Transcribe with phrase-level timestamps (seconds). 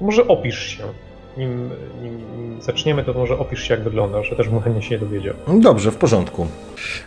[0.00, 0.82] Może opisz się.
[1.36, 1.70] Nim,
[2.02, 2.20] nim
[2.62, 4.30] zaczniemy, to może opisz się, jak wyglądasz.
[4.30, 5.34] Ja też bym chętnie się nie dowiedział.
[5.60, 6.46] Dobrze, w porządku.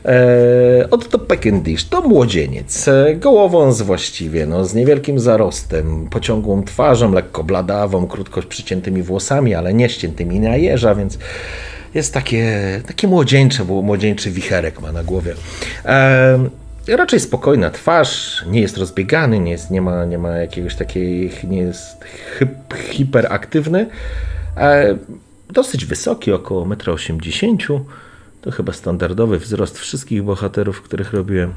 [0.05, 7.43] Eee, oto Peckendish to młodzieniec, e, gołowąs właściwie, no, z niewielkim zarostem, pociągłą twarzą, lekko
[7.43, 11.19] bladawą, krótko przyciętymi włosami, ale nie ściętymi na jeża, więc
[11.93, 12.51] jest takie,
[12.87, 15.33] takie młodzieńcze, bo młodzieńczy wicherek ma na głowie.
[15.85, 16.39] Eee,
[16.87, 21.57] raczej spokojna twarz, nie jest rozbiegany, nie, jest, nie, ma, nie ma jakiegoś takiej, nie
[21.57, 22.05] jest
[22.39, 23.87] hip, hiperaktywny.
[24.57, 24.97] E,
[25.49, 27.83] dosyć wysoki, około 1,80 m.
[28.41, 31.53] To chyba standardowy wzrost wszystkich bohaterów, których robiłem.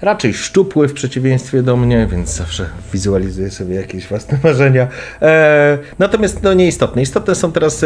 [0.00, 4.88] Raczej szczupły w przeciwieństwie do mnie, więc zawsze wizualizuję sobie jakieś własne marzenia.
[5.22, 7.02] E, natomiast no nieistotne.
[7.02, 7.84] Istotne są teraz.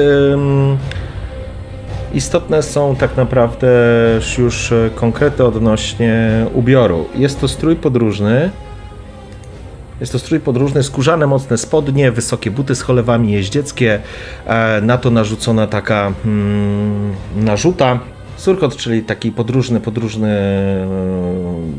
[2.15, 3.69] Istotne są tak naprawdę
[4.39, 7.07] już konkrety odnośnie ubioru.
[7.15, 8.51] Jest to strój podróżny.
[10.01, 14.01] Jest to strój podróżny, skórzane mocne spodnie, wysokie buty z cholewami jeździeckie,
[14.47, 18.01] e, na to narzucona taka hmm, narzuta.
[18.37, 20.29] Surkot, czyli taki podróżny, podróżny
[20.89, 21.73] hmm,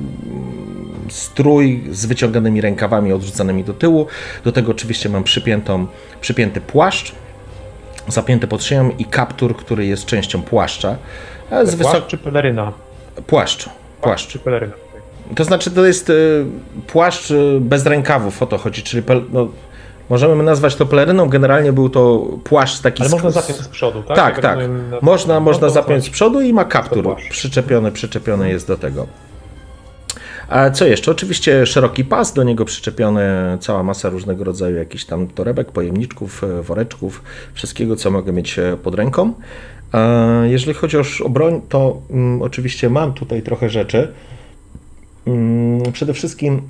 [1.09, 4.07] strój z wyciąganymi rękawami odrzucanymi do tyłu.
[4.43, 5.87] Do tego oczywiście mam przypiętą,
[6.21, 7.15] przypięty płaszcz
[8.11, 10.95] zapięty pod szyją i kaptur, który jest częścią płaszcza.
[11.63, 11.91] Z wysok...
[11.91, 12.71] Płaszcz czy peleryna?
[13.27, 13.69] Płaszcz.
[14.01, 14.27] Płaszcz.
[14.27, 14.73] czy peleryna.
[15.35, 16.45] To znaczy to jest y,
[16.87, 19.23] płaszcz y, bez rękawów, o to chodzi, czyli pel...
[19.31, 19.47] no,
[20.09, 23.03] możemy nazwać to peleryną, generalnie był to płaszcz taki...
[23.03, 24.17] Ale można zapiąć z przodu, tak?
[24.17, 24.59] Tak, tak.
[25.01, 29.07] Można, można zapiąć z przodu i ma kaptur przyczepiony, przyczepiony jest do tego.
[30.49, 31.11] A co jeszcze?
[31.11, 36.61] Oczywiście szeroki pas, do niego przyczepione cała masa różnego rodzaju jakichś tam torebek, pojemniczków, e,
[36.61, 37.23] woreczków,
[37.53, 39.33] wszystkiego, co mogę mieć e, pod ręką.
[40.43, 44.13] Jeżeli chodzi o broń, to um, oczywiście mam tutaj trochę rzeczy.
[45.25, 46.61] Um, przede wszystkim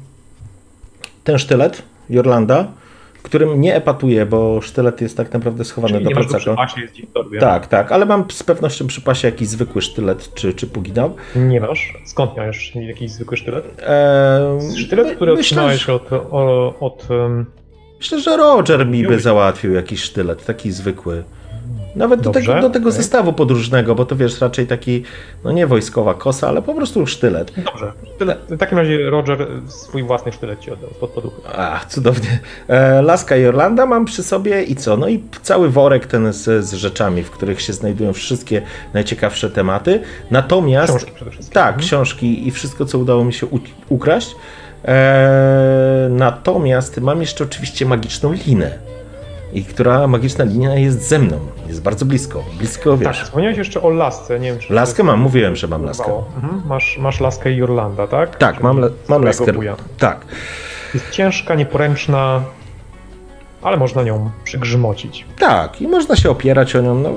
[1.24, 2.72] ten sztylet Jorlanda,
[3.24, 6.54] którym nie epatuję, bo sztylet jest tak naprawdę schowany Czyli do plecaka.
[6.54, 7.40] Masz jest torbie.
[7.40, 11.16] Tak, tak, ale mam z pewnością przy pasie jakiś zwykły sztylet czy, czy puginał.
[11.36, 11.94] Nie masz?
[12.06, 13.84] Skąd miałeś jakiś zwykły sztylet?
[13.88, 17.08] Eee, sztylet, który myślę, otrzymałeś od, od, od...
[17.98, 21.24] Myślę, że Roger mi by załatwił jakiś sztylet, taki zwykły.
[21.96, 22.98] Nawet do tego, do tego okay.
[22.98, 25.04] zestawu podróżnego, bo to wiesz, raczej taki,
[25.44, 27.52] no nie wojskowa kosa, ale po prostu sztylet.
[27.58, 27.94] Dobrze.
[28.50, 31.42] W takim razie Roger swój własny sztylet ci oddał pod poduchy.
[31.58, 32.40] Ach, cudownie.
[32.68, 34.98] E, Laska i Orlanda mam przy sobie i co?
[34.98, 38.62] No i cały worek ten z, z rzeczami, w których się znajdują wszystkie
[38.94, 40.02] najciekawsze tematy.
[40.32, 40.90] Natomiast...
[40.90, 41.54] Książki przede wszystkim.
[41.54, 41.88] Tak, mhm.
[41.88, 43.48] książki i wszystko, co udało mi się
[43.90, 44.36] ukraść.
[44.86, 48.90] E, natomiast mam jeszcze oczywiście magiczną linę
[49.54, 53.18] i która magiczna linia jest ze mną, jest bardzo blisko, blisko wiesz.
[53.18, 54.74] Tak, wspomniałeś jeszcze o lasce, nie wiem czy...
[54.74, 56.24] Laskę mam, mówiłem, że mam laskę.
[56.36, 56.62] Mhm.
[56.68, 58.36] Masz, masz laskę Jurlanda, tak?
[58.36, 59.76] Tak, Czyli mam, mam laskę, buja.
[60.00, 60.26] tak.
[60.94, 62.42] Jest ciężka, nieporęczna,
[63.62, 65.26] ale można nią przygrzmocić.
[65.40, 67.10] Tak, i można się opierać o nią, no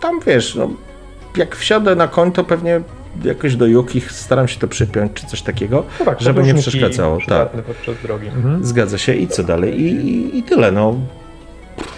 [0.00, 0.70] tam wiesz, no,
[1.36, 2.80] jak wsiadę na koń, to pewnie
[3.24, 7.18] jakoś do Yuki staram się to przypiąć, czy coś takiego, no tak, żeby nie przeszkadzało.
[7.28, 7.48] Tak.
[7.48, 8.26] podczas drogi.
[8.26, 8.64] Mhm.
[8.64, 9.14] Zgadza się.
[9.14, 9.80] I co dalej?
[9.80, 10.94] I, i, i tyle, no.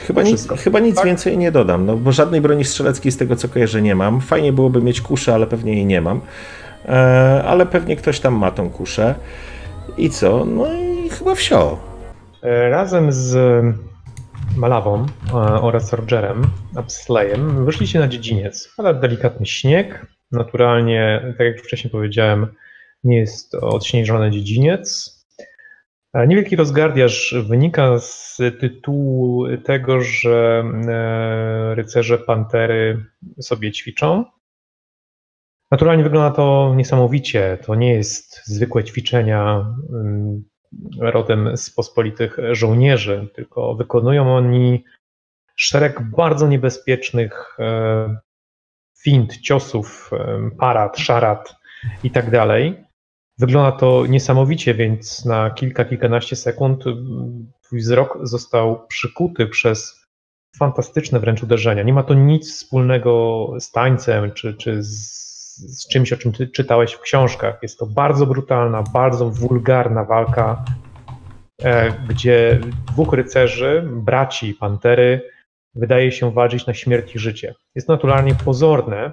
[0.06, 1.04] Chyba nic, chyba nic tak?
[1.04, 4.20] więcej nie dodam, no bo żadnej broni strzeleckiej z tego co kojarzę nie mam.
[4.20, 6.20] Fajnie byłoby mieć kuszę, ale pewnie jej nie mam.
[6.88, 9.14] E, ale pewnie ktoś tam ma tą kuszę.
[9.96, 10.44] I co?
[10.44, 11.78] No i chyba wsio.
[12.42, 13.36] E, razem z
[14.56, 16.42] Malawą e, oraz Rogerem
[16.80, 18.74] Upslayem wyszliście na dziedziniec.
[18.76, 20.06] Pada delikatny śnieg.
[20.32, 22.46] Naturalnie, tak jak wcześniej powiedziałem,
[23.04, 25.13] nie jest odśnieżony dziedziniec.
[26.14, 33.04] Niewielki rozgardiaż wynika z tytułu tego, że e, rycerze pantery
[33.40, 34.24] sobie ćwiczą.
[35.70, 37.58] Naturalnie wygląda to niesamowicie.
[37.66, 40.44] To nie jest zwykłe ćwiczenia mm,
[41.00, 44.84] rodem z pospolitych żołnierzy, tylko wykonują oni
[45.56, 48.16] szereg bardzo niebezpiecznych e,
[49.02, 51.56] fint, ciosów, e, parad, szarat
[52.04, 52.83] i tak dalej.
[53.38, 56.84] Wygląda to niesamowicie, więc na kilka, kilkanaście sekund
[57.62, 60.06] twój wzrok został przykuty przez
[60.58, 61.82] fantastyczne wręcz uderzenia.
[61.82, 65.24] Nie ma to nic wspólnego z tańcem czy, czy z
[65.56, 67.58] z czymś, o czym ty czytałeś w książkach.
[67.62, 70.64] Jest to bardzo brutalna, bardzo wulgarna walka,
[71.62, 75.30] e, gdzie dwóch rycerzy, braci Pantery,
[75.74, 77.54] wydaje się walczyć na śmierć i życie.
[77.74, 79.12] Jest naturalnie pozorne,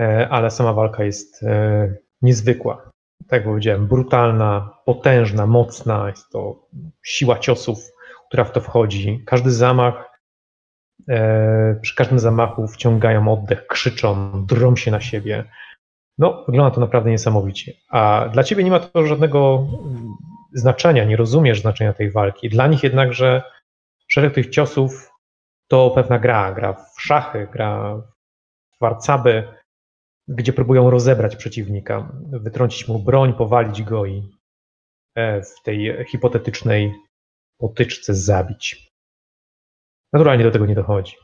[0.00, 2.90] e, ale sama walka jest e, niezwykła.
[3.28, 6.08] Tak jak powiedziałem, brutalna, potężna, mocna.
[6.08, 6.68] Jest to
[7.02, 7.78] siła ciosów,
[8.28, 9.22] która w to wchodzi.
[9.26, 10.14] Każdy zamach
[11.08, 15.44] E, przy każdym zamachu wciągają oddech, krzyczą, drą się na siebie.
[16.18, 17.72] No, wygląda to naprawdę niesamowicie.
[17.90, 19.66] A dla ciebie nie ma to żadnego
[20.52, 22.48] znaczenia, nie rozumiesz znaczenia tej walki.
[22.48, 23.42] Dla nich jednakże
[24.08, 25.10] szereg tych ciosów
[25.68, 26.52] to pewna gra.
[26.52, 27.96] Gra w szachy, gra
[28.76, 29.48] w warcaby,
[30.28, 34.30] gdzie próbują rozebrać przeciwnika, wytrącić mu broń, powalić go i
[35.14, 36.92] e, w tej hipotetycznej
[37.58, 38.92] potyczce zabić.
[40.12, 41.16] Naturalnie do tego nie dochodzi.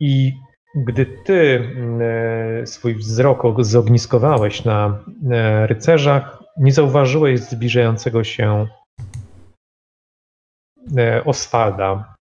[0.00, 0.32] I
[0.76, 1.68] gdy ty
[2.00, 8.66] e, swój wzrok zogniskowałeś na e, rycerzach, nie zauważyłeś zbliżającego się
[11.24, 12.14] Oswalda.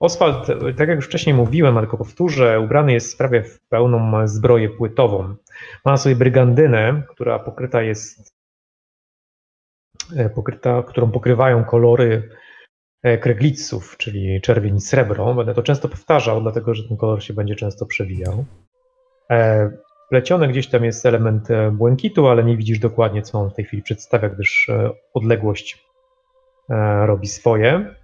[0.00, 4.68] Oswald, tak jak już wcześniej mówiłem, ale tylko powtórzę, ubrany jest prawie w pełną zbroję
[4.68, 5.22] płytową.
[5.84, 8.30] Ma na sobie brygandynę, która pokryta jest,
[10.34, 12.30] pokryta, którą pokrywają kolory
[13.02, 15.34] E, kreglitsów, czyli czerwień i srebro.
[15.34, 18.44] Będę to często powtarzał, dlatego że ten kolor się będzie często przewijał.
[19.30, 19.70] E,
[20.10, 23.64] Pleciony gdzieś tam jest element e, błękitu, ale nie widzisz dokładnie, co on w tej
[23.64, 24.70] chwili przedstawia, gdyż
[25.14, 25.90] odległość
[27.06, 27.94] robi swoje.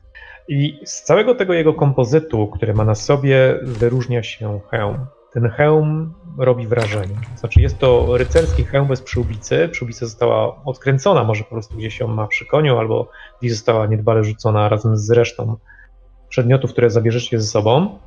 [0.48, 5.06] I z całego tego jego kompozytu, który ma na sobie, wyróżnia się hełm
[5.36, 7.14] ten hełm robi wrażenie.
[7.36, 9.68] Znaczy jest to rycerski hełm bez przyłbicy.
[9.72, 13.08] Przyłbica została odkręcona, może po prostu gdzieś ją ma przy koniu, albo
[13.40, 15.56] gdzieś została niedbale rzucona razem z resztą
[16.28, 17.98] przedmiotów, które zabierzecie ze sobą,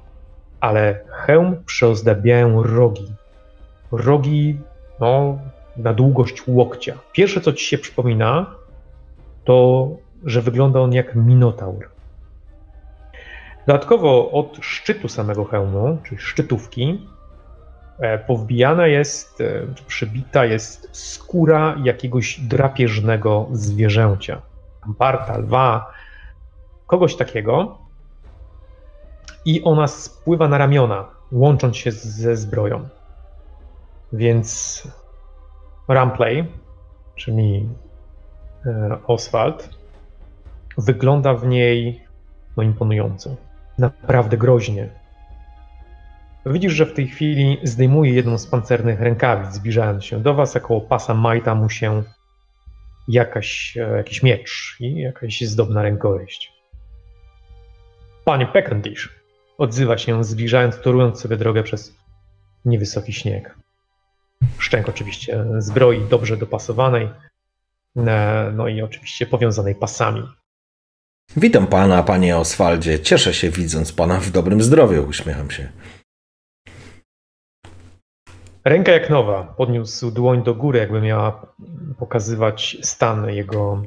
[0.59, 3.13] ale hełm przeozdabiają rogi.
[3.92, 4.59] Rogi
[5.00, 5.39] no,
[5.77, 6.97] na długość łokcia.
[7.12, 8.56] Pierwsze, co ci się przypomina,
[9.44, 9.88] to,
[10.25, 11.89] że wygląda on jak minotaur.
[13.69, 17.07] Dodatkowo od szczytu samego hełmu, czyli szczytówki,
[18.00, 24.42] E, powbijana jest, e, przybita jest skóra jakiegoś drapieżnego zwierzęcia.
[24.86, 25.92] Barta, lwa,
[26.88, 27.77] kogoś takiego.
[29.45, 32.89] I ona spływa na ramiona, łącząc się ze zbroją.
[34.13, 34.83] Więc
[35.88, 36.48] Ramplay,
[37.16, 37.69] czyli
[38.66, 39.69] e, Oswald,
[40.77, 42.04] wygląda w niej
[42.57, 43.48] no, imponująco.
[43.79, 44.89] Naprawdę groźnie.
[46.45, 50.59] Widzisz, że w tej chwili zdejmuje jedną z pancernych rękawic, zbliżając się do was, a
[50.59, 52.03] koło pasa majta mu się
[53.07, 56.53] jakaś, e, jakiś miecz i jakaś zdobna rękojeść.
[58.25, 59.09] Panie Peckendish,
[59.57, 61.95] odzywa się, zbliżając, torując sobie drogę przez
[62.65, 63.55] niewysoki śnieg.
[64.57, 67.09] Szczęk oczywiście zbroi dobrze dopasowanej,
[67.97, 70.23] e, no i oczywiście powiązanej pasami.
[71.37, 72.99] Witam pana, panie Oswaldzie.
[72.99, 75.71] Cieszę się widząc pana w dobrym zdrowiu, uśmiecham się.
[78.65, 79.43] Ręka jak nowa.
[79.43, 81.53] Podniósł dłoń do góry, jakby miała
[81.99, 83.83] pokazywać stan jego,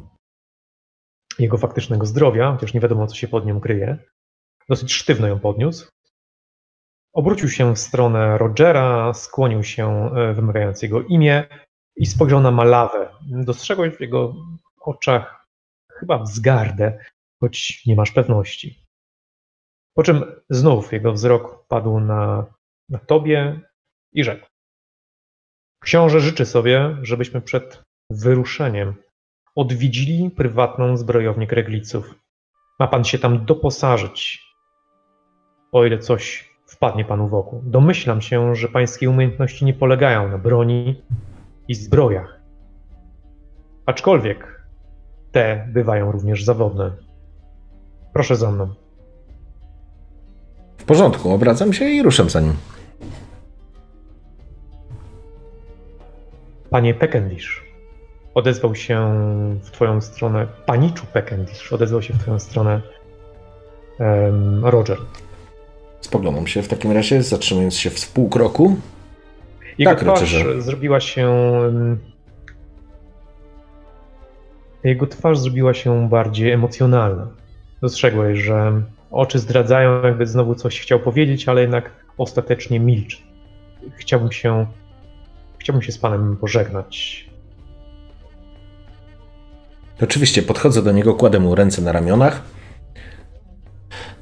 [1.39, 3.99] jego faktycznego zdrowia, chociaż nie wiadomo, co się pod nią kryje.
[4.69, 5.91] Dosyć sztywno ją podniósł.
[7.13, 11.45] Obrócił się w stronę Rogera, skłonił się, e, wymawiając jego imię
[11.97, 13.09] i spojrzał na Malawę.
[13.23, 14.35] Dostrzegłeś w jego
[14.81, 15.47] oczach
[15.89, 16.99] chyba wzgardę,
[17.43, 18.87] choć nie masz pewności.
[19.95, 22.47] Po czym znów jego wzrok padł na,
[22.89, 23.61] na tobie
[24.13, 24.47] i rzekł.
[25.83, 28.95] Książę życzy sobie, żebyśmy przed wyruszeniem
[29.55, 32.15] odwiedzili prywatną zbrojownię Kregliców.
[32.79, 34.43] Ma pan się tam doposażyć,
[35.73, 37.61] o ile coś wpadnie panu w oko.
[37.65, 41.03] Domyślam się, że pańskie umiejętności nie polegają na broni
[41.69, 42.41] i zbrojach.
[43.87, 44.67] Aczkolwiek
[45.33, 47.12] te bywają również zawodne.
[48.13, 48.69] Proszę za mną.
[50.79, 52.53] W porządku, obracam się i ruszam za nim.
[56.71, 57.65] Panie Peckendish,
[58.35, 58.99] odezwał się
[59.63, 62.81] w twoją stronę, paniczu Peckendish, odezwał się w twoją stronę
[63.99, 64.99] um, Roger.
[66.01, 68.77] Spoglądam się w takim razie, zatrzymując się w półkroku.
[69.79, 71.31] Jego tak, twarz zrobiła się...
[74.85, 77.42] Jego twarz zrobiła się bardziej emocjonalna.
[77.83, 83.17] Dostrzegłeś, że oczy zdradzają, jakby znowu coś chciał powiedzieć, ale jednak ostatecznie milczy.
[83.97, 84.67] Chciałbym się
[85.63, 87.27] Chciałbym się z panem pożegnać.
[90.03, 92.43] Oczywiście podchodzę do niego, kładę mu ręce na ramionach.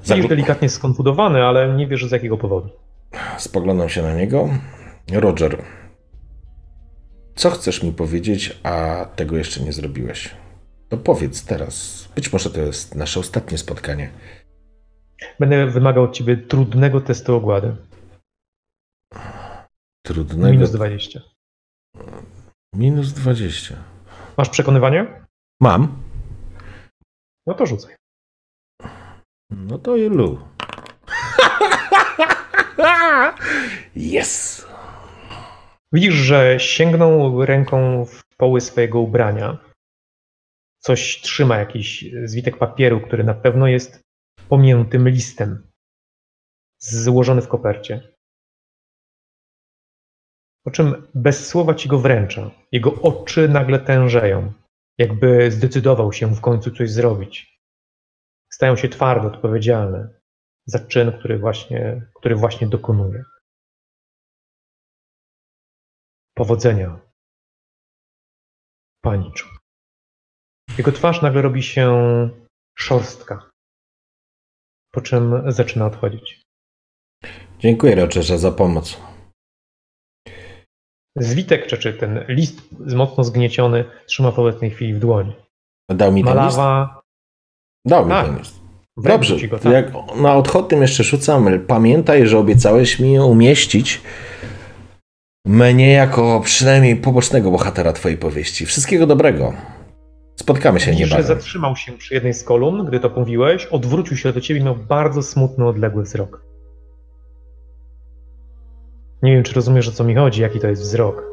[0.02, 0.28] Zagl...
[0.28, 2.68] delikatnie skonfudowany, ale nie wiesz z jakiego powodu.
[3.38, 4.48] spoglądam się na niego.
[5.12, 5.62] Roger,
[7.34, 10.30] co chcesz mi powiedzieć, a tego jeszcze nie zrobiłeś?
[10.90, 12.08] To powiedz teraz.
[12.14, 14.10] Być może to jest nasze ostatnie spotkanie.
[15.40, 17.76] Będę wymagał od ciebie trudnego testu ogłady.
[20.06, 20.52] Trudnego.
[20.52, 21.20] Minus 20.
[22.74, 23.76] Minus 20.
[24.36, 25.24] Masz przekonywanie?
[25.60, 26.02] Mam.
[27.46, 27.94] No to rzucaj.
[29.50, 30.38] No to ilu?
[33.96, 34.66] Yes!
[35.92, 39.69] Widzisz, że sięgnął ręką w poły swojego ubrania.
[40.90, 44.02] Coś trzyma, jakiś zwitek papieru, który na pewno jest
[44.48, 45.70] pomiętym listem,
[46.78, 48.14] złożony w kopercie.
[50.64, 52.50] Po czym bez słowa ci go wręcza.
[52.72, 54.52] Jego oczy nagle tężeją,
[54.98, 57.60] jakby zdecydował się w końcu coś zrobić.
[58.52, 60.20] Stają się twardo odpowiedzialne
[60.66, 63.24] za czyn, który właśnie, który właśnie dokonuje.
[66.34, 67.00] Powodzenia,
[69.02, 69.59] paniczu.
[70.80, 71.88] Jego twarz nagle robi się
[72.78, 73.50] szorstka,
[74.92, 76.42] po czym zaczyna odchodzić.
[77.58, 79.00] Dziękuję Rogerze za pomoc.
[81.16, 82.60] Zwitek, czy, czy ten list
[82.96, 85.32] mocno zgnieciony trzyma w obecnej chwili w dłoni.
[85.90, 86.56] Dał mi ten list?
[86.56, 87.00] Malawa
[87.86, 88.26] Dał mi Tak.
[88.26, 88.60] ten list.
[88.96, 89.72] Dobrze, go, tak.
[89.72, 94.00] jak na odchodnym jeszcze rzucam, pamiętaj, że obiecałeś mi umieścić
[95.46, 98.66] mnie jako przynajmniej pobocznego bohatera twojej powieści.
[98.66, 99.54] Wszystkiego dobrego.
[100.40, 101.24] Spotkamy się niebawem.
[101.24, 104.76] zatrzymał się przy jednej z kolumn, gdy to mówiłeś, odwrócił się do ciebie i miał
[104.76, 106.44] bardzo smutny, odległy wzrok.
[109.22, 111.24] Nie wiem, czy rozumiesz, o co mi chodzi, jaki to jest wzrok.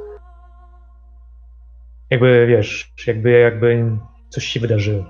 [2.09, 3.97] Jakby, wiesz, jakby, jakby
[4.29, 5.05] coś się wydarzyło.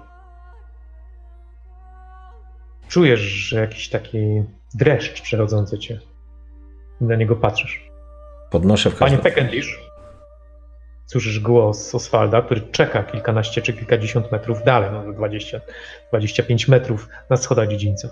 [2.88, 6.00] Czujesz, że jakiś taki dreszcz przechodzący cię.
[7.01, 7.92] Na niego patrzysz.
[8.50, 9.34] Podnoszę w Panie każdym...
[9.34, 9.87] Peckendish,
[11.08, 15.62] słyszysz głos Oswalda, który czeka kilkanaście czy kilkadziesiąt metrów dalej, no 20,
[16.10, 18.10] 25 metrów na schodach dziedzińca.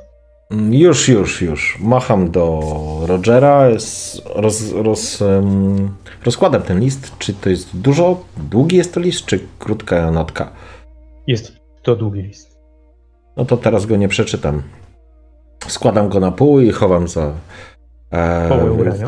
[0.72, 1.78] Już, już, już.
[1.80, 2.60] Macham do
[3.06, 3.70] Rogera,
[4.36, 5.24] roz, roz,
[6.26, 7.18] rozkładam ten list.
[7.20, 10.52] Czy to jest dużo, długi jest to list, czy krótka notka?
[11.28, 12.60] Jest to długi list.
[13.38, 14.62] No to teraz go nie przeczytam.
[15.68, 17.34] Składam go na pół i chowam za.
[18.14, 18.50] E?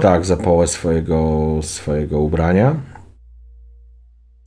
[0.01, 1.19] Tak, za połę swojego,
[1.61, 2.75] swojego ubrania.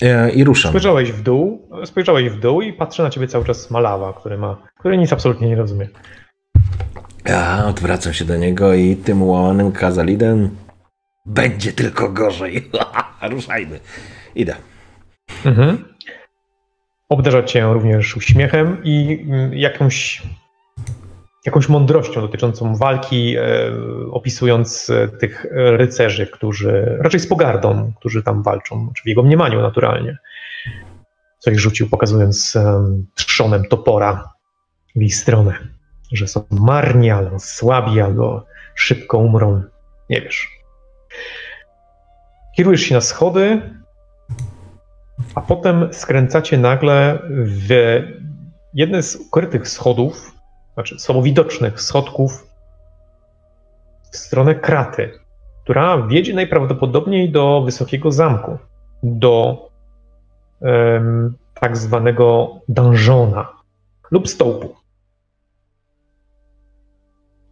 [0.03, 0.71] E, I ruszam.
[0.71, 4.57] Spojrzałeś w dół, spojrzałeś w dół i patrzy na ciebie cały czas Malawa, który ma,
[4.79, 5.89] który nic absolutnie nie rozumie.
[7.25, 10.57] Ja odwracam się do niego i tym łamanym kazalidem
[11.27, 12.71] będzie tylko gorzej.
[13.31, 13.81] Ruszajmy.
[14.35, 14.57] Idę.
[15.45, 15.85] Mhm.
[17.09, 20.23] Obdarza cię również uśmiechem i mm, jakąś,
[21.47, 23.43] jakąś mądrością dotyczącą walki, e,
[24.11, 29.63] opisując e, tych rycerzy, którzy, raczej z pogardą, którzy tam walczą, czy w jego mniemaniu
[29.63, 30.19] naturalnie.
[31.39, 34.33] Coś rzucił, pokazując em, trzonem topora
[34.97, 35.59] w ich stronę,
[36.13, 39.63] że są marni albo słabi, albo szybko umrą.
[40.11, 40.49] Nie wiesz.
[42.57, 43.63] Kierujesz się na schody,
[45.35, 47.69] a potem skręcacie nagle w
[48.75, 50.40] jedne z ukrytych schodów,
[50.81, 52.47] znaczy słabo widocznych schodków
[54.13, 55.19] w stronę kraty,
[55.65, 58.59] która wiedzie najprawdopodobniej do wysokiego zamku,
[59.03, 59.69] do
[60.63, 63.49] em, tak zwanego dungeona
[64.11, 64.75] lub stołpu.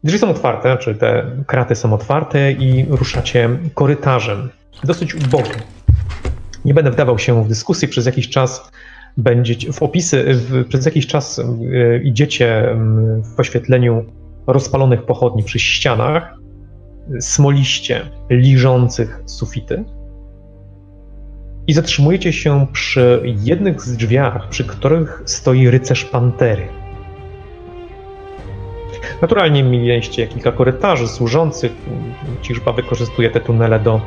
[0.04, 4.50] Drzwi są otwarte, czy te kraty są otwarte i ruszacie korytarzem,
[4.84, 5.62] dosyć ubogim.
[6.64, 8.70] Nie będę wdawał się w dyskusję, przez jakiś czas
[9.18, 14.04] będziecie, w opisy, w, przez jakiś czas y, idziecie mm, w poświetleniu
[14.46, 16.34] rozpalonych pochodni przy ścianach,
[17.20, 19.84] smoliście, liżących sufity
[21.66, 26.68] i zatrzymujecie się przy jednych z drzwiach, przy których stoi rycerz pantery.
[29.22, 31.72] Naturalnie mieliście kilka korytarzy służących,
[32.42, 34.00] ciżba wykorzystuje te tunele do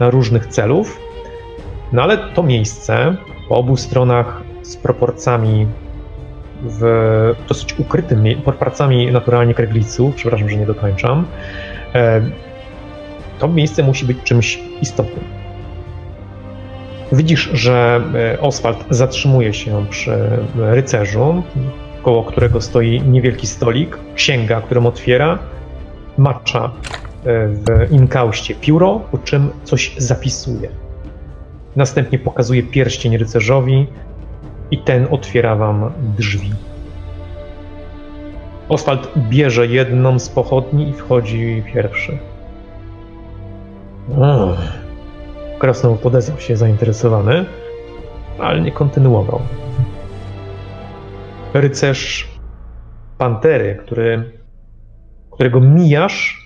[0.00, 1.00] różnych celów,
[1.92, 3.16] no ale to miejsce
[3.48, 5.66] po obu stronach z proporcjami
[6.62, 11.26] w dosyć ukrytym, proporcjami naturalnie kregliców, przepraszam, że nie dokończam,
[11.94, 12.22] e,
[13.38, 15.24] to miejsce musi być czymś istotnym.
[17.12, 18.02] Widzisz, że
[18.34, 20.18] e, Oswald zatrzymuje się przy
[20.56, 21.42] rycerzu,
[22.02, 25.38] koło którego stoi niewielki stolik, księga, którą otwiera,
[26.18, 26.70] macza e,
[27.48, 30.68] w inkauście pióro, po czym coś zapisuje.
[31.76, 33.86] Następnie pokazuje pierścień rycerzowi
[34.70, 36.52] i ten otwiera wam drzwi.
[38.68, 42.18] Oswald bierze jedną z pochodni i wchodzi pierwszy.
[44.18, 44.56] O.
[46.02, 47.44] Podezwał się zainteresowany,
[48.38, 49.40] ale nie kontynuował.
[51.54, 52.28] Rycerz
[53.18, 54.32] Pantery, który,
[55.30, 56.43] którego mijasz,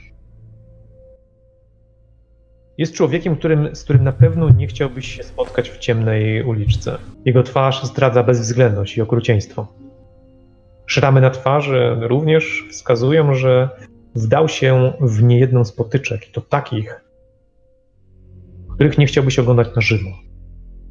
[2.78, 6.98] jest człowiekiem, którym, z którym na pewno nie chciałbyś się spotkać w ciemnej uliczce.
[7.24, 9.66] Jego twarz zdradza bezwzględność i okrucieństwo.
[10.86, 13.68] Szramy na twarzy również wskazują, że
[14.14, 17.04] wdał się w niejedną z potyczek, i to takich,
[18.74, 20.10] których nie chciałbyś oglądać na żywo.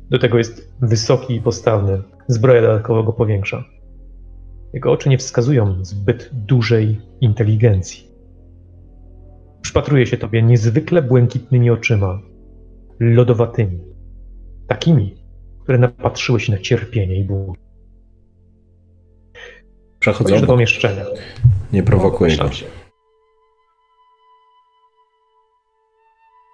[0.09, 3.63] Do tego jest wysoki i postawny, zbroja dodatkowo go powiększa.
[4.73, 8.06] Jego oczy nie wskazują zbyt dużej inteligencji.
[9.67, 12.19] Przypatruje się tobie niezwykle błękitnymi oczyma,
[12.99, 13.79] lodowatymi,
[14.67, 15.15] takimi,
[15.63, 17.53] które napatrzyły się na cierpienie i ból.
[19.99, 20.53] Przechodzą Chodzisz do po...
[20.53, 21.05] pomieszczenia.
[21.73, 22.51] Nie prowokuję go.
[22.51, 22.65] Się.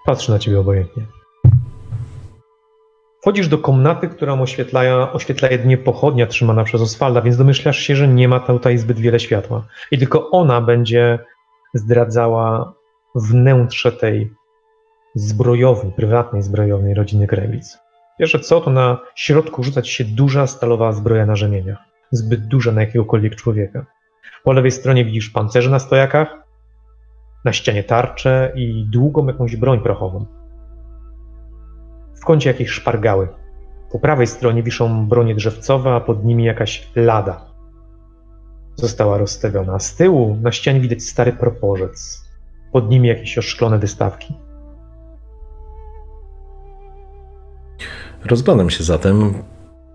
[0.05, 1.05] Patrzy na ciebie obojętnie.
[3.21, 8.07] Wchodzisz do komnaty, którą oświetla, oświetla jedynie pochodnia trzymana przez Oswalda, więc domyślasz się, że
[8.07, 9.67] nie ma tutaj zbyt wiele światła.
[9.91, 11.19] I tylko ona będzie
[11.73, 12.73] zdradzała
[13.15, 14.33] wnętrze tej
[15.15, 17.77] zbrojowej, prywatnej zbrojownej rodziny Krewic.
[18.19, 21.77] Pierwsze co, to na środku rzucać się duża stalowa zbroja na rzemieniach.
[22.11, 23.85] Zbyt duża na jakiegokolwiek człowieka.
[24.43, 26.43] Po lewej stronie widzisz pancerze na stojakach,
[27.45, 30.25] na ścianie tarczę i długą jakąś broń prochową.
[32.21, 33.27] W kącie jakieś szpargały.
[33.91, 37.45] Po prawej stronie wiszą bronie drzewcowe, a pod nimi jakaś lada.
[38.75, 39.79] Została rozstawiona.
[39.79, 42.23] Z tyłu na ścianie widać stary proporzec.
[42.73, 44.33] Pod nimi jakieś oszklone wystawki.
[48.25, 49.33] Rozglądam się zatem,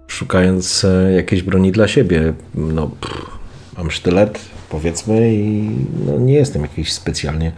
[0.06, 2.34] szukając e, jakiejś broni dla siebie.
[2.54, 3.38] No, pff,
[3.76, 5.70] mam sztylet, powiedzmy, i
[6.06, 7.52] no, nie jestem jakiś specjalnie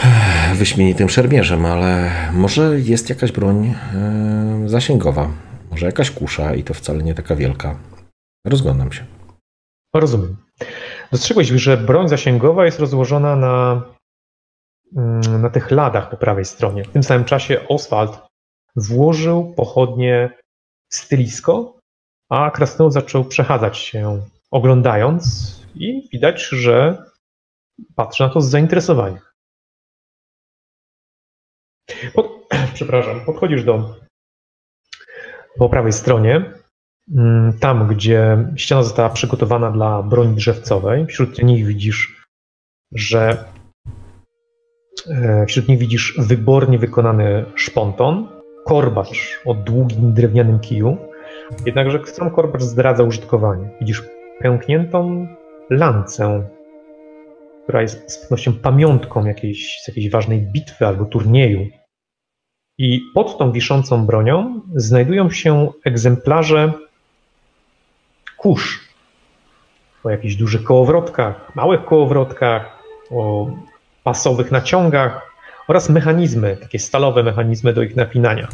[0.00, 5.30] eh, wyśmienitym szermierzem, ale może jest jakaś broń e, zasięgowa.
[5.70, 7.78] Może jakaś kusza i to wcale nie taka wielka.
[8.46, 9.06] Rozglądam się.
[9.94, 10.47] Rozumiem.
[11.12, 13.82] Dostrzegłeś, że broń zasięgowa jest rozłożona na,
[14.96, 16.84] mm, na tych ladach po prawej stronie.
[16.84, 18.18] W tym samym czasie Oswald
[18.76, 20.38] włożył pochodnie
[20.88, 21.78] w stylisko,
[22.28, 25.22] a Krasnolud zaczął przechadzać się, oglądając
[25.74, 27.04] i widać, że
[27.96, 29.20] patrzy na to z zainteresowaniem.
[32.14, 33.94] Pod, przepraszam, podchodzisz do
[35.58, 36.52] po prawej stronie,
[37.60, 41.06] tam gdzie ściana została przygotowana dla broni drzewcowej.
[41.06, 42.26] Wśród nich widzisz,
[42.92, 43.44] że
[45.10, 48.28] e, wśród nich widzisz wybornie wykonany szponton,
[48.66, 50.96] korbacz o długim drewnianym kiju.
[51.66, 53.70] Jednakże sam korbacz zdradza użytkowanie.
[53.80, 54.02] Widzisz
[54.40, 55.26] pękniętą
[55.70, 56.48] lancę,
[57.62, 61.66] która jest z pewnością pamiątką jakiejś, z jakiejś ważnej bitwy albo turnieju.
[62.78, 66.72] I pod tą wiszącą bronią znajdują się egzemplarze
[68.38, 68.88] kusz
[70.04, 72.78] o jakichś dużych kołowrotkach, małych kołowrotkach,
[73.10, 73.50] o
[74.04, 75.34] pasowych naciągach
[75.68, 78.48] oraz mechanizmy, takie stalowe mechanizmy do ich napinania.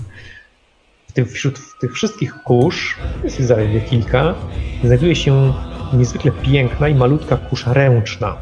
[1.08, 4.34] W tym, wśród tych wszystkich kurz, jest ich zaledwie kilka,
[4.84, 5.54] znajduje się
[5.92, 8.36] niezwykle piękna i malutka kusza ręczna,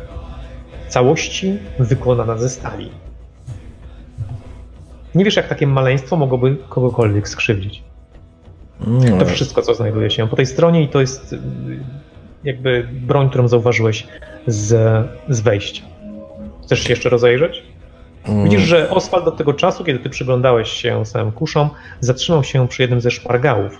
[0.88, 2.90] w całości wykonana ze stali.
[5.14, 7.82] Nie wiesz, jak takie maleństwo mogłoby kogokolwiek skrzywdzić.
[9.18, 11.38] To wszystko, co znajduje się po tej stronie i to jest y,
[12.44, 14.06] jakby broń, którą zauważyłeś
[14.46, 14.68] z,
[15.28, 15.82] z wejścia.
[16.62, 17.62] Chcesz się jeszcze rozejrzeć?
[18.28, 22.68] mm, Widzisz, że Oswald do tego czasu, kiedy ty przyglądałeś się samym kuszom, zatrzymał się
[22.68, 23.78] przy jednym ze szpargałów.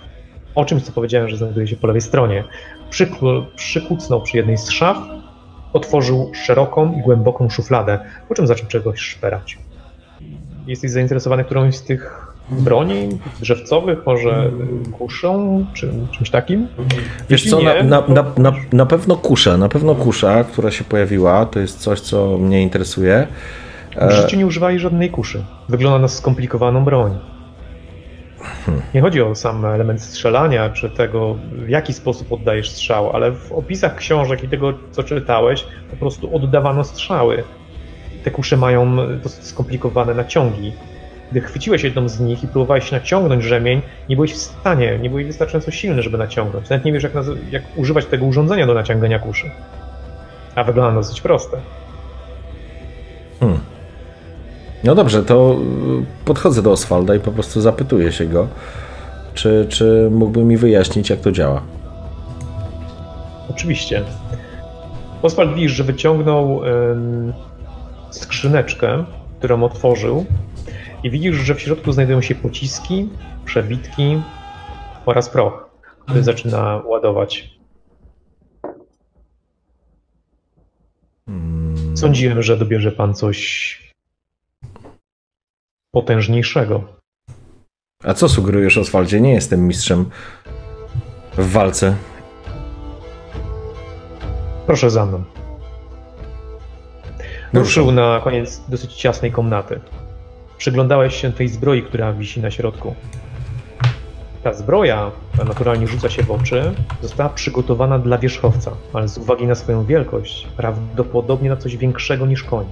[0.55, 2.43] O czymś, co powiedziałem, że znajduje się po lewej stronie.
[2.89, 4.97] Przykl, przykucnął przy jednej z szaf,
[5.73, 9.57] otworzył szeroką i głęboką szufladę, po czym zaczął czegoś szperać.
[10.67, 14.51] Jesteś zainteresowany którąś z tych broni drzewcowych, może
[14.91, 16.67] kuszą, czy czymś takim?
[17.29, 20.83] Wiesz co, na, nie, na, na, na, na pewno kusza, na pewno kusza, która się
[20.83, 23.27] pojawiła, to jest coś, co mnie interesuje.
[23.95, 25.43] W E, życiu nie używali żadnej kuszy.
[25.69, 27.19] Wygląda na skomplikowaną broń.
[28.93, 33.51] Nie chodzi o sam element strzelania, czy tego, w jaki sposób oddajesz strzał, ale w
[33.51, 37.43] opisach książek i tego, co czytałeś, po prostu oddawano strzały.
[38.23, 40.73] Te kusze mają dosyć skomplikowane naciągi.
[41.33, 45.25] Gdy chwyciłeś jedną z nich i próbowałeś naciągnąć rzemień, nie byłeś w stanie, nie byłeś
[45.25, 46.69] wystarczająco silny, żeby naciągnąć.
[46.69, 49.51] Nawet nie wiesz, jak, naz- jak używać tego urządzenia do naciągania kuszy.
[50.55, 51.57] A wygląda dosyć proste.
[53.39, 53.59] Hmm.
[54.83, 55.55] No dobrze, to
[56.01, 58.47] y, podchodzę do Oswalda i po prostu zapytuję się go,
[59.33, 61.61] czy, czy mógłby mi wyjaśnić, jak to działa.
[63.49, 64.03] Oczywiście.
[65.21, 67.33] Oswald widzisz, że wyciągnął em,
[68.09, 69.03] skrzyneczkę,
[69.39, 70.25] którą otworzył
[71.03, 73.09] i widzisz, że w środku znajdują się pociski,
[73.45, 74.21] przewitki
[75.05, 77.49] oraz proch, który zaczyna ładować.
[81.95, 83.93] Sądziłem, że dobierze pan coś
[85.91, 86.83] potężniejszego.
[88.03, 89.21] A co sugerujesz, Oswaldzie?
[89.21, 90.09] Nie jestem mistrzem
[91.37, 91.95] w walce.
[94.65, 95.23] Proszę za mną.
[97.53, 99.79] Ruszył na koniec dosyć ciasnej komnaty.
[100.63, 102.95] Przyglądałeś się tej zbroi, która wisi na środku.
[104.43, 109.47] Ta zbroja, która naturalnie rzuca się w oczy, została przygotowana dla wierzchowca, ale z uwagi
[109.47, 112.65] na swoją wielkość, prawdopodobnie na coś większego niż koń.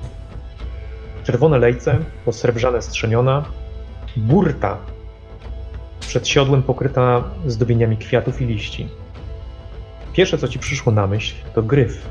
[1.24, 3.46] Czerwone lejce, posrebrzane strzemiona,
[4.18, 4.78] burta
[6.00, 8.88] przed siodłem pokryta zdobieniami kwiatów i liści.
[10.14, 12.08] Pierwsze, co ci przyszło na myśl, to gryf.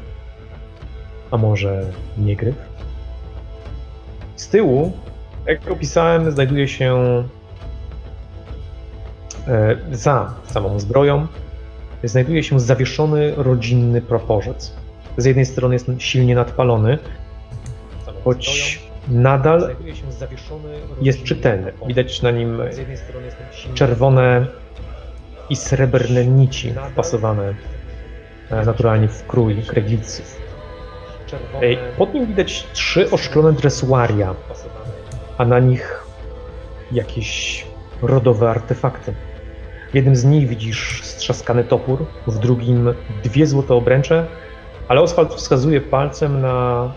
[1.30, 1.86] A może
[2.18, 2.56] nie gryf?
[4.36, 4.92] Z tyłu,
[5.46, 6.94] jak opisałem, znajduje się
[9.48, 11.26] e, za samą zbroją,
[12.04, 14.74] znajduje się zawieszony rodzinny proporzec.
[15.16, 16.98] Z jednej strony jest silnie nadpalony,
[18.24, 19.76] choć nadal
[21.02, 21.72] jest czytelny.
[21.86, 22.62] Widać na nim
[23.74, 24.46] czerwone
[25.50, 27.54] i srebrne nici wpasowane
[28.50, 30.22] e, naturalnie w krój kreglicy.
[31.98, 34.34] Pod nim widać trzy oszklone dresuaria,
[35.40, 36.04] a na nich
[36.92, 37.64] jakieś
[38.02, 39.14] rodowe artefakty.
[39.90, 44.26] W jednym z nich widzisz strzaskany topór, w drugim dwie złote obręcze,
[44.88, 46.88] ale Oswald wskazuje palcem na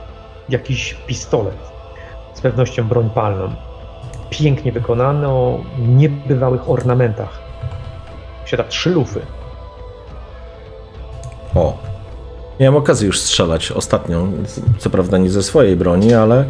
[0.50, 1.58] jakiś pistolet
[2.34, 3.56] z pewnością broń palną.
[4.30, 7.40] Pięknie wykonane o niebywałych ornamentach.
[8.42, 9.22] Posiada trzy lufy.
[11.56, 11.78] O.
[12.60, 14.28] Miałem okazję już strzelać ostatnio.
[14.78, 16.46] Co prawda nie ze swojej broni, ale.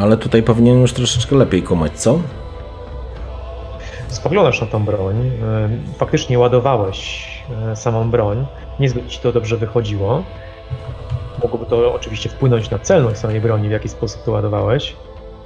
[0.00, 2.18] Ale tutaj powinien już troszeczkę lepiej kumać, co?
[4.08, 5.30] Spoglądasz na tą broń.
[5.42, 7.28] E, faktycznie ładowałeś
[7.72, 8.46] e, samą broń.
[8.80, 10.22] Niezbyt ci to dobrze wychodziło.
[11.42, 14.96] Mogłoby to oczywiście wpłynąć na celność samej broni, w jaki sposób to ładowałeś,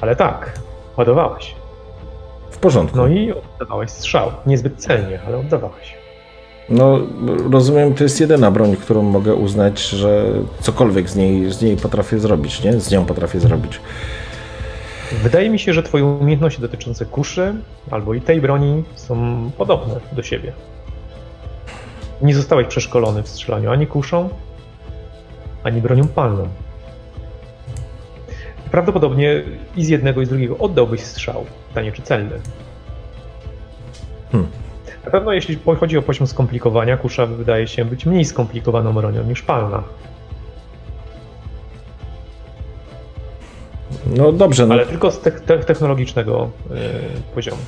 [0.00, 0.60] ale tak,
[0.96, 1.54] ładowałeś.
[2.50, 2.96] W porządku.
[2.96, 4.30] No i oddawałeś strzał.
[4.46, 5.94] Niezbyt celnie, ale oddawałeś.
[6.68, 6.98] No,
[7.52, 10.24] rozumiem, to jest jedyna broń, którą mogę uznać, że
[10.60, 12.80] cokolwiek z niej, z niej potrafię zrobić, nie?
[12.80, 13.80] Z nią potrafię zrobić.
[15.12, 17.54] Wydaje mi się, że twoje umiejętności dotyczące kuszy
[17.90, 20.52] albo i tej broni są podobne do siebie.
[22.22, 24.28] Nie zostałeś przeszkolony w strzelaniu ani kuszą,
[25.64, 26.48] ani bronią palną.
[28.70, 29.42] Prawdopodobnie
[29.76, 31.44] i z jednego i z drugiego oddałbyś strzał.
[31.68, 32.40] Pytanie, czy celny.
[34.32, 34.50] Hmm.
[35.04, 39.42] Na pewno jeśli chodzi o poziom skomplikowania, kusza wydaje się być mniej skomplikowaną bronią niż
[39.42, 39.82] palna.
[44.16, 44.66] No dobrze.
[44.66, 44.74] No.
[44.74, 46.76] Ale tylko z te technologicznego yy,
[47.34, 47.58] poziomu.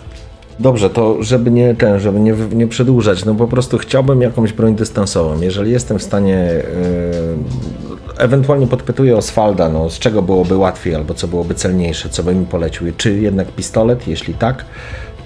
[0.60, 4.74] Dobrze, to żeby nie ten, żeby nie, nie przedłużać, no po prostu chciałbym jakąś broń
[4.74, 5.40] dystansową.
[5.40, 11.28] Jeżeli jestem w stanie, yy, ewentualnie podpytuję Oswalda, no z czego byłoby łatwiej albo co
[11.28, 14.64] byłoby celniejsze, co by mi polecił, czy jednak pistolet, jeśli tak,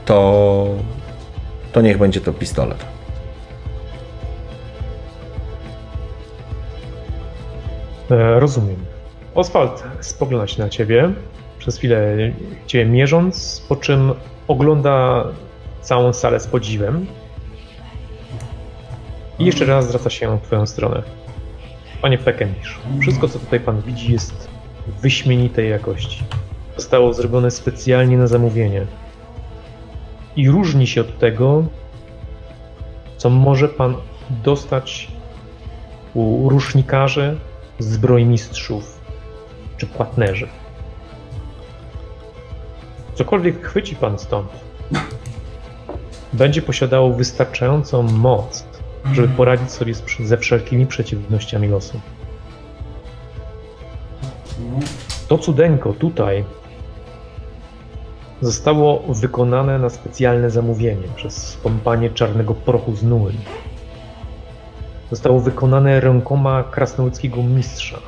[0.06, 0.68] to,
[1.72, 2.84] to niech będzie to pistolet.
[8.10, 8.87] E, rozumiem.
[9.34, 11.12] Oswald spogląda się na ciebie,
[11.58, 12.16] przez chwilę
[12.66, 14.12] cię mierząc, po czym
[14.48, 15.24] ogląda
[15.80, 17.06] całą salę z podziwem
[19.38, 21.02] i jeszcze raz zwraca się w twoją stronę.
[22.02, 24.48] Panie Peckendish, wszystko co tutaj pan widzi jest
[25.02, 26.24] wyśmienitej jakości.
[26.76, 28.86] Zostało zrobione specjalnie na zamówienie
[30.36, 31.64] i różni się od tego,
[33.16, 33.94] co może pan
[34.30, 35.08] dostać
[36.14, 37.38] u rusznikarzy,
[37.78, 38.97] zbrojmistrzów
[39.78, 40.48] czy płatnerzy.
[43.14, 44.48] Cokolwiek chwyci pan stąd,
[46.32, 48.64] będzie posiadało wystarczającą moc,
[49.12, 52.00] żeby poradzić sobie ze wszelkimi przeciwnościami losu.
[55.28, 56.44] To cudeńko tutaj
[58.40, 63.32] zostało wykonane na specjalne zamówienie przez kompanię czarnego prochu z Nuły.
[65.10, 67.98] Zostało wykonane rękoma krasnoludzkiego mistrza,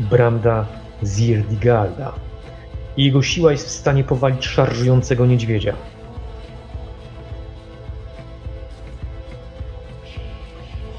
[0.00, 0.66] Bramda
[1.04, 2.12] Zierdigalda
[2.96, 5.74] i jego siła jest w stanie powalić szarżującego niedźwiedzia.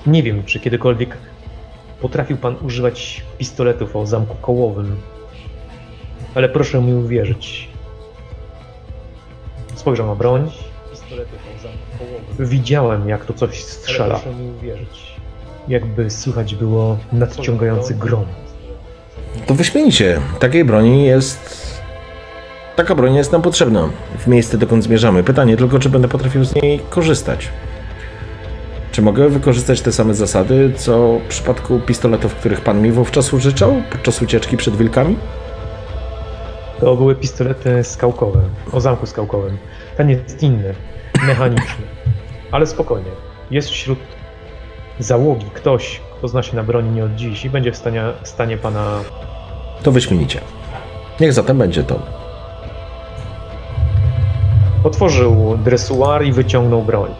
[0.07, 1.17] Nie wiem, czy kiedykolwiek
[2.01, 4.95] potrafił pan używać pistoletów o zamku kołowym,
[6.35, 7.69] ale proszę mi uwierzyć.
[9.75, 10.51] Spojrzał na broń.
[10.91, 12.47] Pistoletów o zamku kołowym.
[12.47, 14.05] Widziałem, jak to coś strzela.
[14.05, 15.15] Ale proszę mi uwierzyć.
[15.67, 18.25] Jakby słychać było nadciągający grom.
[19.45, 20.21] To wyśmienicie.
[20.39, 21.67] Takiej broni jest.
[22.75, 25.23] Taka broń jest nam potrzebna w miejsce, dokąd zmierzamy.
[25.23, 27.49] Pytanie tylko, czy będę potrafił z niej korzystać.
[28.91, 33.81] Czy mogę wykorzystać te same zasady, co w przypadku pistoletów, których pan mi wówczas użyczał
[33.91, 35.17] podczas ucieczki przed wilkami?
[36.79, 38.39] To były pistolety skałkowe,
[38.71, 39.57] o zamku skałkowym.
[39.97, 40.73] Ten jest inny,
[41.27, 41.85] mechaniczny.
[42.51, 43.11] Ale spokojnie.
[43.51, 43.99] Jest wśród
[44.99, 48.57] załogi ktoś, kto zna się na broni nie od dziś i będzie w stanie, stanie
[48.57, 48.99] pana.
[49.83, 50.41] To wyśmienicie.
[51.19, 51.99] Niech zatem będzie to.
[54.83, 57.11] Otworzył dresuar i wyciągnął broń.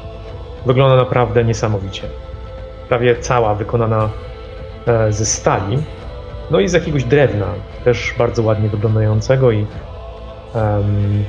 [0.65, 2.03] Wygląda naprawdę niesamowicie.
[2.89, 4.09] Prawie cała wykonana
[4.87, 5.77] e, ze stali,
[6.51, 7.45] no i z jakiegoś drewna,
[7.83, 9.65] też bardzo ładnie wyglądającego i
[10.55, 11.23] em,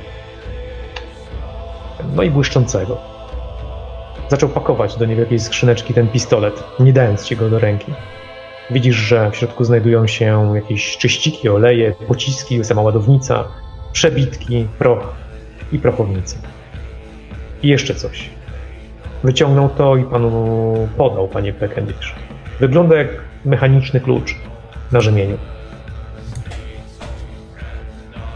[2.15, 2.97] no i błyszczącego.
[4.29, 7.93] Zaczął pakować do niewielkiej skrzyneczki ten pistolet, nie dając ci go do ręki.
[8.71, 13.47] Widzisz, że w środku znajdują się jakieś czyściki, oleje, pociski, sama ładownica,
[13.91, 15.13] przebitki, proch
[15.71, 16.37] i prochownice.
[17.63, 18.29] I jeszcze coś.
[19.23, 22.15] Wyciągnął to i panu podał, panie Peckendish.
[22.59, 23.07] Wygląda jak
[23.45, 24.35] mechaniczny klucz
[24.91, 25.37] na rzemieniu.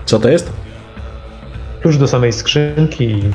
[0.06, 0.54] Co to jest?
[1.82, 3.32] Klucz do samej skrzynki i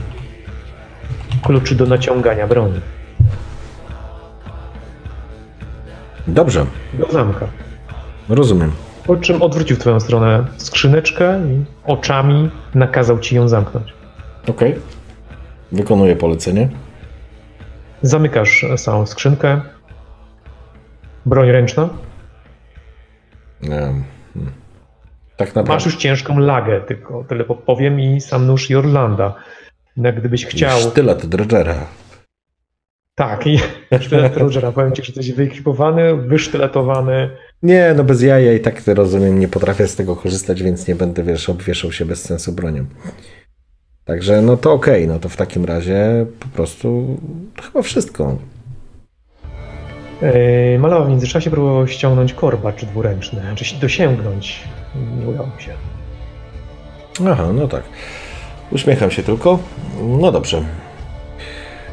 [1.43, 2.81] kluczy do naciągania broni.
[6.29, 7.47] Dobrze, Do zamka.
[8.29, 8.73] rozumiem.
[9.07, 13.95] Po czym odwrócił w twoją stronę skrzyneczkę i oczami nakazał ci ją zamknąć.
[14.49, 14.75] Okej.
[15.73, 16.69] Wykonuję polecenie.
[18.03, 19.61] Zamykasz samą skrzynkę.
[21.27, 21.89] Broń ręczna.
[23.63, 23.71] Em,
[24.35, 24.53] hmm.
[25.37, 25.73] Tak naprawdę.
[25.73, 29.35] Masz już ciężką lagę, tylko tyle powiem i sam nóż Jorlanda.
[29.97, 30.79] No, gdybyś chciał...
[30.79, 31.75] Sztylet Dredgera.
[33.19, 33.59] Tak, i
[34.01, 34.73] sztylet Rogera.
[34.73, 37.31] Powiem ci, że jesteś wyekipowany, wysztyletowany.
[37.63, 41.23] Nie, no bez jaja i tak rozumiem, nie potrafię z tego korzystać, więc nie będę,
[41.23, 42.87] wiesz, obwieszał się bez sensu bronią.
[44.05, 47.17] Także no to okej, no to w takim razie po prostu
[47.57, 48.37] to chyba wszystko.
[50.23, 54.61] Yy, Malowa w międzyczasie próbował ściągnąć korbacz dwuręczny, czy się dosięgnąć.
[55.21, 55.73] Nie udało mu się.
[57.29, 57.83] Aha, no tak.
[58.73, 59.59] Uśmiecham się tylko.
[60.03, 60.63] No dobrze.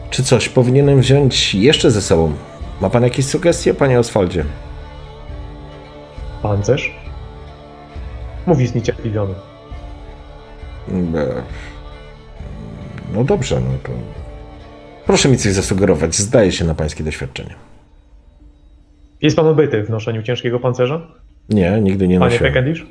[0.09, 2.33] Czy coś powinienem wziąć jeszcze ze sobą?
[2.81, 4.45] Ma pan jakieś sugestie, panie Oswaldzie?
[6.41, 6.95] Pancerz?
[8.47, 9.33] Mówi zniecierpliwiony.
[13.13, 13.89] No dobrze, no to...
[15.05, 16.15] Proszę mi coś zasugerować.
[16.15, 17.55] Zdaje się na pańskie doświadczenie.
[19.21, 21.07] Jest pan obyty w noszeniu ciężkiego pancerza?
[21.49, 22.53] Nie, nigdy nie Panie nosiłem.
[22.53, 22.85] Peckendish?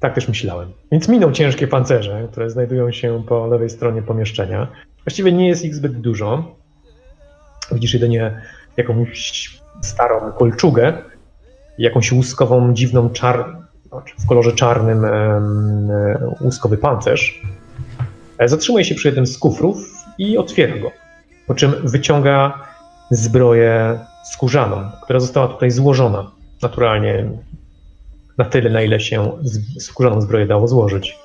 [0.00, 0.72] Tak też myślałem.
[0.92, 4.68] Więc minął ciężkie pancerze, które znajdują się po lewej stronie pomieszczenia.
[5.04, 6.56] Właściwie nie jest ich zbyt dużo.
[7.72, 8.42] Widzisz jedynie
[8.76, 9.50] jakąś
[9.82, 10.98] starą kolczugę,
[11.78, 13.56] jakąś łuskową, dziwną czar...
[13.88, 15.40] znaczy w kolorze czarnym e,
[16.40, 17.42] łuskowy pancerz.
[18.38, 19.78] E, Zatrzymuje się przy jednym z kufrów
[20.18, 20.90] i otwiera go.
[21.46, 22.64] Po czym wyciąga
[23.10, 23.98] zbroję
[24.32, 26.30] skórzaną, która została tutaj złożona
[26.62, 27.30] naturalnie
[28.38, 29.32] na tyle, na ile się
[29.78, 31.18] skórzaną zbroję dało złożyć.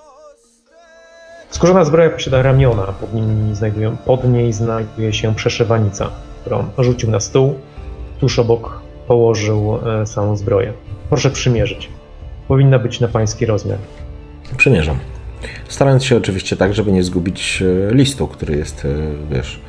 [1.53, 6.09] Skórzana zbroja posiada ramiona, pod, nimi znajdują, pod niej znajduje się przeszywanica,
[6.41, 7.55] którą rzucił na stół,
[8.19, 10.73] tuż obok położył e, samą zbroję.
[11.09, 11.89] Proszę przymierzyć.
[12.47, 13.77] Powinna być na pański rozmiar.
[14.57, 14.97] Przymierzam.
[15.67, 18.89] Starając się oczywiście tak, żeby nie zgubić e, listu, który jest, e,
[19.35, 19.59] wiesz...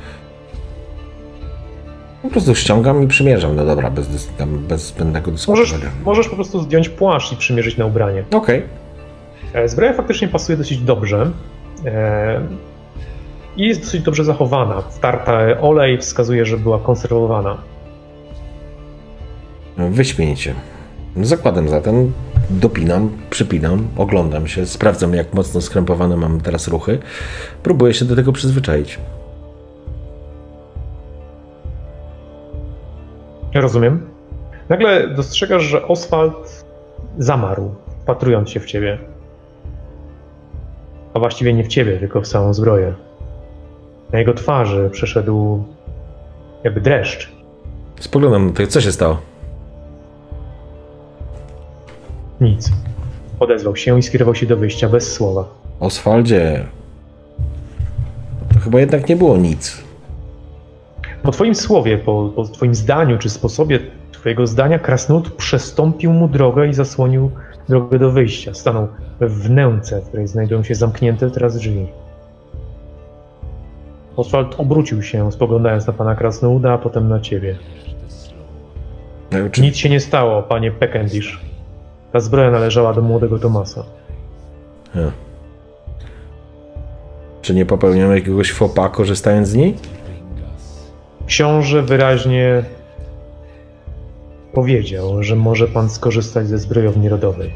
[2.21, 3.55] Po prostu ściągam i przymierzam.
[3.55, 5.91] No dobra, bez, tam, bez zbędnego Możesz, dyskutowania.
[6.05, 8.23] możesz po prostu zdjąć płaszcz i przymierzyć na ubranie.
[8.31, 8.63] Okej.
[9.53, 11.31] E, Zbroja faktycznie pasuje dosyć dobrze.
[11.85, 12.41] E,
[13.57, 14.81] I jest dosyć dobrze zachowana.
[14.81, 17.57] Wtarta olej wskazuje, że była konserwowana.
[19.77, 20.53] Wyśmienicie.
[21.21, 22.13] Zakładam zatem,
[22.49, 26.99] dopinam, przypinam, oglądam się, sprawdzam jak mocno skrępowane mam teraz ruchy.
[27.63, 28.99] Próbuję się do tego przyzwyczaić.
[33.53, 34.07] Rozumiem.
[34.69, 36.65] Nagle dostrzegasz, że Oswald
[37.17, 39.14] zamarł, wpatrując się w ciebie.
[41.15, 42.93] A właściwie nie w ciebie, tylko w całą zbroję.
[44.11, 45.63] Na jego twarzy przeszedł
[46.63, 47.31] jakby dreszcz.
[47.99, 49.17] Spoglądam na to, co się stało.
[52.41, 52.71] Nic.
[53.39, 55.47] Odezwał się i skierował się do wyjścia bez słowa.
[55.79, 56.65] Oswaldzie,
[58.53, 59.83] to chyba jednak nie było nic.
[61.23, 63.79] Po twoim słowie, po, po twoim zdaniu, czy sposobie
[64.11, 67.31] twojego zdania, krasnolud przestąpił mu drogę i zasłonił
[67.69, 68.53] drogę do wyjścia.
[68.53, 68.87] Stanął
[69.19, 71.87] we wnęce, w której znajdują się zamknięte teraz drzwi.
[74.15, 77.57] Oswald obrócił się, spoglądając na pana krasnoluda, a potem na ciebie.
[79.57, 81.39] Nic się nie stało, panie Peckendish.
[82.13, 83.83] Ta zbroja należała do młodego Tomasa.
[84.95, 85.11] Ja.
[87.41, 89.75] Czy nie popełniam jakiegoś fopa korzystając z niej?
[91.27, 92.63] Książę wyraźnie
[94.55, 97.51] powiedział, że może pan skorzystać ze zbrojowni rodowej.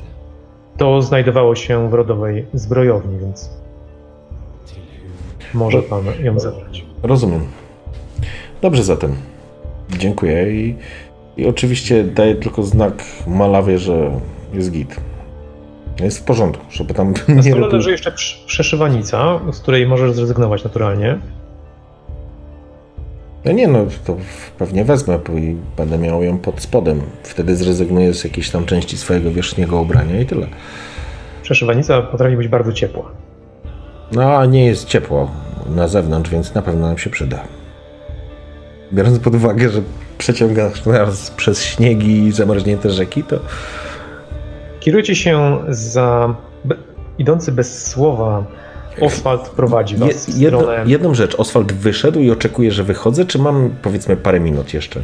[0.78, 3.50] To znajdowało się w rodowej zbrojowni, więc
[5.54, 6.86] może pan ją zabrać.
[7.04, 7.42] Rozumiem.
[8.62, 9.16] Dobrze zatem.
[9.98, 10.76] Dziękuję i,
[11.38, 14.12] i oczywiście daję tylko znak Malawie, że
[14.54, 14.96] jest git.
[16.00, 17.78] Jest w porządku, żeby tam Na nie stole robił...
[17.78, 21.20] leży jeszcze prz- przeszywanica, z której możesz zrezygnować naturalnie.
[23.46, 24.18] No nie no, to
[24.58, 27.02] pewnie wezmę bo i będę miał ją pod spodem.
[27.24, 30.48] Wtedy zrezygnuję z jakiejś tam części swojego wierzchniego ubrania i tyle.
[31.42, 33.12] Przeszywanica potrafi być bardzo ciepła.
[34.12, 35.32] No a nie jest ciepło
[35.76, 37.40] na zewnątrz, więc na pewno nam się przyda.
[38.94, 39.82] Biorąc pod uwagę, że
[40.18, 43.40] przeciągasz nas przez śniegi i zamarznięte rzeki, to
[44.80, 46.36] Kierujecie się za
[47.18, 48.44] idący bez słowa.
[49.02, 50.84] Oswald prowadzi was Je, w jedno, stronę.
[50.88, 51.36] jedną rzecz.
[51.36, 55.00] Oswald wyszedł i oczekuje, że wychodzę, czy mam powiedzmy parę minut jeszcze?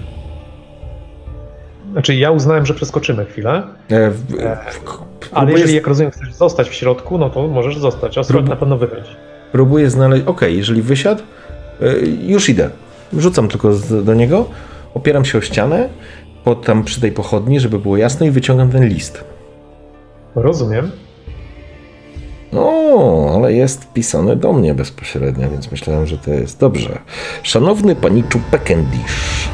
[1.92, 6.70] Znaczy, ja uznałem, że przeskoczymy chwilę, E, w, w, ale jeżeli, jak rozumiem, chcesz zostać
[6.70, 8.18] w środku, no to możesz zostać.
[8.18, 9.12] Oswald Prób- na pewno wychodzi.
[9.52, 10.24] próbuję znaleźć.
[10.26, 11.24] Okej, jeżeli wysiadł,
[11.82, 11.86] e,
[12.32, 12.70] już idę.
[13.18, 13.72] Rzucam tylko
[14.04, 14.46] do niego,
[14.94, 15.90] opieram się o ścianę,
[16.44, 19.24] pod, tam przy tej pochodni, żeby było jasne, i wyciągam ten list.
[20.36, 20.92] Rozumiem.
[22.58, 27.00] O, ale jest pisane do mnie bezpośrednio, więc myślałem, że to jest dobrze.
[27.44, 29.50] Szanowny paniczu Pekendish.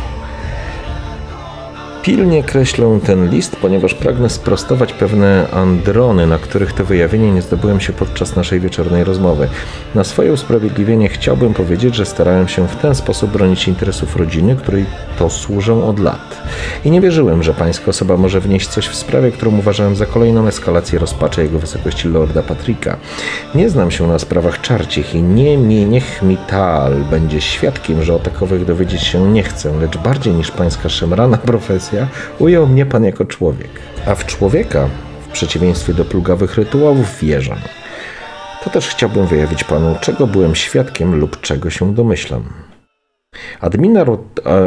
[2.04, 7.80] Pilnie kreślę ten list, ponieważ pragnę sprostować pewne androny, na których to wyjawienie nie zdobyłem
[7.80, 9.48] się podczas naszej wieczornej rozmowy.
[9.96, 14.86] Na swoje usprawiedliwienie chciałbym powiedzieć, że starałem się w ten sposób bronić interesów rodziny, której
[15.20, 16.42] to służę od lat.
[16.86, 20.48] I nie wierzyłem, że pańska osoba może wnieść coś w sprawie, którą uważałem za kolejną
[20.48, 22.98] eskalację rozpaczy jego wysokości Lorda Patryka.
[23.56, 28.16] Nie znam się na sprawach czarcich i nie mi, niech mi Tal będzie świadkiem, że
[28.16, 31.91] o takowych dowiedzieć się nie chcę, lecz bardziej niż pańska szemrana profesja,
[32.40, 33.70] ujął mnie pan jako człowiek.
[34.06, 34.90] A w człowieka,
[35.22, 37.56] w przeciwieństwie do plugawych rytuałów, wierzę.
[38.64, 42.71] To też chciałbym wyjawić panu, czego byłem świadkiem lub czego się domyślam.
[43.60, 44.18] Admirał,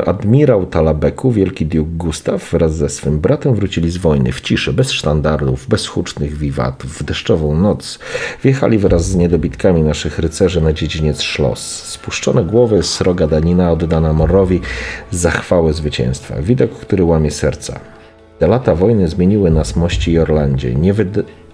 [0.07, 4.93] admirał Talabeku, wielki duke Gustaw wraz ze swym bratem wrócili z wojny w ciszy, bez
[4.93, 7.99] sztandarów, bez hucznych wiwatów, w deszczową noc.
[8.43, 11.61] Wjechali wraz z niedobitkami naszych rycerzy na dziedziniec Szlos.
[11.85, 14.61] Spuszczone głowy, sroga danina oddana Morowi
[15.11, 16.43] za chwałę zwycięstwa.
[16.43, 17.81] Widok, który łamie serca.
[18.39, 20.75] Te lata wojny zmieniły nas mości i Orlandzie.
[20.75, 20.95] Nie,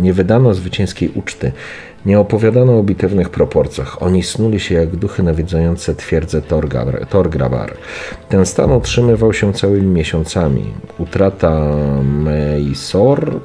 [0.00, 1.52] nie wydano zwycięskiej uczty.
[2.06, 4.02] Nie opowiadano o bitewnych proporcjach.
[4.02, 6.42] Oni snuli się jak duchy nawiedzające twierdzę
[7.08, 7.76] Torgrabar.
[8.28, 10.74] Ten stan utrzymywał się całymi miesiącami.
[10.98, 11.60] Utrata
[12.02, 13.40] Meisor,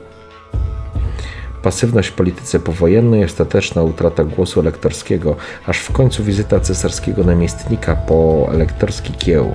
[1.64, 5.36] pasywność w polityce powojennej, ostateczna utrata głosu elektorskiego,
[5.68, 9.54] aż w końcu wizyta cesarskiego namiestnika po elektorski kieł.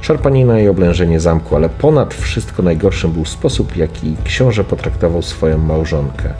[0.00, 6.34] Szarpanina i oblężenie zamku, ale ponad wszystko najgorszym był sposób, jaki książę potraktował swoją małżonkę.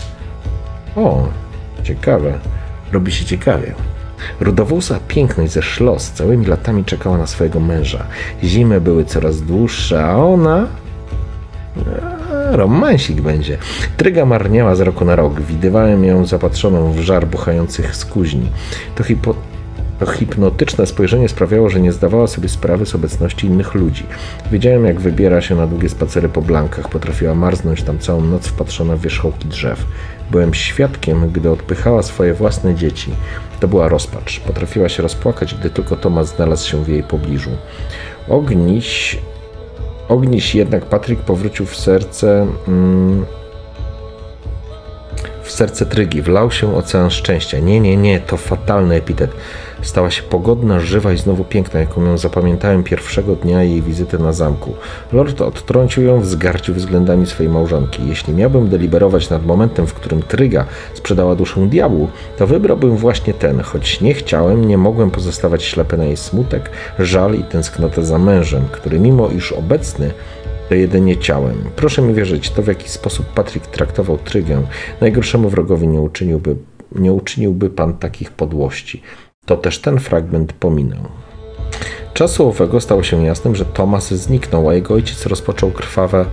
[0.96, 1.28] O,
[1.82, 2.38] ciekawe.
[2.92, 3.74] Robi się ciekawie.
[4.40, 8.06] Rudowłosa piękność ze szlos całymi latami czekała na swojego męża.
[8.44, 10.66] Zimy były coraz dłuższe, a ona...
[12.52, 13.58] Romansik będzie.
[13.96, 15.40] Tryga marniała z roku na rok.
[15.40, 18.50] Widywałem ją zapatrzoną w żar buchających z kuźni.
[18.94, 19.34] To hipo...
[19.98, 24.06] To hipnotyczne spojrzenie sprawiało, że nie zdawała sobie sprawy z obecności innych ludzi.
[24.52, 26.88] Wiedziałem, jak wybiera się na długie spacery po blankach.
[26.88, 29.84] Potrafiła marznąć tam całą noc wpatrzona w wierzchołki drzew.
[30.30, 33.10] Byłem świadkiem, gdy odpychała swoje własne dzieci.
[33.60, 34.40] To była rozpacz.
[34.40, 37.50] Potrafiła się rozpłakać, gdy tylko Tomas znalazł się w jej pobliżu.
[38.28, 39.18] Ogniś...
[40.08, 42.46] Ogniś jednak Patryk powrócił w serce...
[42.68, 43.26] Mm,
[45.42, 46.22] w serce Trygi.
[46.22, 47.58] Wlał się ocean szczęścia.
[47.58, 49.30] Nie, nie, nie, to fatalny epitet.
[49.82, 54.32] Stała się pogodna, żywa i znowu piękna, jaką ją zapamiętałem pierwszego dnia jej wizyty na
[54.32, 54.74] zamku.
[55.12, 58.08] Lord odtrącił ją w zgarciu względami swojej małżonki.
[58.08, 63.60] Jeśli miałbym deliberować nad momentem, w którym Tryga sprzedała duszę diabłu, to wybrałbym właśnie ten,
[63.60, 68.64] choć nie chciałem, nie mogłem pozostawać ślepy na jej smutek, żal i tęsknotę za mężem,
[68.72, 70.10] który mimo iż obecny,
[70.68, 71.64] to jedynie ciałem.
[71.76, 74.62] Proszę mi wierzyć, to w jaki sposób Patryk traktował Trygę,
[75.00, 76.56] najgorszemu wrogowi nie uczyniłby,
[76.94, 79.02] nie uczyniłby pan takich podłości.
[79.48, 81.02] To też ten fragment pominął.
[82.18, 86.24] Czasu owego stało się jasnym, że Tomas zniknął, a jego ojciec rozpoczął krwawe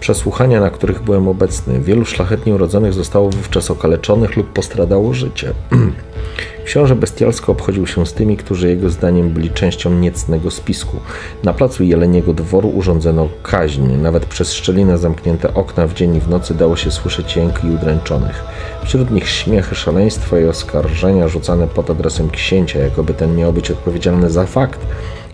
[0.00, 1.80] przesłuchania, na których byłem obecny.
[1.80, 5.52] Wielu szlachetnie urodzonych zostało wówczas okaleczonych lub postradało życie.
[6.64, 10.96] Książę bestialsko obchodził się z tymi, którzy jego zdaniem byli częścią niecnego spisku.
[11.44, 13.92] Na placu Jeleniego Dworu urządzono kaźń.
[14.02, 18.44] Nawet przez szczelinę zamknięte okna w dzień i w nocy dało się słyszeć jęki udręczonych.
[18.84, 24.30] Wśród nich śmiechy, szaleństwa i oskarżenia rzucane pod adresem księcia, jakoby ten miał być odpowiedzialny
[24.30, 24.80] za fakt,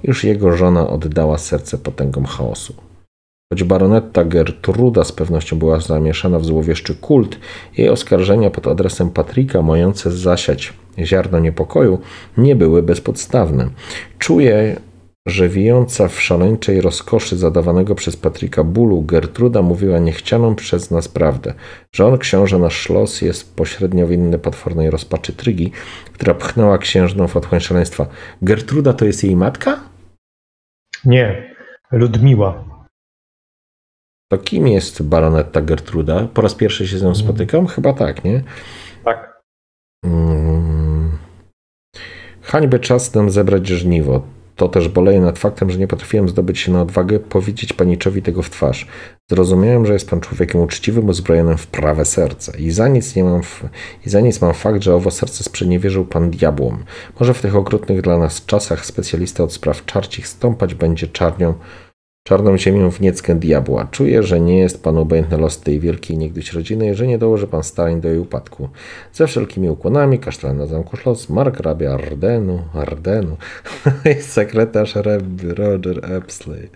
[0.03, 2.74] iż jego żona oddała serce potęgom chaosu.
[3.53, 7.38] Choć baronetta Gertruda z pewnością była zamieszana w złowieszczy kult,
[7.78, 11.99] jej oskarżenia pod adresem Patryka, mające zasiać ziarno niepokoju,
[12.36, 13.70] nie były bezpodstawne.
[14.18, 14.80] Czuję,
[15.29, 21.55] że wijąca w szaleńczej rozkoszy zadawanego przez Patryka bólu, Gertruda mówiła niechcianą przez nas prawdę,
[21.93, 25.72] że on, książę nasz szlos, jest pośrednio winny potwornej rozpaczy Trygi,
[26.12, 28.07] która pchnęła księżną w otchłań szaleństwa.
[28.43, 29.81] Gertruda to jest jej matka?
[31.05, 31.55] Nie,
[31.93, 32.64] Ludmiła.
[34.33, 36.29] To kim jest baronetta Gertruda?
[36.35, 37.66] Po raz pierwszy się z nią spotykam?
[37.66, 38.43] Chyba tak, nie?
[39.05, 39.43] Tak.
[40.05, 41.18] Hmm.
[42.43, 44.22] Hańby czas nam zebrać żniwo.
[44.59, 48.42] To też boleję nad faktem, że nie potrafiłem zdobyć się na odwagę powiedzieć paniczowi tego
[48.42, 48.86] w twarz.
[49.30, 52.59] Zrozumiałem, że jest pan człowiekiem uczciwym, uzbrojonym w prawe serce.
[52.59, 53.64] I za nic nie mam, w...
[54.06, 56.84] i za nic mam fakt, że owo serce sprzeniewierzył pan diabłom.
[57.20, 61.54] Może w tych okrutnych dla nas czasach specjalista od spraw czarcich stąpać będzie czarnią,
[62.29, 63.89] czarną ziemią w nieckę diabła.
[63.91, 67.62] Czuję, że nie jest pan obojętny los tej wielkiej niegdyś rodziny że nie dołoży pan
[67.62, 68.68] starań do jej upadku.
[69.12, 73.37] Ze wszelkimi ukłonami, kasztelan na zamku Schloss, margrabia Ardenu, Ardenu
[74.18, 74.95] i sekretarz
[75.43, 76.68] Roger Epsley.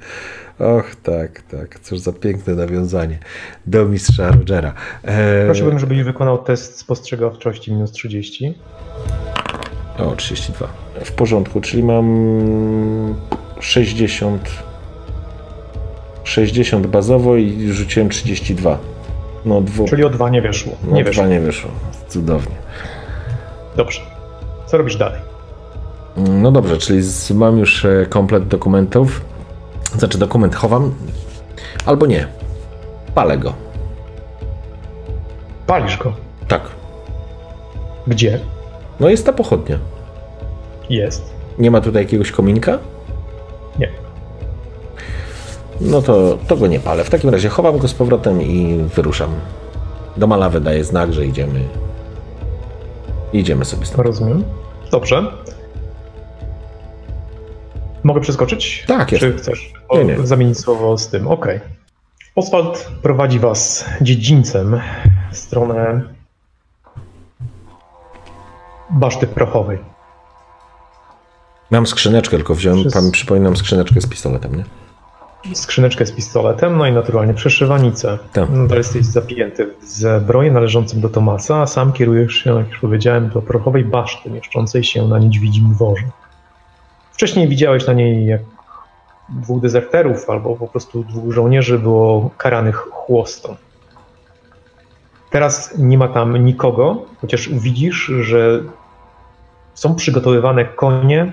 [0.59, 1.81] Och, tak, tak.
[1.81, 3.19] Cóż za piękne nawiązanie
[3.67, 4.75] do mistrza Rogera.
[5.05, 5.45] Eee...
[5.47, 8.55] Prosiłbym, żebyś wykonał test spostrzegawczości minus 30.
[9.99, 10.69] O, 32.
[11.05, 13.15] W porządku, czyli mam
[13.61, 14.72] 60
[16.25, 18.79] 60 bazowo i rzuciłem 32.
[19.45, 19.85] No, dwu...
[19.85, 20.73] Czyli o 2 nie wyszło.
[20.85, 21.27] No, nie wyszło.
[21.27, 21.71] nie wyszło.
[22.09, 22.57] Cudownie.
[23.77, 24.01] Dobrze.
[24.67, 25.21] Co robisz dalej?
[26.17, 27.03] No dobrze, czyli
[27.35, 29.25] mam już e, komplet dokumentów.
[29.99, 30.95] Znaczy dokument chowam,
[31.87, 32.27] albo nie.
[33.15, 33.53] Palę go.
[35.67, 36.13] Palisz go?
[36.49, 36.63] Tak.
[38.07, 38.41] Gdzie?
[39.01, 39.79] No jest ta pochodnia.
[40.91, 41.33] Jest.
[41.59, 42.79] Nie ma tutaj jakiegoś kominka?
[43.79, 43.89] Nie.
[45.83, 47.05] No to, to go nie palę.
[47.05, 49.31] W takim razie chowam go z powrotem i wyruszam.
[50.17, 51.69] Do Malawy daję znak, że idziemy.
[53.33, 54.07] Idziemy sobie stąd.
[54.07, 54.45] Rozumiem.
[54.91, 55.33] Dobrze.
[58.03, 58.85] Mogę przeskoczyć?
[58.87, 59.39] Tak, Czy jest.
[59.39, 60.27] chcesz nie, nie.
[60.27, 61.29] zamienić słowo z tym?
[61.29, 61.57] Okej.
[61.57, 61.69] Okay.
[62.35, 64.81] Oswald prowadzi was dziedzińcem
[65.33, 66.03] w stronę
[68.91, 69.79] baszty prochowej.
[71.71, 73.11] Mam skrzyneczkę, tylko wziąłem, Przez...
[73.11, 74.65] przypominam skrzyneczkę z pistoletem, nie?
[75.55, 78.19] Skrzyneczkę z pistoletem, no i naturalnie przeszywanicę.
[78.33, 78.49] Tak.
[78.53, 83.29] No, jesteś zapięty w zbroję należącym do Tomasa, a sam kierujesz się, jak już powiedziałem,
[83.29, 86.05] do prochowej baszty mieszczącej się na niedźwiedzim dworze.
[87.13, 88.41] Wcześniej widziałeś na niej jak
[89.29, 93.57] dwóch dezerterów albo po prostu dwóch żołnierzy było karanych chłostą.
[95.31, 98.61] Teraz nie ma tam nikogo, chociaż widzisz, że
[99.75, 101.33] są przygotowywane konie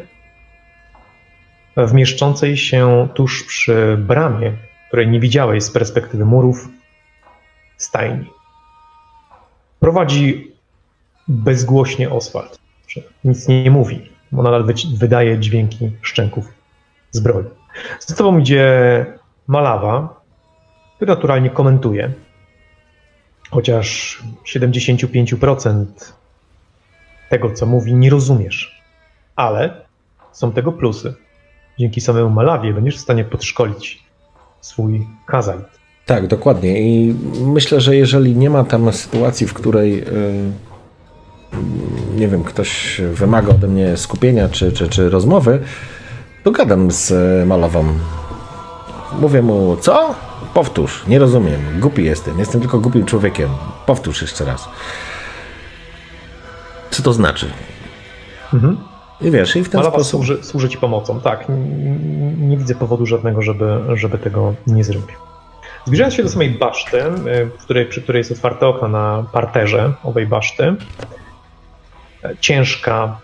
[1.88, 4.54] w mieszczącej się tuż przy bramie,
[4.88, 6.70] której nie widziałeś z perspektywy murów,
[7.78, 8.26] stajni.
[9.80, 10.52] Prowadzi
[11.28, 12.60] bezgłośnie Oswald.
[13.24, 14.66] Nic nie mówi, bo nadal
[14.98, 16.54] wydaje dźwięki szczęków
[17.12, 17.44] zbroi.
[18.00, 19.06] Z tobą idzie
[19.48, 20.22] Malawa,
[20.96, 22.14] który naturalnie komentuje,
[23.52, 25.86] chociaż 75%
[27.30, 28.82] tego, co mówi, nie rozumiesz.
[29.36, 29.82] Ale
[30.32, 31.16] są tego plusy
[31.80, 34.04] dzięki samemu Malawie będziesz w stanie podszkolić
[34.62, 35.80] swój kazajt.
[36.06, 36.82] Tak, dokładnie.
[36.82, 37.16] I
[37.46, 40.06] myślę, że jeżeli nie ma tam sytuacji, w której yy,
[42.16, 45.60] nie wiem, ktoś wymaga ode mnie skupienia czy, czy, czy rozmowy,
[46.44, 47.14] to gadam z
[47.48, 47.86] Malową.
[49.20, 50.16] Mówię mu, co?
[50.54, 53.50] Powtórz, nie rozumiem, głupi jestem, jestem tylko głupim człowiekiem.
[53.86, 54.70] Powtórz jeszcze raz.
[56.92, 57.52] Co to znaczy?
[58.54, 58.78] Mhm.
[59.22, 60.12] I wiesz, i w ten Malawa sposób...
[60.12, 61.50] Służy, służy ci pomocą, tak.
[61.50, 65.16] Nie, nie, widzę powodu żadnego, żeby, żeby tego nie zrobił.
[65.86, 69.94] Zbliżając się do samej baszty, y, w której, przy której jest otwarte okno na parterze
[70.04, 70.76] owej baszty,
[72.24, 73.20] e, ciężka,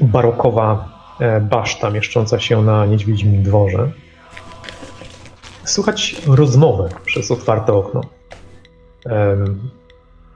[0.00, 0.88] barokowa
[1.20, 3.90] e, baszta mieszcząca się na niedźwiedzim dworze.
[5.64, 8.00] Słuchać rozmowy przez otwarte okno.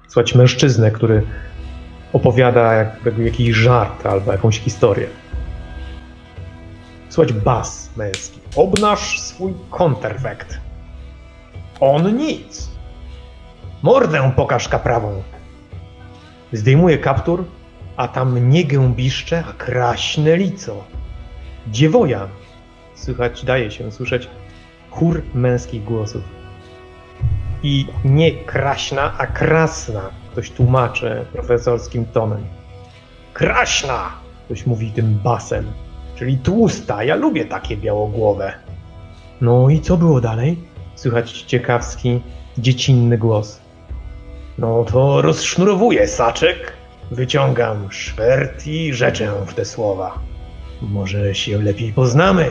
[0.09, 1.23] Słuchać mężczyznę, który
[2.13, 5.07] opowiada jakby jakiś żart albo jakąś historię.
[7.09, 8.41] Słuchać bas męski.
[8.57, 10.61] Obnaż swój konterfekt.
[11.81, 12.71] On nic.
[13.83, 15.23] Mordę pokaż kaprawą.
[16.53, 17.45] Zdejmuje kaptur
[17.99, 20.85] a tam nie gębiszcze, a kraśne lico.
[21.67, 22.29] Dziewoja.
[22.95, 24.29] Słychać, daje się słyszeć
[24.91, 26.23] chór męskich głosów.
[27.63, 32.45] I nie kraśna, a krasna, ktoś tłumaczy profesorskim tonem.
[33.33, 34.13] Kraśna,
[34.45, 35.73] ktoś mówi tym basem,
[36.17, 38.53] czyli tłusta, ja lubię takie białogłowe.
[39.41, 40.59] No i co było dalej?
[40.95, 42.21] Słychać ciekawski,
[42.59, 43.61] dziecinny głos.
[44.59, 46.73] No to rozsznurowuję saczek,
[47.11, 50.19] wyciągam szwert i rzeczę w te słowa.
[50.83, 52.51] Może się lepiej poznamy.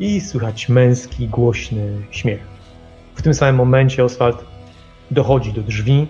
[0.00, 2.40] I słychać męski, głośny śmiech.
[3.14, 4.44] W tym samym momencie Oswald
[5.10, 6.06] dochodzi do drzwi,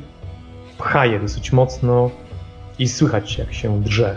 [0.78, 2.10] pcha je dosyć mocno
[2.78, 4.16] i słychać jak się drze.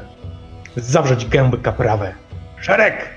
[0.75, 2.13] Zawrzeć gęby kaprawę.
[2.61, 3.09] Szereg!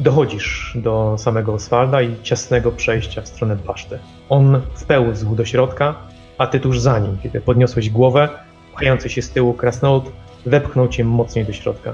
[0.00, 3.98] Dochodzisz do samego Oswalda i ciasnego przejścia w stronę baszty.
[4.28, 5.94] On wpełzł do środka,
[6.38, 7.18] a ty tuż za nim.
[7.22, 8.28] Kiedy podniosłeś głowę,
[8.74, 10.04] pchający się z tyłu krasnolud
[10.46, 11.92] wepchnął cię mocniej do środka.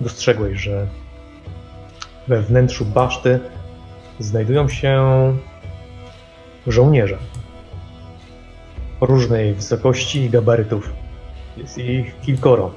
[0.00, 0.86] Dostrzegłeś, że
[2.28, 3.40] we wnętrzu baszty
[4.18, 5.02] znajdują się
[6.66, 7.18] żołnierze
[9.06, 10.92] różnej wysokości i gabarytów.
[11.56, 12.70] Jest ich kilkoro.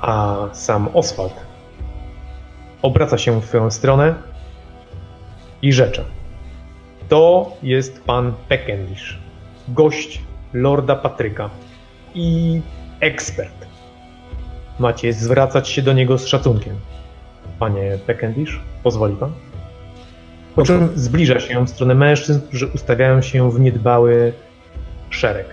[0.00, 1.32] A sam Oswald
[2.82, 4.14] obraca się w twoją stronę
[5.62, 6.04] i rzecze.
[7.08, 9.18] To jest pan Peckendish,
[9.68, 11.50] gość lorda Patryka
[12.14, 12.60] i
[13.00, 13.66] ekspert.
[14.78, 16.76] Macie zwracać się do niego z szacunkiem.
[17.58, 19.32] Panie Peckendish, pozwoli pan?
[20.54, 24.32] Po czym zbliża się w stronę mężczyzn, którzy ustawiają się w niedbały
[25.10, 25.46] szereg.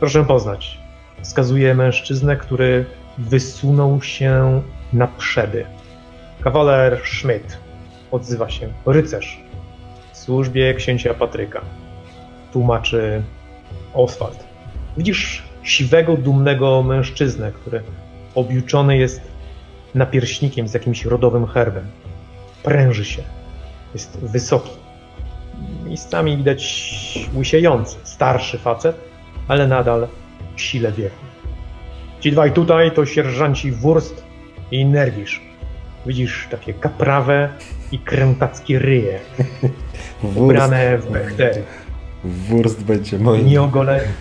[0.00, 0.78] Proszę poznać.
[1.22, 2.84] Wskazuje mężczyznę, który
[3.18, 4.62] wysunął się
[4.92, 5.66] na przedy.
[6.40, 7.58] Kawaler Schmidt
[8.10, 8.68] odzywa się.
[8.86, 9.40] Rycerz
[10.12, 11.60] w służbie księcia Patryka.
[12.52, 13.22] Tłumaczy
[13.94, 14.44] Oswald.
[14.96, 17.82] Widzisz siwego, dumnego mężczyznę, który
[18.34, 19.20] objuczony jest
[19.94, 21.86] napierśnikiem z jakimś rodowym herbem.
[22.62, 23.22] Pręży się.
[23.94, 24.70] Jest wysoki.
[25.84, 28.96] Miejscami widać łysiejący, starszy facet,
[29.48, 30.08] ale nadal
[30.56, 31.24] w sile wieku.
[32.20, 34.24] Ci dwaj tutaj to sierżanci Wurst
[34.70, 35.40] i Nerwisz.
[36.06, 37.48] Widzisz takie kaprawe
[37.92, 39.18] i krętackie ryje,
[40.36, 41.62] ubrane w bechtery.
[42.24, 43.46] Wurst będzie moim.
[43.46, 44.12] Nieogoleni.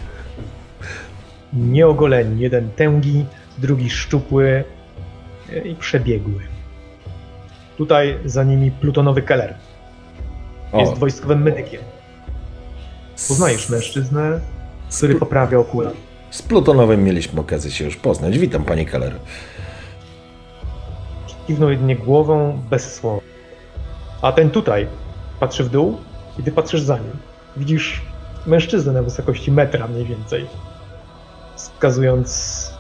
[1.53, 2.41] Nieogoleni.
[2.41, 3.25] Jeden tęgi,
[3.57, 4.63] drugi szczupły
[5.63, 6.50] i przebiegły.
[7.81, 9.55] Tutaj za nimi plutonowy Keller.
[10.73, 10.95] Jest O.
[10.95, 11.81] wojskowym medykiem.
[13.27, 14.39] Poznajesz mężczyznę,
[14.97, 15.95] który poprawia okulary.
[16.31, 18.39] Z Plutonowym mieliśmy okazję się już poznać.
[18.39, 19.13] Witam, panie Keller.
[21.47, 23.21] Kiwnął jedynie głową bez słowa.
[24.21, 24.87] A ten tutaj
[25.39, 25.97] patrzy w dół
[26.39, 27.17] i ty patrzysz za nim.
[27.57, 28.01] Widzisz
[28.45, 30.45] mężczyznę na wysokości metra mniej więcej.
[31.55, 32.71] Wskazując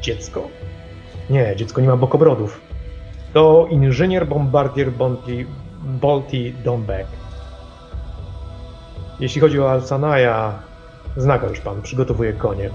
[0.00, 0.48] dziecko.
[1.30, 2.63] Nie, dziecko nie ma bokobrodów.
[3.34, 5.46] To inżynier bombardier Bonti,
[5.82, 7.08] Bolti Dombeck.
[9.20, 10.52] Jeśli chodzi o Alsanaja,
[11.16, 12.70] zna go już pan, przygotowuje konie.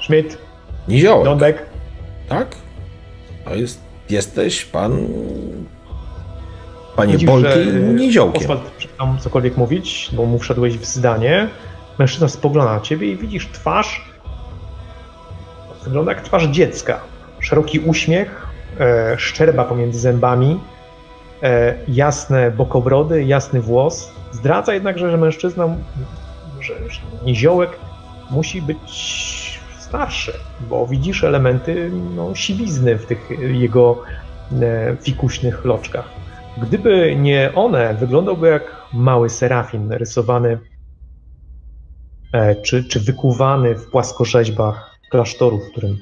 [0.00, 0.38] Schmidt,
[0.88, 1.62] Niziołek, Dombeck,
[2.28, 2.56] tak?
[3.44, 5.06] To jest, jesteś pan...
[6.96, 8.42] Panie Widzisz, Bolti że, Niziołkiem.
[8.42, 11.48] Oswald przestał cokolwiek mówić, bo mu wszedłeś w zdanie.
[11.98, 14.04] Mężczyzna spogląda na ciebie i widzisz twarz.
[15.84, 17.00] Wygląda jak twarz dziecka.
[17.40, 18.49] Szeroki uśmiech,
[18.80, 20.60] e, szczerba pomiędzy zębami,
[21.42, 24.12] e, jasne bokobrody, jasny włos.
[24.32, 25.76] Zdradza jednak, że, że mężczyzna,
[26.60, 27.70] że, że niziołek
[28.30, 34.02] musi być starszy, bo widzisz elementy no, siwizny w tych jego
[34.62, 36.08] e, fikuśnych loczkach.
[36.62, 40.58] Gdyby nie one, wyglądałby jak mały serafin rysowany
[42.32, 45.98] e, czy, czy wykuwany w płaskorzeźbach klasztoru, w którym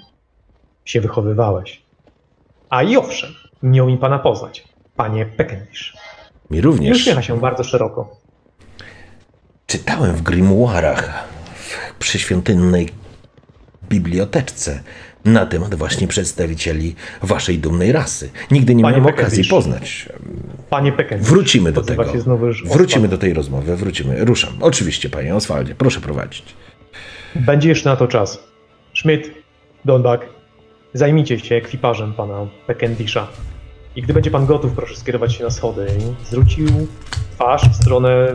[0.85, 1.88] się wychowywałeś.
[2.71, 3.31] A i owszem,
[3.63, 4.65] miał mi pana poznać,
[4.97, 5.97] panie Peckendish.
[6.51, 6.97] Mi I również.
[6.97, 8.17] uśmiecha się bardzo szeroko.
[9.67, 12.89] Czytałem w grimoirach, w przyświątynnej
[13.89, 14.83] biblioteczce
[15.25, 18.31] na temat właśnie przedstawicieli waszej dumnej rasy.
[18.51, 20.09] Nigdy nie Panie miałem okazji poznać.
[20.71, 21.29] Panie Peckendish.
[21.29, 22.05] Wrócimy do tego.
[22.65, 24.25] Wrócimy do tej rozmowy, wrócimy.
[24.25, 24.53] Ruszam.
[24.61, 26.55] Oczywiście, panie Oswaldzie, proszę prowadzić.
[27.35, 28.39] Będzie jeszcze na to czas.
[28.95, 29.31] Schmidt,
[29.85, 30.38] Donbach,
[30.95, 33.27] zajmijcie się ekwipażem pana Peckendisha.
[33.97, 35.87] I gdy będzie pan gotów, proszę skierować się na schody.
[35.99, 36.67] I zwrócił
[37.33, 38.27] twarz w stronę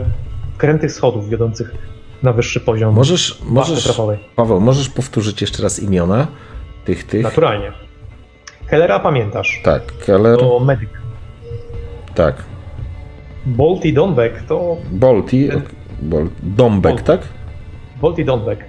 [0.57, 1.73] krętych schodów wiodących
[2.23, 4.19] na wyższy poziom Możesz, możesz, trafowej.
[4.35, 6.27] Paweł, możesz powtórzyć jeszcze raz imiona
[6.85, 7.23] tych, tych?
[7.23, 7.71] Naturalnie.
[8.67, 9.61] Kellera pamiętasz.
[9.63, 10.89] Tak, Keller, To medyk.
[12.15, 12.43] tak.
[13.45, 15.49] Bolt i Donbeck to Bolti,
[16.01, 17.03] Bol, Dombek, Bolt.
[17.05, 17.21] tak?
[18.01, 18.61] Volty Donbeck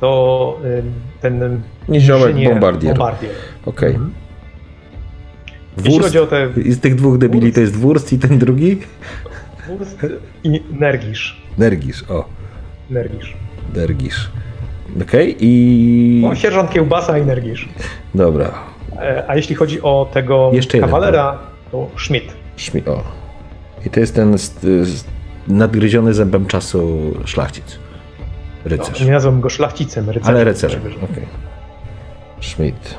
[0.00, 0.82] to y,
[1.20, 2.94] ten Niziołek inżynier bombardier.
[2.94, 3.30] bombardier.
[3.66, 3.90] Okej.
[3.90, 4.12] Mhm.
[5.76, 8.78] Jeśli Wurst, chodzi o te z tych dwóch debili to jest Wurst i ten drugi?
[9.68, 9.98] Wurst
[10.44, 11.42] i Nergisz.
[11.58, 12.24] Nergisz, o.
[12.90, 13.36] Nergisz.
[13.74, 14.30] Nergisz.
[15.02, 16.24] Okej, i...
[16.26, 17.68] O, sierżant Kiełbasa i Nergisz.
[18.14, 18.50] Dobra.
[19.00, 21.38] E, A jeśli chodzi o tego Jeszcze jeden, kawalera,
[21.70, 22.32] to Schmidt.
[22.56, 22.82] Śmi...
[22.86, 23.02] O.
[23.86, 25.04] I to jest ten st- z-
[25.48, 27.78] nadgryziony zębem czasu szlachcic.
[28.64, 29.00] Rycerz.
[29.00, 30.34] No, nie nazwałbym go szlachcicem, rycerzem.
[30.34, 31.26] Ale rycerzem, okej.
[32.42, 32.98] Schmidt.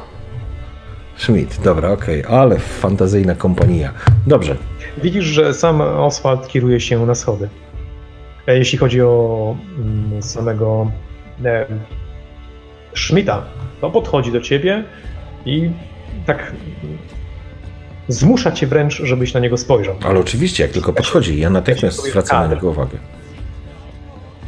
[1.16, 2.24] Schmidt, dobra, okej.
[2.26, 3.94] Ale fantazyjna kompania.
[4.28, 4.56] Dobrze.
[5.04, 7.50] Widzisz, że sam Oswald kieruje się na schody.
[8.48, 10.92] E, Jeśli chodzi o mm, samego
[11.46, 11.66] e,
[12.96, 13.46] Schmidta,
[13.82, 14.84] to podchodzi do ciebie
[15.46, 15.70] i
[16.26, 16.54] tak
[18.08, 19.96] zmusza cię wręcz, żebyś na niego spojrzał.
[20.06, 22.98] Ale oczywiście, jak tylko podchodzi, ja natychmiast zwracam na niego uwagę.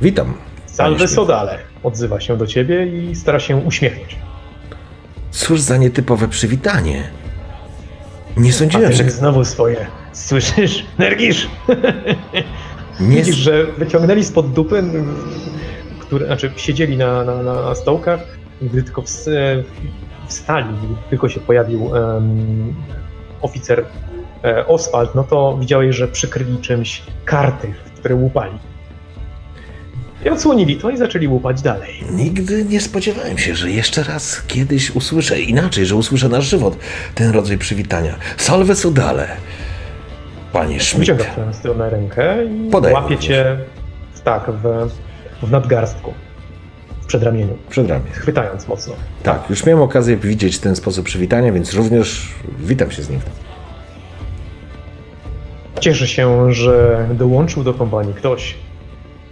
[0.02, 0.34] Witam.
[0.66, 1.08] Salve.
[1.08, 4.16] Sodale odzywa się do ciebie i stara się uśmiechnąć.
[5.36, 7.10] Cóż za nietypowe przywitanie.
[8.38, 9.10] Nie sądziłem, że...
[9.10, 9.88] znowu swoje.
[10.14, 10.86] Słyszysz?
[10.98, 11.48] Nergisz!
[13.00, 13.18] Nie...
[13.18, 14.84] Widzisz, że wyciągnęli spod dupy,
[16.00, 18.20] które, znaczy siedzieli na, na, na stołkach,
[18.62, 19.64] i gdy tylko ws-
[20.28, 22.74] wstali, gdy tylko się pojawił em,
[23.42, 23.86] oficer
[24.44, 28.58] e, Oswald, no to widziałeś, że przykryli czymś karty, które łupali.
[30.26, 32.04] I odsłonili to i zaczęli łupać dalej.
[32.12, 36.78] Nigdy nie spodziewałem się, że jeszcze raz kiedyś usłyszę inaczej, że usłyszę na żywot
[37.16, 38.16] ten rodzaj przywitania.
[38.38, 39.28] Salve sudale.
[40.54, 41.00] Panie Schmidt.
[41.00, 43.58] Wyciąga w tę stronę rękę i Podaję łapie cię
[44.24, 44.90] tak, w,
[45.48, 46.14] w nadgarstku,
[47.02, 48.12] w przedramieniu, Przed ramię.
[48.12, 48.94] chwytając mocno.
[49.24, 53.20] Tak, już miałem okazję widzieć ten sposób przywitania, więc również witam się z nim.
[55.80, 58.56] Cieszę się, że dołączył do kompanii ktoś,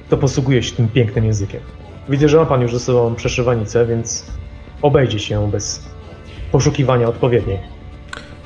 [0.08, 1.62] kto posługuje się tym pięknym językiem.
[2.10, 4.26] Widzę, że ma pan już ze sobą przeszywanicę, więc
[4.82, 5.86] obejdzie się bez
[6.51, 7.60] poszukiwania odpowiedniej.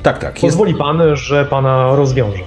[0.04, 0.34] Tak, tak.
[0.34, 0.42] Jest...
[0.42, 2.44] Pozwoli pan, że pana rozwiążę.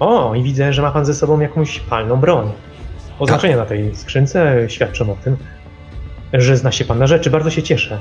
[0.00, 2.50] O, i widzę, że ma pan ze sobą jakąś palną broń.
[3.18, 5.36] Oznaczenia na tej skrzynce świadczą o tym,
[6.32, 7.30] że zna się pan na rzeczy.
[7.30, 8.00] Bardzo się cieszę.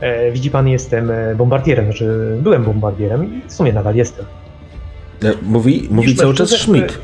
[0.00, 4.26] E, widzi pan, jestem e, bombardierem, znaczy byłem bombardierem i w sumie nadal jestem.
[5.24, 6.98] E, Mówi, mówi cały czas Schmidt.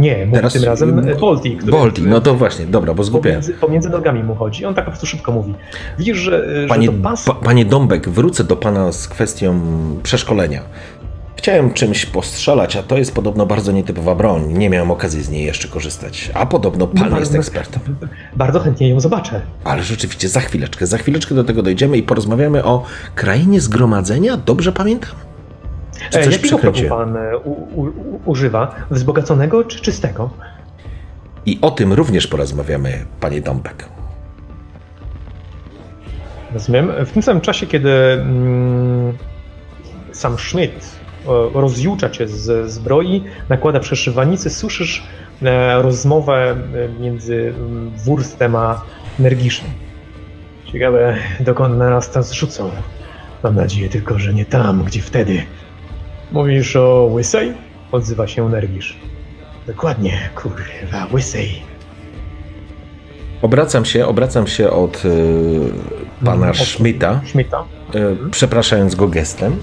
[0.00, 3.40] Nie, Teraz- tym razem e, Bolti, który Bolti, no to właśnie, dobra, bo zgubiłem.
[3.40, 4.64] pomiędzy, pomiędzy nogami mu chodzi.
[4.64, 5.54] On tak po prostu szybko mówi.
[5.98, 7.24] Widzisz, że, e, że Panie, to pas...
[7.24, 9.60] pa, panie Dąbek, wrócę do pana z kwestią
[10.02, 10.60] przeszkolenia.
[11.36, 14.52] Chciałem czymś postrzelać, a to jest podobno bardzo nietypowa broń.
[14.52, 16.30] Nie miałem okazji z niej jeszcze korzystać.
[16.34, 17.80] A podobno pan No, jest no, ekspertem.
[18.36, 19.40] Bardzo chętnie ją zobaczę.
[19.64, 22.82] Ale rzeczywiście, za chwileczkę, za chwileczkę do tego dojdziemy i porozmawiamy o
[23.14, 24.36] krainie zgromadzenia.
[24.36, 25.10] Dobrze pamiętam?
[26.10, 27.92] Czy E, coś jakiego progu pan e, u, u,
[28.24, 28.74] używa?
[28.90, 30.30] Wzbogaconego czy czystego?
[31.46, 33.88] I o tym również porozmawiamy, panie Dąbek.
[36.52, 36.92] Rozumiem.
[37.06, 39.18] W tym samym czasie, kiedy mm,
[40.12, 40.90] sam Schmidt
[41.26, 45.02] e, rozjucza cię z zbroi, nakłada przeszywanicę, słyszysz
[45.42, 46.56] e, rozmowę
[47.00, 48.82] między mm, Wurstem a
[49.18, 49.66] Nergiszem.
[50.72, 52.70] Ciekawe, dokąd nas tam zrzucą.
[53.42, 55.42] Mam nadzieję tylko, że nie tam, gdzie wtedy.
[56.32, 57.52] Mówisz o Łysej?
[57.92, 58.96] Odzywa się Nergisz.
[59.66, 61.62] Dokładnie, kurwa, Łysej.
[63.42, 65.60] Obracam się, obracam się od y,
[66.24, 67.64] pana Od- Schmidta, Schmidta.
[67.94, 69.56] y, przepraszając go gestem.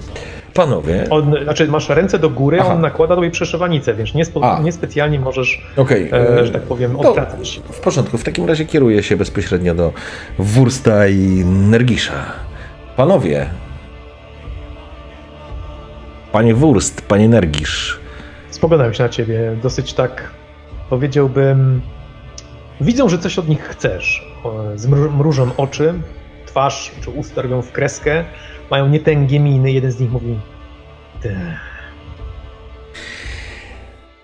[0.54, 2.74] Panowie, On, znaczy masz ręce do góry, a Aha.
[2.74, 4.60] on nakłada tobie przeszywanicę, więc nie, spo, A.
[4.62, 7.60] nie specjalnie możesz, okej, e, y, że tak powiem, odwracać.
[7.72, 9.92] W porządku, w takim razie kieruję się bezpośrednio do
[10.38, 12.32] Wursta i Nergisza.
[12.96, 13.46] Panowie,
[16.32, 17.98] panie Wurst, panie Nergisz,
[18.50, 20.30] Spoglądam się na ciebie dosyć tak,
[20.90, 21.82] powiedziałbym,
[22.80, 24.32] widzą, że coś od nich chcesz.
[24.44, 25.94] O, Zmru- Mrużą oczy,
[26.46, 28.24] twarz czy usta robią w kreskę,
[28.70, 30.38] mają nietęgie miny, jeden z nich mówi
[31.22, 31.56] "Te,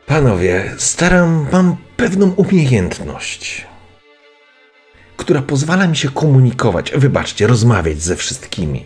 [0.06, 3.66] Panowie, staram, mam pewną umiejętność,
[5.16, 8.84] która pozwala mi się komunikować, wybaczcie, rozmawiać ze wszystkimi.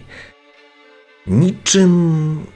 [1.26, 2.46] Niczym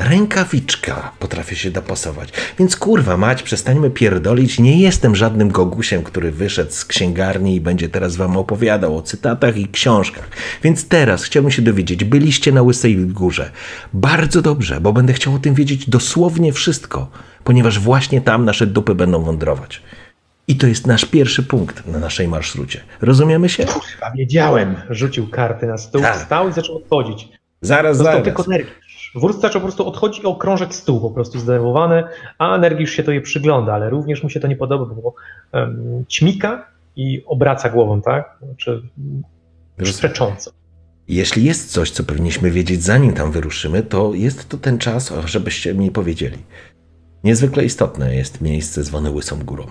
[0.00, 2.32] rękawiczka potrafię się dopasować.
[2.58, 7.88] Więc kurwa mać, przestańmy pierdolić, nie jestem żadnym gogusiem, który wyszedł z księgarni i będzie
[7.88, 10.28] teraz wam opowiadał o cytatach i książkach.
[10.62, 13.50] Więc teraz chciałbym się dowiedzieć, byliście na Łysej Górze.
[13.92, 17.10] Bardzo dobrze, bo będę chciał o tym wiedzieć dosłownie wszystko,
[17.44, 19.82] ponieważ właśnie tam nasze dupy będą wędrować.
[20.48, 22.80] I to jest nasz pierwszy punkt na naszej marszrucie.
[23.00, 23.64] Rozumiemy się?
[23.64, 24.74] Kurwa, wiedziałem.
[24.90, 26.16] Rzucił karty na stół, Tak.
[26.16, 27.28] wstał i zaczął odchodzić.
[27.62, 28.24] Zaraz, zaraz.
[28.24, 28.44] tylko.
[29.14, 32.04] Zaczął po prostu odchodzić o krążek stół, po prostu zdenerwowany,
[32.38, 35.14] a Nergisz się to jej przygląda, ale również mu się to nie podoba, bo
[35.52, 38.38] um, ćmika i obraca głową, tak?
[38.42, 38.82] Znaczy
[39.82, 40.50] przecząco.
[41.08, 45.74] Jeśli jest coś, co powinniśmy wiedzieć, zanim tam wyruszymy, to jest to ten czas, żebyście
[45.74, 46.38] mi powiedzieli.
[47.24, 49.66] Niezwykle istotne jest miejsce zwane Łysą Górą.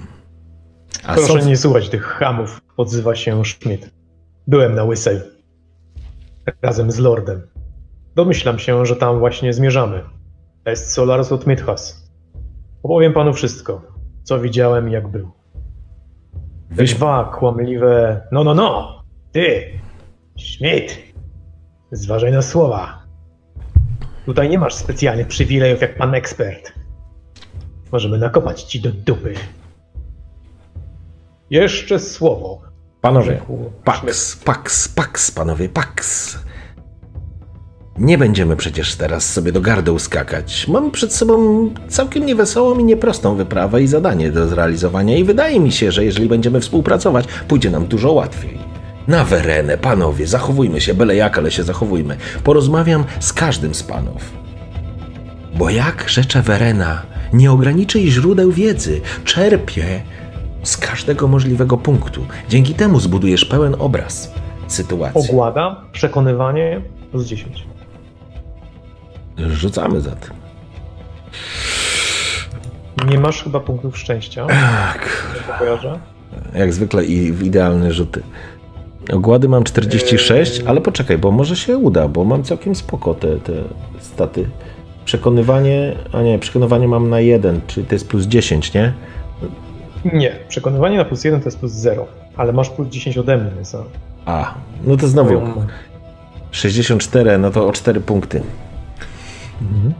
[1.03, 3.89] A Proszę nie słuchać tych hamów, odzywa się Schmidt.
[4.47, 5.19] Byłem na Łysej.
[6.61, 7.41] Razem z Lordem.
[8.15, 10.03] Domyślam się, że tam właśnie zmierzamy.
[10.65, 12.09] Est Solaris od Mythos.
[12.83, 13.81] Opowiem panu wszystko,
[14.23, 15.31] co widziałem i jak był.
[16.77, 18.21] Te dwa kłamliwe...
[18.31, 19.03] No, no, no!
[19.31, 19.63] Ty!
[20.37, 20.97] Schmidt!
[21.91, 23.03] Zważaj na słowa.
[24.25, 26.73] Tutaj nie masz specjalnych przywilejów jak pan ekspert.
[27.91, 29.33] Możemy nakopać ci do dupy.
[31.49, 32.61] Jeszcze słowo.
[33.01, 33.41] Panowie,
[33.83, 36.37] Pax, Pax, Pax, panowie, Pax.
[37.99, 40.67] Nie będziemy przecież teraz sobie do gardeł skakać.
[40.67, 45.71] Mam przed sobą całkiem niewesołą i nieprostą wyprawę i zadanie do zrealizowania i wydaje mi
[45.71, 48.57] się, że jeżeli będziemy współpracować, pójdzie nam dużo łatwiej.
[49.07, 52.17] Na werenę, panowie, zachowujmy się, byle jak, ale się zachowujmy.
[52.43, 54.33] Porozmawiam z każdym z panów.
[55.55, 57.01] Bo jak rzecze Werena,
[57.33, 60.01] nie ograniczy źródeł wiedzy, czerpie
[60.63, 62.25] z każdego możliwego punktu.
[62.49, 64.33] Dzięki temu zbudujesz pełen obraz
[64.67, 65.29] sytuacji.
[65.31, 66.81] Ogłada, przekonywanie
[67.11, 67.69] plus 10.
[69.47, 70.33] Rzucamy za tym.
[73.09, 74.45] Nie masz chyba punktów szczęścia.
[74.47, 75.09] Tak.
[76.55, 78.23] Jak zwykle i w idealne rzuty.
[79.13, 83.53] Ogłady mam 46, ale poczekaj, bo może się uda, bo mam całkiem spoko te, te
[83.99, 84.49] staty.
[85.05, 88.93] Przekonywanie, a nie, przekonywanie mam na 1, czyli to jest plus 10, nie?
[90.13, 93.51] Nie, przekonywanie na plus 1 to jest plus 0, ale masz plus 10 ode mnie,
[93.55, 93.75] więc...
[94.25, 95.41] A, no to znowu
[96.51, 98.41] 64, no to o 4 punkty.
[99.61, 99.93] Mhm.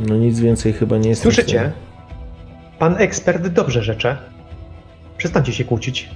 [0.00, 1.22] No nic więcej chyba nie jest.
[1.22, 1.72] Słyszycie?
[2.78, 4.16] Pan ekspert dobrze rzecze.
[5.16, 6.10] Przestańcie się kłócić.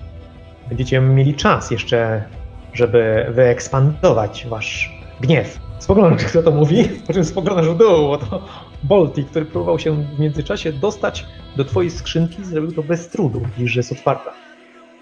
[0.68, 2.24] Będziecie mieli czas jeszcze,
[2.72, 5.58] żeby wyekspandować wasz gniew.
[5.78, 8.44] Spoglądasz, kto to mówi, po czym spoglądasz w dół, bo to
[8.82, 11.26] Bolti, który próbował się w międzyczasie dostać
[11.56, 14.47] do twojej skrzynki, zrobił to bez trudu, niż że jest otwarta.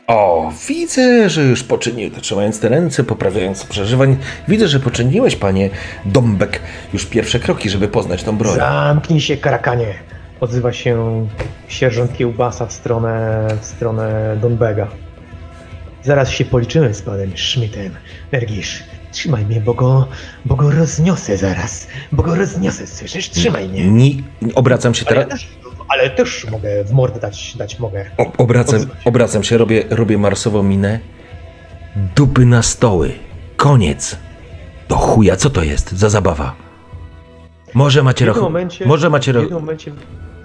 [0.07, 4.17] O, widzę, że już poczynił, trzymając te ręce, poprawiając przeżywań.
[4.49, 5.71] Widzę, że poczyniłeś, panie
[6.05, 6.61] Dombek,
[6.93, 8.57] już pierwsze kroki, żeby poznać tą broń.
[8.57, 9.95] Zamknij się, karakanie!
[10.41, 11.27] Odzywa się
[11.69, 14.89] sierżant Kiełbasa w stronę, w stronę Donbega.
[16.03, 17.95] Zaraz się policzymy z panem Schmidtem.
[18.33, 18.83] Ergisz,
[19.13, 20.09] trzymaj mnie, bo go,
[20.45, 21.87] bo go rozniosę zaraz.
[22.13, 23.31] Bo go rozniosę, słyszysz?
[23.31, 23.91] Trzymaj mnie.
[23.91, 24.13] Nie,
[24.55, 25.29] obracam się teraz.
[25.89, 28.05] Ale też, mogę w mordę dać, dać mogę.
[28.19, 31.01] O, obracam, obracam się, robię, robię marsową minę.
[32.17, 33.13] Dupy na stoły.
[33.57, 34.17] Koniec.
[34.89, 36.55] Do chuja, co to jest za zabawa?
[37.75, 38.45] Może macie rachunki.
[38.45, 39.93] Momencie, może macie W jednym momencie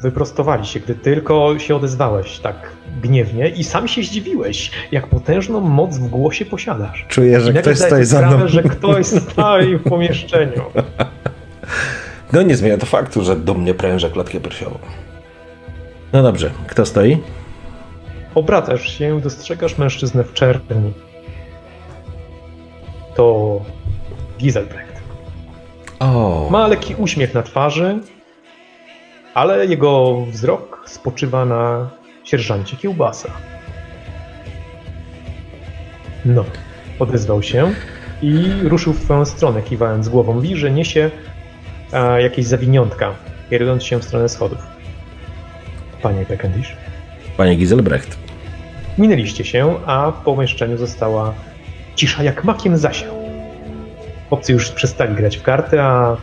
[0.01, 2.55] wyprostowali się, gdy tylko się odezwałeś tak
[3.01, 7.05] gniewnie i sam się zdziwiłeś, jak potężną moc w głosie posiadasz.
[7.07, 8.47] Czuję, że ktoś stoi za mną.
[8.47, 10.61] że ktoś stoi w pomieszczeniu.
[12.33, 14.77] No nie zmienia to faktu, że do mnie pręża klatkę piersiową.
[16.13, 17.17] No dobrze, kto stoi?
[18.35, 20.93] Obracasz się dostrzegasz mężczyznę w czerni.
[23.15, 23.61] To
[24.39, 25.01] Giselbrecht.
[25.99, 26.47] O.
[26.51, 27.99] Ma lekki uśmiech na twarzy,
[29.33, 31.89] ale jego wzrok spoczywa na
[32.23, 33.29] sierżancie Kiełbasa.
[36.25, 36.45] No,
[36.99, 37.73] odezwał się
[38.21, 40.39] i ruszył w twoją stronę, kiwając głową.
[40.39, 41.11] Widzi, że niesie
[41.93, 43.13] e, jakieś zawiniątka,
[43.49, 44.70] kierując się w stronę schodów.
[46.01, 46.75] Panie Peckendish.
[47.37, 48.17] Panie Giselbrecht.
[48.97, 51.33] Minęliście się, a w pomieszczeniu została
[51.95, 53.13] cisza jak makiem zasiał.
[54.29, 56.17] Obcy już przestali grać w karty, a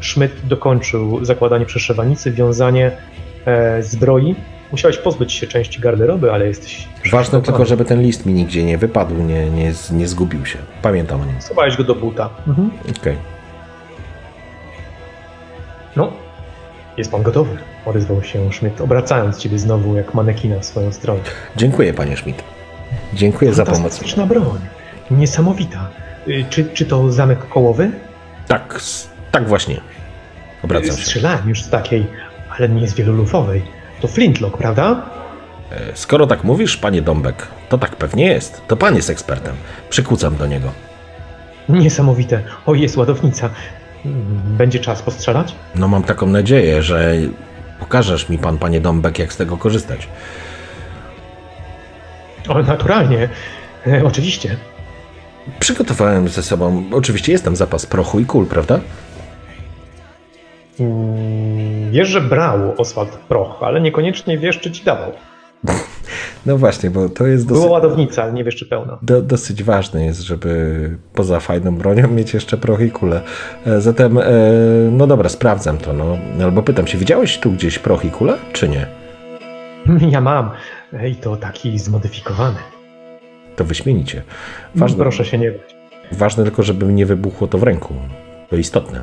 [0.00, 2.90] Schmidt dokończył zakładanie przeszywanicy, wiązanie
[3.46, 4.34] e, zbroi.
[4.72, 6.88] Musiałeś pozbyć się części garderoby, ale jesteś...
[7.12, 10.58] Ważne tylko, żeby ten list mi nigdzie nie wypadł, nie, nie, nie zgubił się.
[10.82, 11.40] Pamiętam o nim.
[11.40, 12.30] Schowałeś go do buta.
[12.46, 12.70] Mhm.
[12.80, 12.92] Okej.
[12.92, 13.16] Okay.
[15.96, 16.12] No,
[16.96, 17.58] jest pan gotowy?
[17.86, 21.20] Odezwał się Schmidt, obracając ciebie znowu jak manekina w swoją stronę.
[21.56, 22.42] Dziękuję, panie Schmidt.
[23.14, 23.80] Dziękuję za pomoc.
[23.80, 24.58] Fantastyczna broń.
[25.10, 25.88] Niesamowita.
[26.28, 27.90] Y, czy, czy to zamek kołowy?
[28.48, 28.80] Tak,
[29.30, 29.80] tak właśnie.
[30.64, 31.02] Obracam się.
[31.02, 32.06] Strzelałem już z takiej,
[32.58, 33.62] ale nie z wielolufowej.
[34.00, 35.02] To flintlock, prawda?
[35.72, 38.62] E, skoro tak mówisz, panie Dąbek, to tak pewnie jest.
[38.68, 39.54] To pan jest ekspertem.
[39.90, 40.72] Przykłócam do niego.
[41.68, 42.42] Niesamowite.
[42.66, 43.50] O, jest ładownica.
[44.44, 45.54] Będzie czas postrzelać?
[45.74, 47.14] No mam taką nadzieję, że
[47.82, 50.08] pokażesz mi pan, panie Dąbek, jak z tego korzystać.
[52.48, 53.28] O, naturalnie.
[53.86, 54.56] E, oczywiście.
[55.60, 58.80] Przygotowałem ze sobą, oczywiście jest tam zapas prochu i kul, prawda?
[60.80, 65.12] Mm, Wiesz, że brał Oswald proch, ale niekoniecznie wiesz, czy ci dawał.
[66.46, 67.62] No właśnie, bo to jest dosyć...
[67.64, 68.98] Była ładownica, ale nie wiesz, czy pełna.
[69.02, 73.20] Do, dosyć ważne jest, żeby poza fajną bronią mieć jeszcze proch i kulę.
[73.66, 74.22] E, zatem, e,
[74.90, 76.18] no dobra, sprawdzam to, no.
[76.44, 78.86] Albo pytam się, widziałeś tu gdzieś proch i kulę, czy nie?
[80.10, 80.50] Ja mam.
[81.08, 82.58] I to taki zmodyfikowany.
[83.56, 84.22] To wyśmienicie.
[84.74, 85.76] Ważne, Proszę się nie bać.
[86.12, 87.94] Ważne tylko, żeby mi nie wybuchło to w ręku.
[88.50, 89.02] To istotne.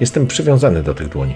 [0.00, 1.34] Jestem przywiązany do tych dłoni.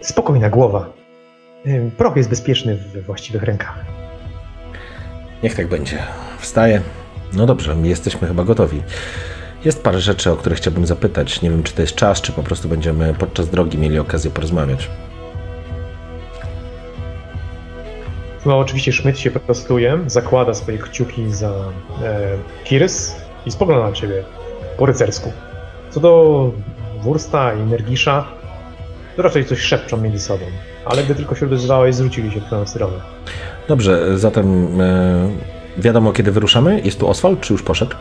[0.00, 1.05] Spokojna głowa.
[1.96, 3.84] Proch jest bezpieczny w właściwych rękach.
[5.42, 5.98] Niech tak będzie.
[6.38, 6.80] Wstaję.
[7.32, 8.82] No dobrze, jesteśmy chyba gotowi.
[9.64, 11.42] Jest parę rzeczy, o które chciałbym zapytać.
[11.42, 14.90] Nie wiem, czy to jest czas, czy po prostu będziemy podczas drogi mieli okazję porozmawiać.
[18.46, 21.50] No, oczywiście Schmidt się prostuje, zakłada swoje kciuki za
[22.02, 24.24] e, Kirs i spogląda na ciebie
[24.78, 25.32] po rycersku.
[25.90, 26.52] Co do
[27.00, 28.28] Wursta i Nergisza,
[29.16, 30.44] to raczej coś szepczą między sobą.
[30.86, 32.96] Ale gdy tylko się odezwałeś, zwrócili się w twoją stronę.
[33.68, 35.28] Dobrze, zatem e,
[35.78, 36.80] wiadomo kiedy wyruszamy?
[36.84, 37.96] Jest tu Oswald, czy już poszedł?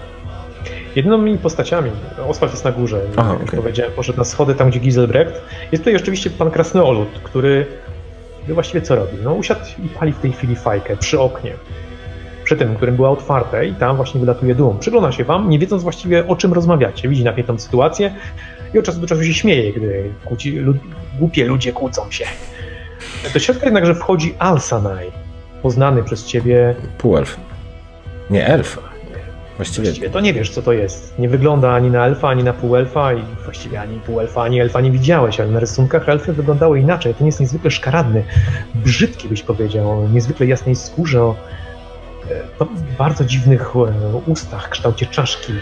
[0.96, 1.92] Jedynymi postaciami,
[2.28, 3.60] Oswald jest na górze, Aha, jak okay.
[3.60, 5.42] powiedziałem, poszedł na schody tam, gdzie Giselbrecht.
[5.72, 7.66] Jest tutaj oczywiście pan Krasnolud, który
[8.48, 9.18] wie właściwie co robi.
[9.24, 11.54] No usiadł i pali w tej chwili fajkę przy oknie.
[12.44, 14.80] Przy tym, którym była otwarte i tam właśnie wylatuje dum.
[14.80, 17.10] Przygląda się wam, nie wiedząc właściwie o czym rozmawiacie.
[17.10, 18.16] Widzi napiętą sytuację
[18.74, 20.78] i od czasu do czasu się śmieje, gdy kłóci, lud,
[21.20, 22.26] głupie ludzie kłócą się.
[23.34, 25.12] Do środka jednakże wchodzi Alsanai,
[25.62, 26.76] poznany przez ciebie...
[26.98, 27.38] Półelf.
[28.30, 28.80] Nie, elf.
[29.58, 29.88] Właściwie...
[29.88, 31.20] właściwie to nie wiesz, co to jest.
[31.20, 34.92] Nie wygląda ani na elfa, ani na półelfa i właściwie ani półelfa, ani elfa nie
[34.92, 37.14] widziałeś, ale na rysunkach elfy wyglądały inaczej.
[37.14, 38.24] Ten jest niezwykle szkaradny,
[38.76, 41.36] brzydki byś powiedział, o niezwykle jasnej skórze, o
[42.62, 42.66] e,
[42.98, 45.54] bardzo dziwnych e, ustach, kształcie czaszki.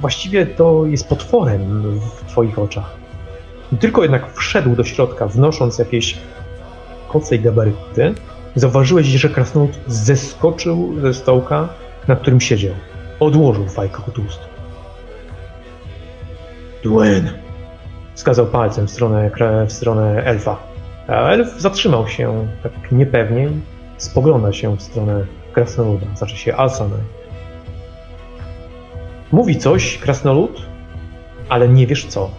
[0.00, 2.96] Właściwie to jest potworem w twoich oczach.
[3.80, 6.18] Tylko jednak wszedł do środka, wnosząc jakieś
[7.08, 8.14] koce i gabaryty,
[8.54, 11.68] zauważyłeś, że krasnolud zeskoczył ze stołka,
[12.08, 12.74] na którym siedział.
[13.20, 14.40] Odłożył fajkę od ust.
[16.82, 17.30] Duen!
[18.14, 19.30] Wskazał palcem w stronę,
[19.66, 20.56] w stronę elfa.
[21.08, 23.50] A elf zatrzymał się tak niepewnie
[23.98, 26.06] spogląda się w stronę krasnoluda.
[26.16, 26.96] Znaczy się Alsana.
[29.32, 30.62] Mówi coś krasnolud,
[31.48, 32.30] ale nie wiesz co.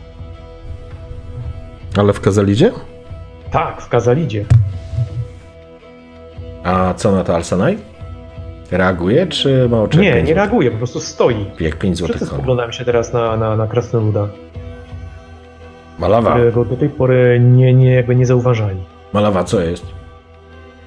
[1.97, 2.71] Ale w Kazalidzie?
[3.51, 4.45] Tak, w Kazalidzie.
[6.63, 7.77] A co na to Alsanaj?
[8.71, 9.99] Reaguje, czy ma oczy?
[9.99, 11.45] Nie, nie reaguje, po prostu stoi.
[11.59, 14.27] Jak 5 złotych Wszyscy spoglądamy się teraz na, na, na Krasnoluda.
[15.99, 16.31] Malawa.
[16.31, 18.79] Którego do tej pory nie, nie, jakby nie zauważali.
[19.13, 19.85] Malawa, co jest?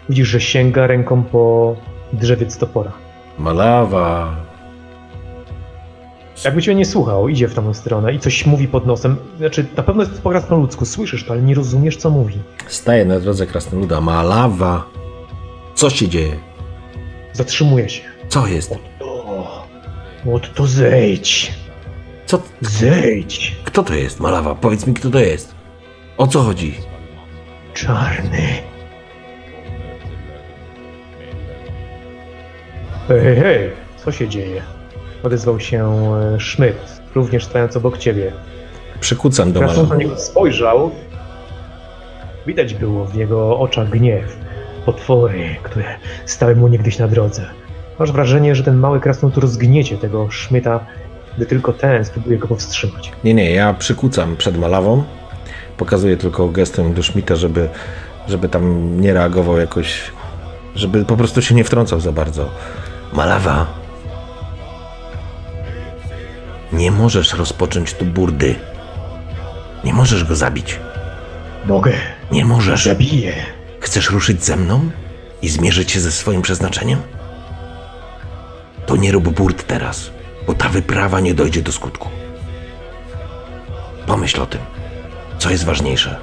[0.09, 1.77] Widzisz, że sięga ręką po
[2.13, 2.93] drzewiec topora.
[3.39, 4.37] Malawa.
[6.45, 9.17] Jakby cię nie słuchał, idzie w tamtą stronę i coś mówi pod nosem.
[9.39, 12.35] Znaczy, na pewno jest po krasnoludzku, słyszysz to, ale nie rozumiesz, co mówi.
[12.67, 14.01] Staje na drodze krasnoluda.
[14.01, 14.85] Malawa.
[15.75, 16.37] Co się dzieje?
[17.33, 18.03] Zatrzymuje się.
[18.29, 18.75] Co jest?
[20.35, 21.53] Od to zejdź.
[22.27, 22.43] Co?
[22.61, 23.57] Zejdź.
[23.65, 24.55] Kto to jest, Malawa?
[24.55, 25.55] Powiedz mi, kto to jest.
[26.19, 26.75] O co chodzi?
[27.75, 28.49] Czarny.
[33.09, 33.71] Hej, hej,
[34.05, 34.63] co się dzieje?
[35.23, 35.85] Odezwał się
[36.35, 38.33] e, Schmidt, również stając obok ciebie.
[39.01, 39.83] Przykucam do Malawa.
[39.83, 40.91] na niego spojrzał.
[42.47, 44.37] Widać było w jego oczach gniew
[44.87, 45.85] potwory, które
[46.27, 47.47] stały mu niegdyś na drodze.
[47.99, 50.87] Masz wrażenie, że ten mały krasnolud rozgniecie tego szmyta,
[51.37, 53.13] gdy tylko ten spróbuje go powstrzymać.
[53.25, 55.05] Nie, nie, ja przykucam przed malawą.
[55.77, 57.69] Pokazuję tylko gestem do Schmidta, żeby,
[58.29, 60.13] żeby tam nie reagował jakoś,
[60.75, 62.51] żeby po prostu się nie wtrącał za bardzo.
[63.13, 63.82] Malawa.
[66.73, 68.55] Nie możesz rozpocząć tu burdy.
[69.85, 70.81] Nie możesz go zabić.
[71.65, 71.93] Mogę.
[72.33, 72.85] Nie możesz.
[72.85, 73.35] Zabiję.
[73.81, 74.91] Chcesz ruszyć ze mną
[75.43, 77.03] i zmierzyć się ze swoim przeznaczeniem?
[78.87, 80.11] To nie rób burt teraz,
[80.47, 82.09] bo ta wyprawa nie dojdzie do skutku.
[84.07, 84.61] Pomyśl o tym,
[85.39, 86.17] co jest ważniejsze.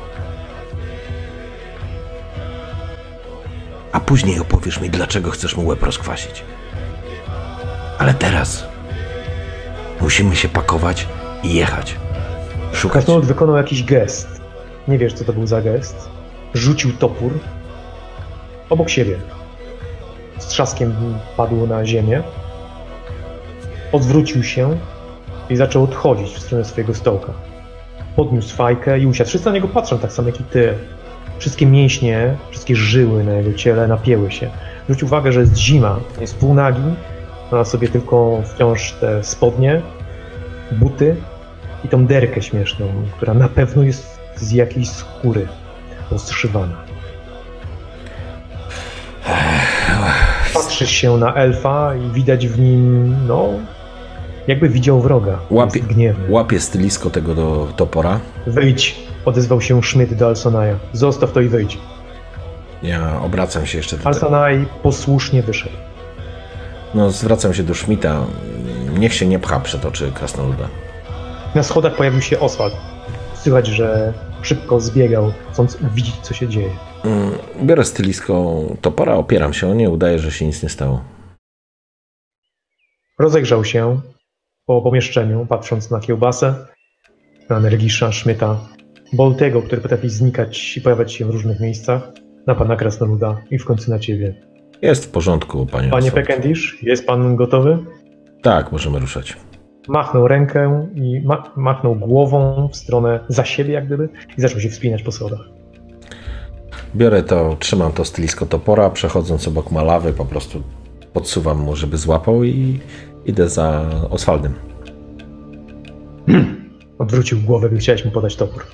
[3.91, 6.43] A później opowiesz mi, dlaczego chcesz mu łeb rozkwasić.
[7.97, 8.63] Ale teraz
[10.01, 11.07] musimy się pakować
[11.43, 11.95] i jechać.
[12.73, 12.91] Szukać.
[12.91, 14.41] Krasnolud wykonał jakiś gest.
[14.87, 16.09] Nie wiesz, co to był za gest
[16.53, 17.31] rzucił topór
[18.69, 19.17] obok siebie.
[20.37, 20.93] Z trzaskiem
[21.37, 22.23] padł na ziemię.
[23.91, 24.77] Odwrócił się
[25.49, 27.33] i zaczął odchodzić w stronę swojego stołka.
[28.15, 29.29] Podniósł fajkę i usiadł.
[29.29, 30.73] Wszyscy na niego patrzą tak samo jak i ty.
[31.39, 34.49] Wszystkie mięśnie, wszystkie żyły na jego ciele napięły się.
[34.83, 36.81] Zwróć uwagę, że jest zima, jest półnagi,
[37.51, 39.81] ma na sobie tylko wciąż te spodnie,
[40.71, 41.15] buty
[41.85, 42.85] i tą derkę śmieszną,
[43.17, 45.47] która na pewno jest z jakiejś skóry
[46.11, 46.75] rozszywana.
[50.53, 53.49] Patrzysz się na elfa i widać w nim, no,
[54.47, 55.39] jakby widział wroga.
[55.49, 55.81] Łapie,
[56.29, 58.19] łapie stylisko tego do topora.
[58.47, 58.95] Wyjdź,
[59.25, 60.75] odezwał się Schmidt do Alsonaja.
[60.93, 61.77] Zostaw to i wyjdź.
[62.83, 64.07] Ja obracam się jeszcze do.
[64.07, 65.75] Alsonaj posłusznie wyszedł.
[66.93, 68.25] No, zwracam się do Schmidta.
[68.99, 70.69] Niech się nie pcha przed oczy krasnoluda.
[71.55, 72.75] Na schodach pojawił się Oswald.
[73.33, 76.69] Słychać, że szybko zbiegał, chcąc widzieć, co się dzieje.
[77.05, 77.31] Mm,
[77.63, 81.03] Biorę stylisko topora, opieram się o nie, udaję, że się nic nie stało.
[83.19, 84.01] Rozejrzał się
[84.65, 86.55] po pomieszczeniu, patrząc na kiełbasę,
[87.49, 88.59] na Nergisza, Szmyta,
[89.13, 92.01] Boltego, który potrafi znikać i pojawiać się w różnych miejscach,
[92.47, 94.48] na pana Krasnoluda i w końcu na ciebie.
[94.81, 95.89] Jest w porządku, panie.
[95.89, 96.27] Panie Oswald.
[96.27, 97.77] Pekendish, jest pan gotowy?
[98.41, 99.37] Tak, możemy ruszać.
[99.87, 104.69] Machnął rękę i ma machnął głową w stronę za siebie, jak gdyby, i zaczął się
[104.69, 105.39] wspinać po schodach.
[106.95, 110.63] Biorę to, trzymam to stylisko topora, przechodząc obok malawy, po prostu
[111.13, 112.79] podsuwam mu, żeby złapał i
[113.25, 114.53] idę za Oswaldem.
[116.99, 118.65] Odwrócił głowę, gdy chciałeś mu podać topór.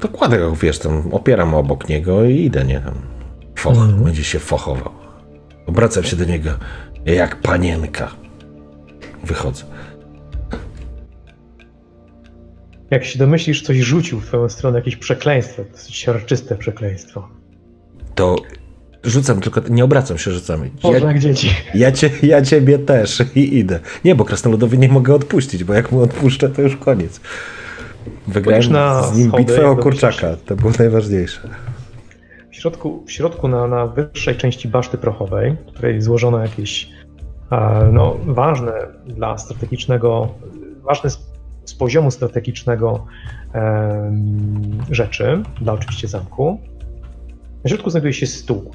[0.00, 2.94] To kładę go, wiesz, tam opieram obok niego i idę, nie tam.
[3.56, 4.04] Foch, Mhm.
[4.04, 4.90] będzie się fochował.
[5.66, 6.50] Obracam się do niego
[7.06, 8.10] jak panienka.
[9.24, 9.64] Wychodzę.
[12.90, 17.28] Jak się domyślisz, coś rzucił w twoją stronę, jakieś przekleństwo, dosyć siarczyste przekleństwo.
[18.14, 18.36] To
[19.04, 20.70] rzucam, tylko nie obracam się, rzucam.
[20.82, 21.50] Boże, Ja, jak dzieci.
[21.74, 23.80] ja, cie, ja ciebie też i idę.
[24.04, 27.20] Nie, bo krasnoludowi nie mogę odpuścić, bo jak mu odpuszczę, to już koniec.
[28.26, 30.36] Wygrałem z nim schody, bitwę o kurczaka.
[30.46, 31.48] To było najważniejsze.
[32.50, 36.90] W środku, w środku na, na wyższej części baszty prochowej, w której złożono jakieś
[37.92, 38.72] no, ważne
[39.06, 40.28] dla strategicznego,
[40.82, 41.18] ważne z,
[41.64, 43.06] z poziomu strategicznego
[43.52, 46.60] em, rzeczy, dla oczywiście zamku,
[47.64, 48.70] na środku znajduje się stół.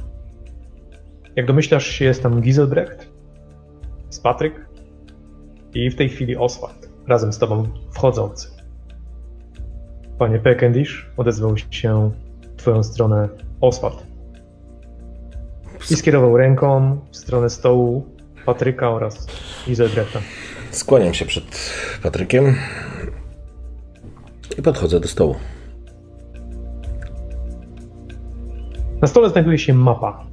[1.36, 3.10] Jak domyślasz się, jest tam Giselbrecht,
[4.08, 4.68] jest Patryk
[5.74, 8.48] i w tej chwili Oswald, razem z tobą wchodzący.
[10.24, 12.12] Panie Pekendish, odezwał się
[12.42, 13.30] w twoją stronę
[13.62, 14.04] Oswald.
[15.92, 18.06] I skierował ręką w stronę stołu
[18.46, 19.28] Patryka oraz
[19.68, 20.20] Giselbrechta.
[20.72, 21.44] Skłaniam się przed
[22.04, 22.56] Patrykiem
[24.58, 25.36] i podchodzę do stołu.
[29.02, 30.26] Na stole znajduje się mapa.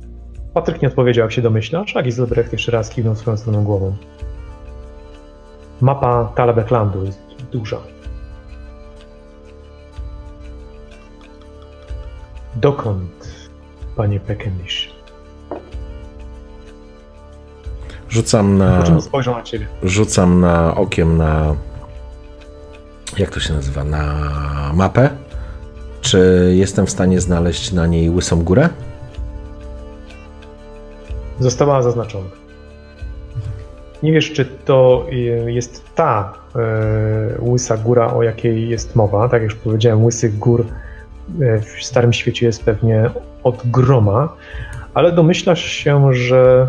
[0.54, 3.96] Patryk nie odpowiedział, jak się domyślasz, a Giselbrecht jeszcze raz kiwnął swoją stroną głową.
[5.80, 7.20] Mapa Talabeklandu jest
[7.52, 7.80] duża.
[12.54, 13.28] Dokąd,
[13.96, 14.92] panie Pekendish?
[18.08, 19.66] Rzucam na, spojrzał na ciebie?
[19.82, 21.54] rzucam na okiem na.
[23.18, 23.84] Jak to się nazywa?
[23.84, 24.04] Na
[24.74, 25.10] mapę.
[26.00, 28.68] Czy jestem w stanie znaleźć na niej łysą górę?
[31.40, 32.30] Została zaznaczona.
[34.02, 35.06] Nie wiesz, czy to
[35.46, 36.60] jest ta e,
[37.40, 39.28] łysa góra, o jakiej jest mowa.
[39.28, 40.66] Tak jak już powiedziałem, łysych gór
[41.60, 43.10] w Starym Świecie jest pewnie
[43.42, 44.36] od groma,
[44.94, 46.68] ale domyślasz się, że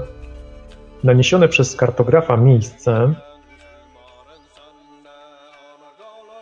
[1.04, 3.14] naniesione przez kartografa miejsce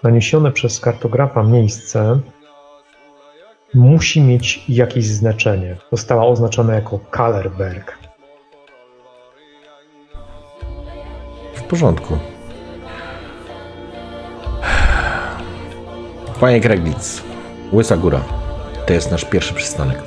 [0.03, 2.19] naniesione przez kartografa miejsce
[3.73, 5.77] musi mieć jakieś znaczenie.
[5.91, 7.97] Została oznaczona jako Kallerberg.
[11.55, 12.17] W porządku.
[16.39, 17.23] Panie Kreglic,
[17.73, 18.21] Łysa Góra.
[18.85, 20.03] To jest nasz pierwszy przystanek.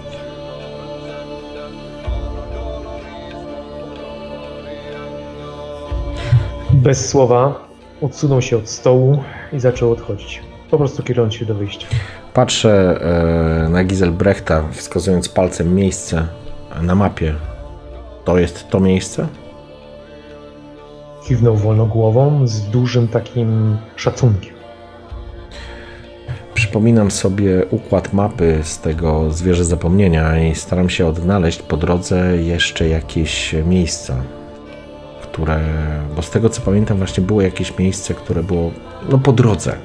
[6.72, 7.68] Bez słowa
[8.00, 10.42] odsunął się od stołu i zaczął odchodzić.
[10.70, 11.86] Po prostu kierując się do wyjścia.
[12.34, 13.00] Patrzę
[13.64, 16.26] e, na Giselbrechta, wskazując palcem miejsce
[16.82, 17.34] na mapie.
[18.24, 19.26] To jest to miejsce?
[21.28, 24.51] Kiwnął wolno głową z dużym takim szacunkiem.
[26.72, 32.88] Przypominam sobie układ mapy z tego zwierzę zapomnienia i staram się odnaleźć po drodze jeszcze
[32.88, 34.14] jakieś miejsca,
[35.22, 35.60] które.
[36.16, 38.70] Bo z tego co pamiętam, właśnie było jakieś miejsce, które było
[39.08, 39.76] no po drodze.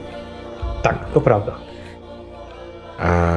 [0.81, 1.55] Tak, to prawda.
[2.99, 3.33] A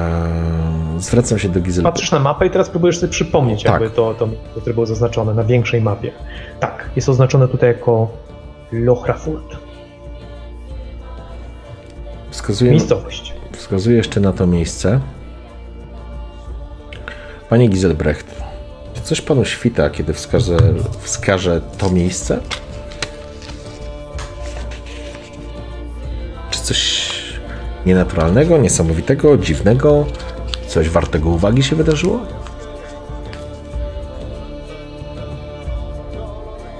[0.97, 1.91] zwracam się do Giselbrechta.
[1.91, 3.81] Patrzysz na mapę i teraz próbujesz sobie przypomnieć, Tak.
[3.81, 4.27] jakby to, to
[4.61, 6.11] które było zaznaczone na większej mapie.
[6.59, 8.07] Tak, jest oznaczone tutaj jako
[8.71, 9.57] Lochrafurt.
[12.29, 13.40] Wskazuję, Miejscowość.
[13.71, 14.99] Wskazuję jeszcze na to miejsce.
[17.49, 18.35] Panie Giselbrecht,
[18.93, 20.57] czy coś panu świta, kiedy wskażę,
[20.99, 22.39] wskażę to miejsce?
[26.49, 27.11] Czy coś
[27.85, 30.05] nienaturalnego, niesamowitego, dziwnego,
[30.67, 32.19] coś wartego uwagi się wydarzyło?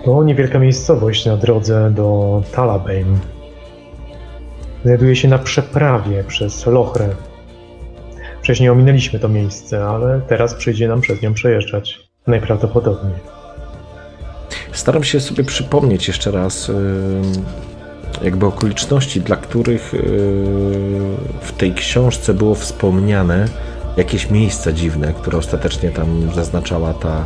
[0.06, 3.41] To niewielka miejscowość na drodze do Talabane.
[4.84, 7.10] Znajduje się na przeprawie przez Lochrę.
[8.42, 12.10] Wcześniej ominęliśmy to miejsce, ale teraz przyjdzie nam przez nią przejeżdżać.
[12.28, 13.14] Najprawdopodobniej.
[14.72, 16.72] Staram się sobie przypomnieć jeszcze raz
[18.22, 19.94] jakby okoliczności, dla których
[21.42, 23.46] w tej książce było wspomniane
[23.98, 27.26] jakieś miejsca dziwne, które ostatecznie tam zaznaczała ta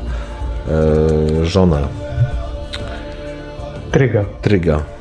[0.68, 1.88] yy, żona
[3.92, 4.26] Tryga.
[4.42, 4.95] Tryga.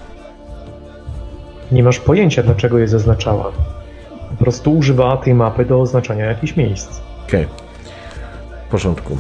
[1.75, 3.53] Nie masz pojęcia, dlaczego je zaznaczała.
[4.31, 7.01] Po prostu używała tej mapy do oznaczania jakichś miejsc.
[7.29, 7.45] Okej.
[7.45, 7.57] Okay.
[8.66, 9.16] W porządku.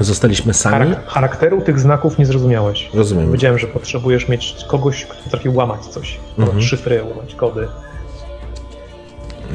[0.00, 0.74] Zostaliśmy sami.
[0.74, 2.90] Charak charakteru tych znaków nie zrozumiałeś.
[2.94, 3.32] Rozumiem.
[3.32, 6.18] Wiedziałem, że potrzebujesz mieć kogoś, kto potrafi łamać coś.
[6.38, 6.62] Mhm.
[6.62, 7.68] Szyfry, łamać kody.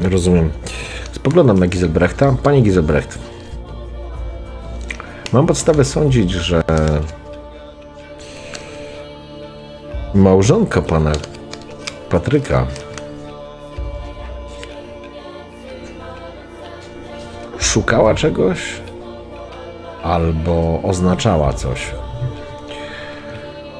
[0.02, 0.50] Rozumiem.
[1.12, 2.34] Spoglądam na Giselbrechta.
[2.42, 3.18] Panie Giselbrecht,
[5.32, 6.62] mam podstawę sądzić, że
[10.14, 11.12] małżonka pana
[12.12, 12.66] Patryka
[17.58, 18.58] szukała czegoś
[20.02, 21.90] albo oznaczała coś.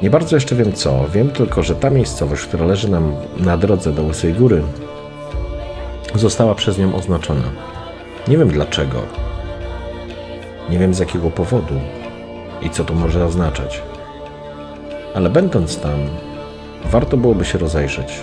[0.03, 1.09] Nie bardzo jeszcze wiem co.
[1.09, 4.63] Wiem tylko, że ta miejscowość, która leży nam na drodze do Łysej Góry,
[6.15, 7.53] została przez nią oznaczona.
[8.29, 8.99] Nie wiem dlaczego.
[10.71, 11.75] Nie wiem z jakiego powodu
[12.63, 13.83] i co to może oznaczać.
[15.15, 15.99] Ale będąc tam,
[16.85, 18.23] warto byłoby się rozejrzeć.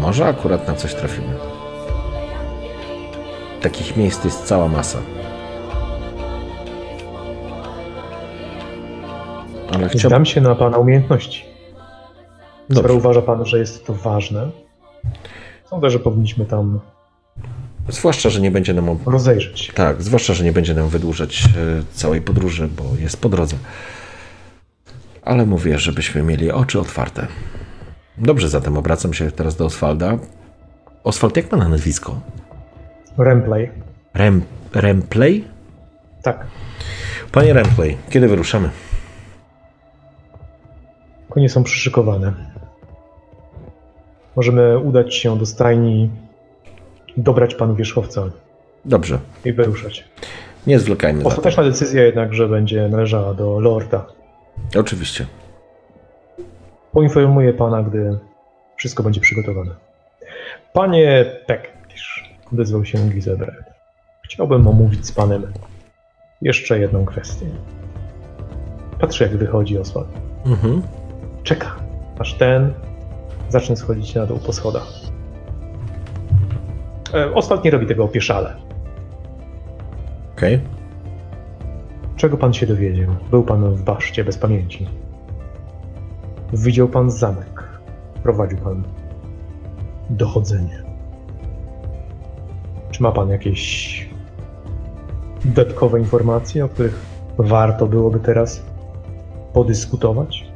[0.00, 1.34] Może akurat na coś trafimy.
[3.62, 4.98] Takich miejsc jest cała masa.
[9.74, 10.10] Ale chciałbym...
[10.10, 11.44] Dam się na Pana umiejętności.
[12.68, 12.82] Dobrze.
[12.82, 14.50] Skoro uważa Pan, że jest to ważne,
[15.70, 16.80] sądzę, że powinniśmy tam
[17.88, 18.98] Zwłaszcza, że nie będzie nam.
[19.06, 19.72] Rozejrzeć.
[19.74, 21.48] Tak, zwłaszcza, że nie będzie nam wydłużać e,
[21.92, 23.56] całej podróży, bo jest po drodze.
[25.22, 27.26] Ale mówię, żebyśmy mieli oczy otwarte.
[28.18, 30.18] Dobrze, zatem obracam się teraz do Oswalda.
[31.04, 32.20] Oswald, jak ma na nazwisko?
[33.18, 33.70] Remplay.
[34.14, 34.42] Rem,
[34.74, 35.44] Remplay?
[36.22, 36.46] Tak.
[37.32, 38.70] Panie Remplay, kiedy wyruszamy?
[41.28, 42.32] Konie są przyszykowane.
[44.36, 46.10] Możemy udać się do stajni,
[47.16, 48.22] dobrać panu wierzchowca.
[48.84, 49.18] Dobrze.
[49.44, 50.04] I wyruszać.
[50.66, 51.24] Nie zwlekajmy.
[51.24, 54.06] Ostateczna decyzja jednak, że będzie należała do Lorda.
[54.78, 55.26] Oczywiście.
[56.92, 58.18] Poinformuję pana, gdy
[58.76, 59.70] wszystko będzie przygotowane.
[60.72, 63.72] Panie Pektisz, odezwał się Gizelbrecht.
[64.24, 65.52] Chciałbym omówić z panem
[66.42, 67.46] jeszcze jedną kwestię.
[69.00, 70.08] Patrzę, jak wychodzi Oswald.
[70.46, 70.82] Mhm.
[71.42, 71.76] Czeka,
[72.18, 72.72] aż ten
[73.48, 74.88] zacznie schodzić na dół po schodach.
[77.14, 78.56] E, Oswald nie robi tego opieszale.
[80.36, 80.54] Okej.
[80.54, 80.66] Okay.
[82.16, 83.16] Czego pan się dowiedział?
[83.30, 84.88] Był pan w baszcie bez pamięci.
[86.52, 87.62] Widział pan zamek.
[88.22, 88.82] Prowadził pan
[90.10, 90.82] dochodzenie.
[92.90, 94.08] Czy ma pan jakieś
[95.44, 96.98] dodatkowe informacje, o których
[97.38, 98.62] warto byłoby teraz
[99.52, 100.52] podyskutować?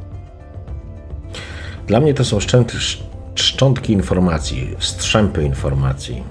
[1.86, 2.38] Dla mnie to są
[3.34, 6.24] szczątki informacji, strzępy informacji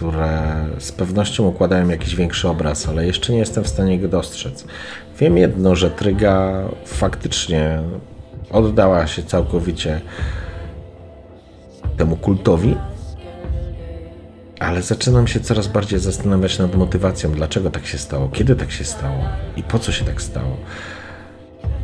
[0.00, 4.64] które z pewnością układają jakiś większy obraz, ale jeszcze nie jestem w stanie go dostrzec.
[5.18, 7.82] Wiem jedno, że Tryga faktycznie
[8.50, 10.00] oddała się całkowicie
[11.96, 12.76] temu kultowi,
[14.58, 18.84] ale zaczynam się coraz bardziej zastanawiać nad motywacją, dlaczego tak się stało, kiedy tak się
[18.84, 19.24] stało
[19.56, 20.56] i po co się tak stało.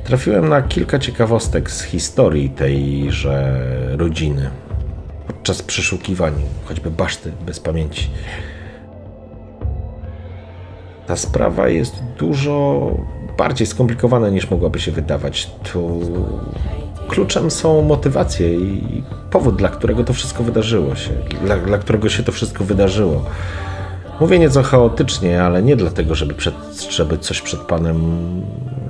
[0.04, 3.60] Trafiłem na kilka ciekawostek z historii tejże
[3.96, 4.50] rodziny
[5.26, 6.34] podczas przeszukiwań,
[6.64, 8.10] choćby baszty bez pamięci.
[11.06, 12.90] Ta sprawa jest dużo
[13.38, 15.50] bardziej skomplikowana niż mogłaby się wydawać.
[15.72, 16.00] Tu
[17.08, 21.10] kluczem są motywacje i powód, dla którego to wszystko wydarzyło się,
[21.44, 23.24] dla, dla którego się to wszystko wydarzyło.
[24.20, 26.54] Mówię nieco chaotycznie, ale nie dlatego, żeby, przed,
[26.90, 27.96] żeby coś przed Panem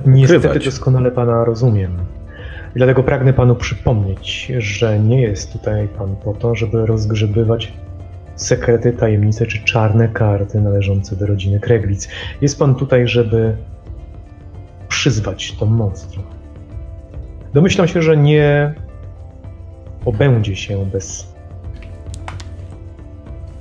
[0.05, 0.65] Niestety ukrywać.
[0.65, 1.91] doskonale Pana rozumiem.
[2.75, 7.73] Dlatego pragnę panu przypomnieć, że nie jest tutaj pan po to, żeby rozgrzebywać
[8.35, 12.07] sekrety, tajemnice czy czarne karty należące do rodziny Kreglic.
[12.41, 13.55] Jest pan tutaj, żeby
[14.97, 16.23] przyzwać to monstrum.
[17.53, 18.73] Domyślam się, że nie
[20.05, 21.33] obędzie się bez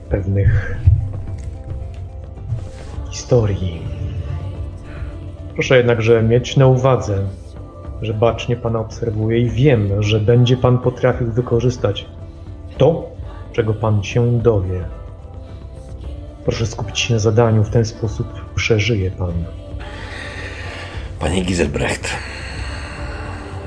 [0.08, 0.76] pewnych
[3.10, 3.82] historii.
[5.54, 7.26] Proszę jednakże mieć na uwadze,
[8.02, 12.06] że bacznie Pana obserwuję i wiem, że będzie Pan potrafił wykorzystać
[12.78, 13.10] to,
[13.52, 14.84] czego pan się dowie.
[16.44, 19.65] Proszę skupić się na zadaniu, w ten sposób przeżyje pan.
[21.20, 22.08] Panie Giselbrecht,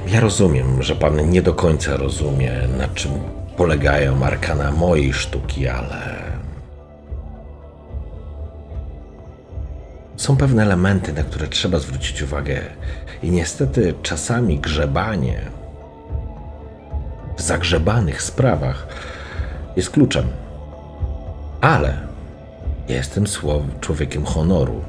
[0.08, 3.12] ja rozumiem, że pan nie do końca rozumie, na czym
[3.58, 6.20] polegają arkana mojej sztuki, ale.
[10.18, 12.62] Są pewne elementy, na które trzeba zwrócić uwagę,
[13.24, 15.42] i niestety czasami grzebanie
[17.38, 18.88] w zagrzebanych sprawach
[19.76, 20.28] jest kluczem.
[21.62, 21.98] Ale
[22.88, 23.28] jestem
[23.82, 24.82] człowiekiem honoru.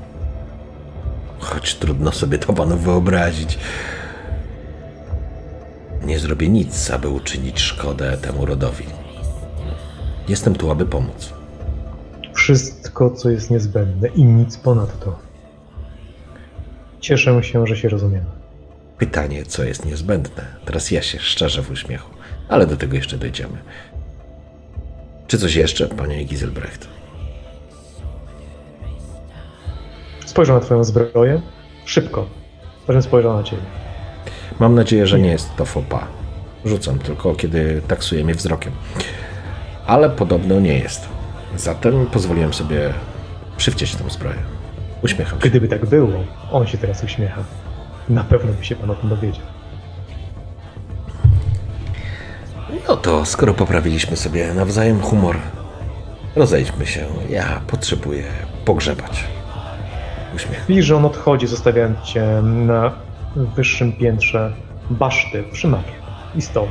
[1.41, 3.59] Choć trudno sobie to panu wyobrazić.
[6.05, 8.85] Nie zrobię nic, aby uczynić szkodę temu rodowi.
[10.29, 11.33] Jestem tu, aby pomóc.
[12.35, 15.19] Wszystko, co jest niezbędne i nic ponadto.
[17.01, 18.27] Cieszę się, że się rozumiemy.
[18.99, 20.45] Pytanie, co jest niezbędne.
[20.65, 22.11] Teraz ja się szczerze w uśmiechu,
[22.49, 23.59] ale do tego jeszcze dojdziemy.
[25.27, 26.89] Czy coś jeszcze, panie Giselbrecht?
[30.31, 31.41] Spojrzał na twoją zbroję.
[31.85, 32.27] Szybko.
[32.87, 33.63] Potem spojrzał na ciebie.
[34.61, 36.03] Mam nadzieję, że nie jest to pas.
[36.65, 38.73] Rzucam tylko, kiedy taksuje mnie wzrokiem.
[39.87, 41.09] Ale podobno nie jest.
[41.57, 42.95] Zatem pozwoliłem sobie
[43.57, 44.39] przywdzieć tę zbroję.
[45.03, 45.49] Uśmiecham się.
[45.49, 46.09] Gdyby tak było,
[46.53, 47.45] on się teraz uśmiecha.
[48.09, 49.45] Na pewno by się pan o tym dowiedział.
[52.89, 55.37] No to skoro poprawiliśmy sobie nawzajem humor,
[56.37, 57.07] rozejdźmy się.
[57.29, 58.25] Ja potrzebuję
[58.65, 59.25] pogrzebać.
[60.35, 60.65] Uśmiech.
[60.69, 62.93] Widzisz, że on odchodzi, zostawiając cię na
[63.37, 64.53] wyższym piętrze
[64.91, 65.93] baszty przy mapie
[66.35, 66.69] i stole.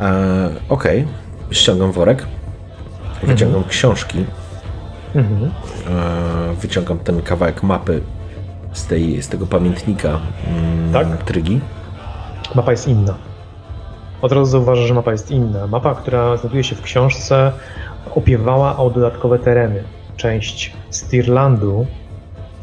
[0.00, 1.06] E, Okej,
[1.50, 2.26] ściągam worek,
[3.22, 4.24] wyciągam książki,
[5.14, 5.50] Mhm.
[5.90, 8.00] e, wyciągam ten kawałek mapy
[8.72, 11.22] z, tej, z tego pamiętnika mm, Tak?
[11.22, 11.60] Trygi.
[12.54, 13.14] Mapa jest inna.
[14.22, 15.66] Od razu zauważasz, że mapa jest inna.
[15.66, 17.52] Mapa, która znajduje się w książce,
[18.14, 19.82] opiewała o dodatkowe tereny.
[20.16, 21.86] Część Stirlandu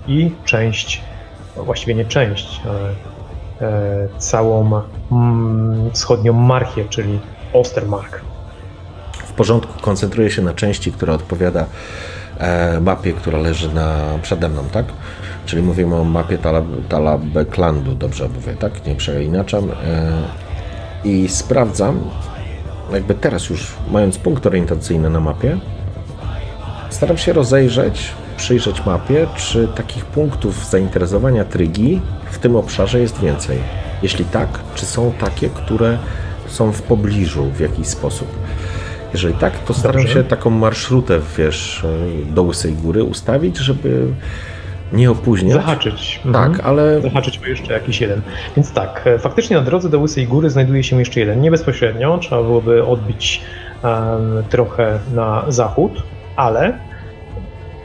[0.07, 1.01] i część,
[1.57, 2.89] no właściwie nie część, ale
[3.71, 7.19] e, całą mm, wschodnią Marchię, czyli
[7.53, 8.21] Ostermark.
[9.13, 11.65] W porządku, koncentruję się na części, która odpowiada
[12.37, 14.85] e, mapie, która leży na, przede mną, tak?
[15.45, 18.85] Czyli mówimy o mapie Talab- Talabeklandu, dobrze mówię, tak?
[18.85, 19.71] Nie przeinaczam.
[19.71, 19.73] E,
[21.03, 21.99] I sprawdzam,
[22.93, 25.57] jakby teraz już mając punkt orientacyjny na mapie,
[26.91, 32.01] staram się rozejrzeć, przyjrzeć mapie, czy takich punktów zainteresowania trygi
[32.31, 33.57] w tym obszarze jest więcej.
[34.03, 35.97] Jeśli tak, czy są takie, które
[36.47, 38.27] są w pobliżu w jakiś sposób.
[39.13, 40.13] Jeżeli tak, to staram Dobrze.
[40.13, 41.85] się taką marszrutę, wiesz,
[42.29, 44.07] do Łysej Góry ustawić, żeby
[44.93, 45.53] nie opóźniać.
[45.53, 46.21] Zahaczyć.
[46.25, 46.53] Mhm.
[46.53, 48.21] Tak, ale Zahaczyć o jeszcze jakiś jeden.
[48.55, 51.41] Więc tak, e, faktycznie na drodze do Łysej Góry znajduje się jeszcze jeden.
[51.41, 53.41] Nie bezpośrednio, trzeba byłoby odbić
[53.83, 56.03] em, trochę na zachód,
[56.35, 56.79] ale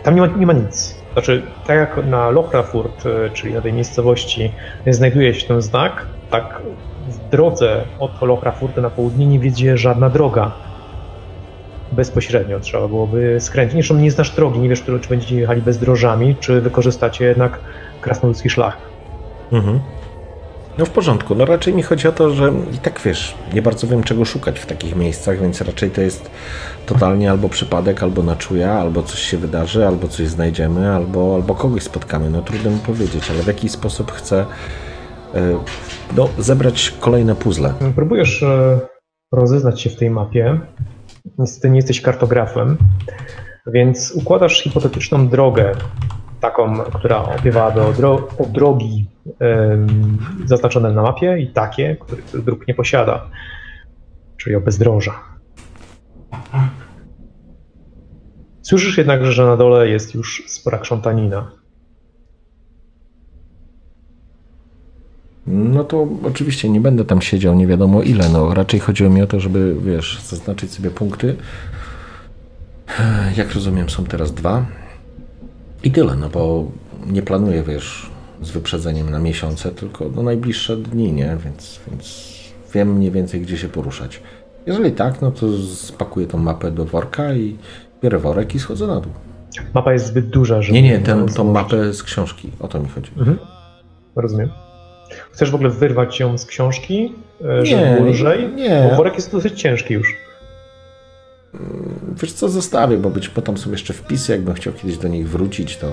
[0.02, 0.97] tam nie ma, nie ma nic.
[1.12, 4.52] Znaczy, tak jak na Lochrafurt, czyli na tej miejscowości,
[4.86, 6.62] znajduje się ten znak, tak
[7.09, 10.52] w drodze od Lochrafurtu na południe nie wiedzie żadna droga.
[11.93, 13.74] Bezpośrednio trzeba byłoby skręcić.
[13.74, 17.60] Zresztą nie znasz drogi, nie wiesz, czy będziecie jechali bezdrożami, czy wykorzystacie jednak
[18.01, 18.77] krasnoludzki szlak.
[19.52, 19.81] Mhm.
[20.78, 21.35] No w porządku.
[21.35, 24.61] No raczej mi chodzi o to, że i tak wiesz, nie bardzo wiem czego szukać
[24.61, 26.31] w takich miejscach, więc raczej to jest
[26.86, 31.55] totalnie albo przypadek, albo na czuja, albo coś się wydarzy, albo coś znajdziemy, albo, albo
[31.55, 32.31] kogoś spotkamy.
[32.31, 34.47] No trudno mi powiedzieć, ale w jaki sposób chcę
[35.35, 35.59] e,
[36.16, 37.74] no, zebrać kolejne puzzle.
[37.94, 38.81] Próbujesz e,
[39.32, 40.61] rozeznać się w tej mapie.
[41.39, 42.77] Niestety nie jesteś kartografem,
[43.66, 45.73] więc układasz hipotetyczną drogę,
[46.51, 49.06] taką, która opiewałaby o, dro- o drogi
[49.39, 53.31] em, zaznaczone na mapie i takie, których dróg nie posiada,
[54.36, 55.14] czyli o bezdroża.
[58.62, 61.51] Słyszysz jednak, że na dole jest już spora krzątanina.
[65.47, 69.27] No to oczywiście nie będę tam siedział nie wiadomo ile, no raczej chodziło mi o
[69.27, 71.36] to, żeby, wiesz, zaznaczyć sobie punkty.
[73.36, 74.66] Jak rozumiem, są teraz dwa.
[75.87, 76.65] I tyle, no bo
[77.07, 78.11] nie planuję, wiesz,
[78.43, 81.37] z wyprzedzeniem na miesiące, tylko no najbliższe dni, nie?
[81.45, 82.35] Więc, więc
[82.75, 84.21] wiem mniej więcej, gdzie się poruszać.
[84.67, 87.57] Jeżeli tak, no to spakuję tą mapę do worka i
[88.03, 89.13] biorę worek i schodzę na dół.
[89.75, 90.83] Mapa jest zbyt duża, żeby...
[90.83, 93.11] Nie, nie, ten, tą mapę z książki, o to mi chodzi.
[93.19, 93.39] Mhm.
[94.17, 94.51] Rozumiem.
[95.33, 97.13] Chcesz w ogóle wyrwać ją z książki,
[97.45, 98.49] e, żeby Nie, było lżej?
[98.55, 98.89] nie.
[98.91, 100.17] Bo worek jest dosyć ciężki już.
[102.23, 105.28] Wiesz co, zostawię, bo być bo tam są jeszcze wpisy, jakbym chciał kiedyś do nich
[105.28, 105.87] wrócić, to,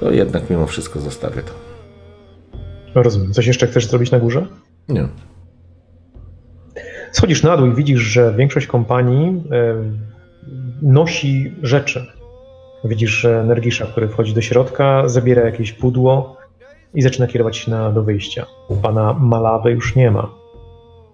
[0.00, 1.52] to jednak mimo wszystko zostawię to.
[2.94, 3.32] Rozumiem.
[3.32, 4.46] Coś jeszcze chcesz zrobić na górze?
[4.88, 5.08] Nie.
[7.12, 9.44] Schodzisz na dół i widzisz, że większość kompanii
[10.82, 12.06] nosi rzeczy.
[12.84, 16.36] Widzisz, że Nergisza, który wchodzi do środka, zabiera jakieś pudło
[16.94, 18.46] i zaczyna kierować się na, do wyjścia.
[18.68, 20.39] U pana Malawy już nie ma.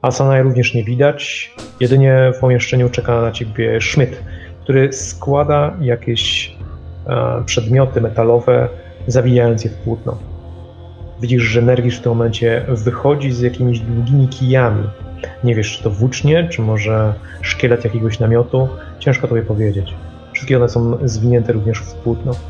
[0.07, 1.55] Asanaj również nie widać.
[1.81, 4.23] Jedynie w pomieszczeniu czeka na ciebie Schmidt,
[4.63, 6.57] który składa jakieś
[7.07, 8.69] e, przedmioty metalowe,
[9.07, 10.19] zawijając je w płótno.
[11.21, 14.85] Widzisz, że Nergisz w tym momencie wychodzi z jakimiś długimi kijami.
[15.45, 18.69] Nie wiesz, czy to włócznie, czy może szkielet jakiegoś namiotu.
[18.99, 19.95] Ciężko tobie powiedzieć.
[20.33, 22.31] Wszystkie one są zwinięte również w płótno.
[22.31, 22.41] Okej,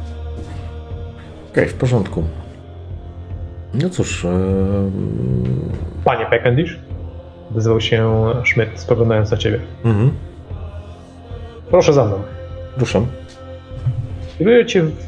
[1.53, 2.25] okay, w porządku.
[3.75, 4.25] No cóż.
[4.25, 4.31] Yy...
[6.05, 6.86] Panie Peckendish?
[7.51, 9.61] Wyzywał się Schmidt, spoglądając na ciebie.
[9.85, 10.11] Mhm.
[11.71, 12.23] Proszę za mną.
[12.79, 13.07] Ruszam.
[14.39, 15.07] Kierujecie w,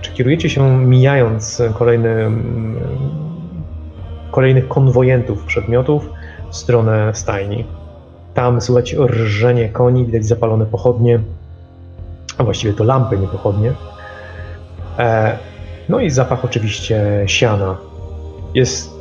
[0.00, 2.30] czy kierujecie się mijając kolejny,
[4.30, 6.10] kolejnych konwojentów przedmiotów
[6.50, 7.64] w stronę stajni.
[8.34, 11.20] Tam słychać rżenie koni, widać zapalone pochodnie,
[12.38, 13.72] a właściwie to lampy, nie pochodnie.
[14.98, 15.38] E,
[15.88, 17.76] no i zapach oczywiście siana.
[18.54, 18.93] Jest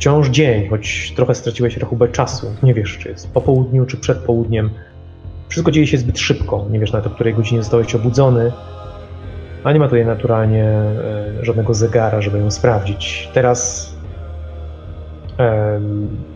[0.00, 2.46] wciąż dzień, choć trochę straciłeś rachubę czasu.
[2.62, 4.70] Nie wiesz, czy jest po południu, czy przed południem.
[5.48, 6.66] Wszystko dzieje się zbyt szybko.
[6.70, 8.52] Nie wiesz nawet, o której godzinie zostałeś obudzony.
[9.64, 13.28] A nie ma tutaj naturalnie e, żadnego zegara, żeby ją sprawdzić.
[13.34, 13.90] Teraz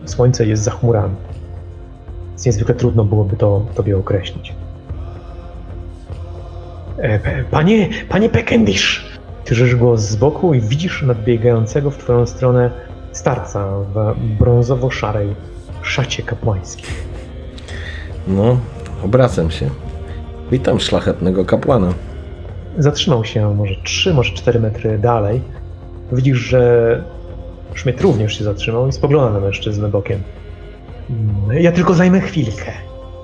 [0.05, 1.15] słońce jest za chmurami.
[2.29, 4.53] Więc niezwykle trudno byłoby to tobie określić.
[6.97, 9.05] E, panie, panie Pekendish!
[9.45, 12.71] Słyszysz go z boku i widzisz nadbiegającego w twoją stronę
[13.17, 15.35] starca w brązowo-szarej
[15.81, 16.89] szacie kapłańskiej.
[18.27, 18.57] No,
[19.03, 19.69] obracam się.
[20.51, 21.93] Witam szlachetnego kapłana.
[22.77, 25.41] Zatrzymał się może 3, może 4 metry dalej.
[26.11, 27.03] Widzisz, że
[27.73, 30.21] Szmiet również się zatrzymał i spogląda na mężczyznę bokiem.
[31.09, 32.71] Mm, ja tylko zajmę chwilkę,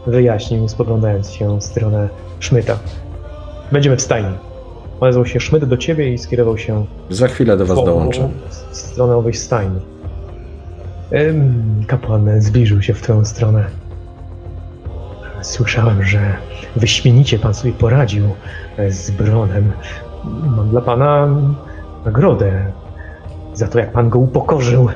[0.07, 2.09] wyjaśnił, spoglądając się w stronę
[2.39, 2.79] Szmyta.
[3.71, 4.50] Będziemy w stajni.
[5.01, 6.85] Odezwał się Szmyt do ciebie i skierował się.
[7.09, 8.29] Za chwilę do was dołączę.
[8.71, 9.79] W stronę owej stajni.
[11.87, 13.65] Kapłan zbliżył się w twoją stronę.
[15.41, 16.19] Słyszałem, że
[16.75, 18.25] wyśmienicie pan sobie poradził
[18.77, 19.71] e, z Bronem.
[20.55, 21.27] Mam dla pana
[22.05, 22.65] nagrodę
[23.53, 24.89] za to, jak pan go upokorzył.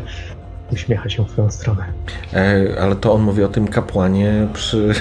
[0.71, 1.85] Uśmiecha się w twoją stronę.
[2.33, 4.93] E, ale to on mówi o tym kapłanie przy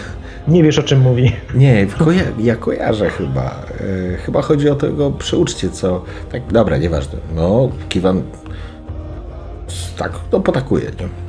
[0.49, 1.33] nie wiesz o czym mówi.
[1.55, 3.67] Nie, koja ja kojarzę chyba.
[4.13, 6.03] E, chyba chodzi o tego przy uczcie, co.
[6.33, 7.19] Tak, dobra, nieważne.
[7.35, 8.23] No, Kiwan.
[9.97, 10.85] Tak, no potakuje.
[10.85, 11.24] Nie?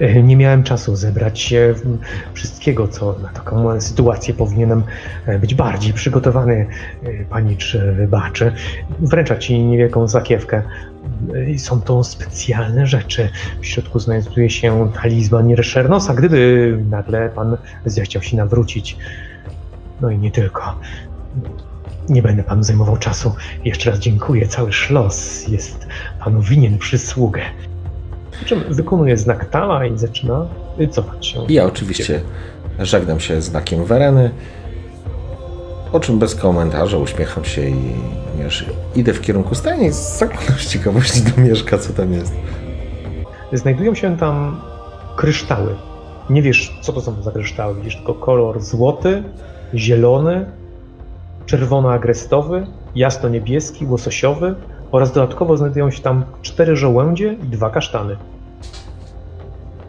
[0.00, 1.54] E, nie miałem czasu zebrać
[2.34, 4.82] wszystkiego, co na taką sytuację powinienem
[5.26, 6.66] e, być bardziej przygotowany.
[7.02, 8.52] E, pani czy wybaczy.
[9.00, 10.62] Wręcza ci niewielką zakiewkę.
[11.58, 13.28] Są to specjalne rzeczy.
[13.60, 17.56] W środku znajduje się talizman Reshernosa, gdyby nagle pan
[17.86, 18.96] zechciał się nawrócić.
[20.00, 20.80] No i nie tylko.
[22.08, 23.34] Nie będę panu zajmował czasu.
[23.64, 24.48] Jeszcze raz dziękuję.
[24.48, 25.86] Cały szlos jest
[26.24, 27.42] panu winien przysługę.
[28.40, 30.46] Po czym wykonuje znak Tala i zaczyna
[30.90, 31.46] cofać się.
[31.48, 32.20] Ja oczywiście
[32.78, 34.30] żegnam się znakiem Wereny,
[35.92, 37.94] po czym bez komentarza uśmiecham się i
[38.38, 42.32] wiesz, idę w kierunku stajni i zaglądam z ciekawości do Mieszka, co tam jest.
[43.52, 44.60] Znajdują się tam
[45.16, 45.74] kryształy.
[46.30, 47.74] Nie wiesz, co to są za kryształy.
[47.74, 49.22] Widzisz tylko kolor złoty,
[49.74, 50.46] zielony,
[51.46, 54.54] czerwono-agrestowy, jasno-niebieski, łososiowy
[54.92, 58.16] oraz dodatkowo znajdują się tam cztery żołędzie i dwa kasztany.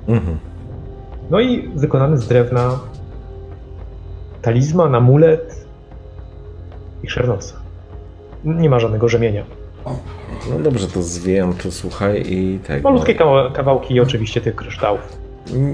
[0.08, 0.38] Mhm.
[1.30, 2.80] No i wykonany z drewna
[4.42, 5.66] talizman, amulet
[7.04, 7.56] i szernosa.
[8.44, 9.44] Nie ma żadnego rzemienia.
[10.50, 12.84] No dobrze, to zwijam to słuchaj i tak.
[12.84, 13.16] Malutkie
[13.54, 15.18] kawałki oczywiście tych kryształów.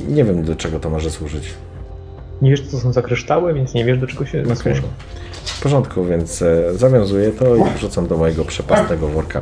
[0.07, 1.53] Nie wiem do czego to może służyć.
[2.41, 4.55] Nie wiesz co są za kryształy, więc nie wiesz do czego się okay.
[4.55, 4.81] służą.
[5.45, 9.41] W porządku, więc e, zawiązuję to i wrzucam do mojego przepastego worka.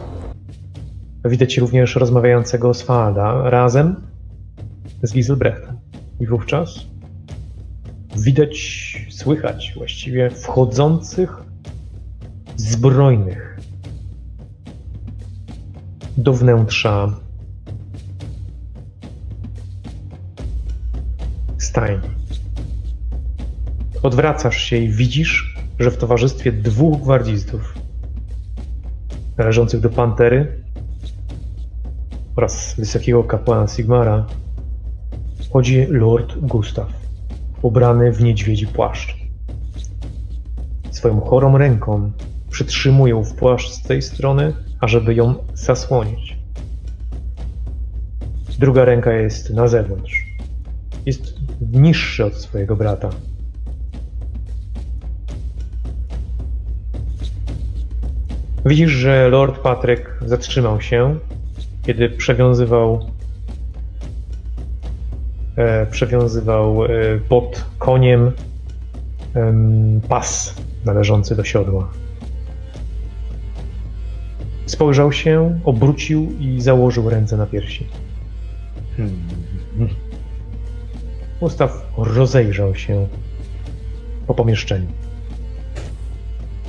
[1.25, 3.95] Widać również rozmawiającego z Falda razem
[5.03, 5.77] z Giselbrechtem.
[6.19, 6.79] I wówczas
[8.15, 8.57] widać,
[9.09, 11.37] słychać właściwie wchodzących
[12.55, 13.59] zbrojnych
[16.17, 17.13] do wnętrza
[21.57, 22.16] stajni.
[24.07, 27.73] Odwracasz się i widzisz, że w towarzystwie dwóch gwardzistów
[29.37, 30.63] należących do Pantery
[32.35, 34.25] oraz wysokiego kapłana Sigmara
[35.49, 36.87] wchodzi Lord Gustaw,
[37.61, 39.15] ubrany w niedźwiedzi płaszcz.
[40.91, 42.11] Swoją chorą ręką
[42.49, 46.37] przytrzymuje w płaszcz z tej strony, ażeby ją zasłonić.
[48.59, 50.25] Druga ręka jest na zewnątrz,
[51.05, 51.33] jest
[51.71, 53.09] niższy od swojego brata.
[58.65, 61.19] Widzisz, że Lord Patryk zatrzymał się,
[61.85, 63.09] kiedy przewiązywał
[65.55, 66.89] e, przewiązywał e,
[67.29, 68.31] pod koniem
[69.33, 70.55] em, pas
[70.85, 71.89] należący do siodła.
[74.65, 77.87] Spojrzał się, obrócił i założył ręce na piersi.
[78.97, 79.19] Hmm.
[81.39, 83.07] Gustaw rozejrzał się
[84.27, 84.87] po pomieszczeniu.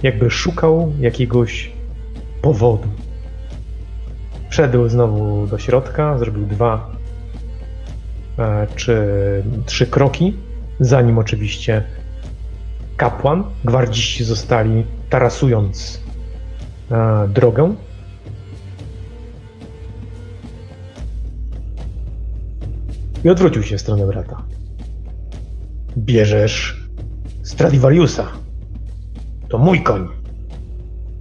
[0.02, 1.77] Jakby szukał jakiegoś
[2.43, 2.89] powodu.
[4.51, 6.90] Wszedł znowu do środka, zrobił dwa
[8.39, 9.02] e, czy
[9.66, 10.36] trzy kroki,
[10.81, 11.82] zanim oczywiście
[12.97, 16.01] kapłan, gwardziści zostali tarasując
[16.90, 17.74] e, drogę.
[23.24, 24.43] I odwrócił się w stronę brata.
[25.97, 26.89] Bierzesz
[27.48, 28.27] Stradivariusa.
[29.48, 30.18] To mój koń.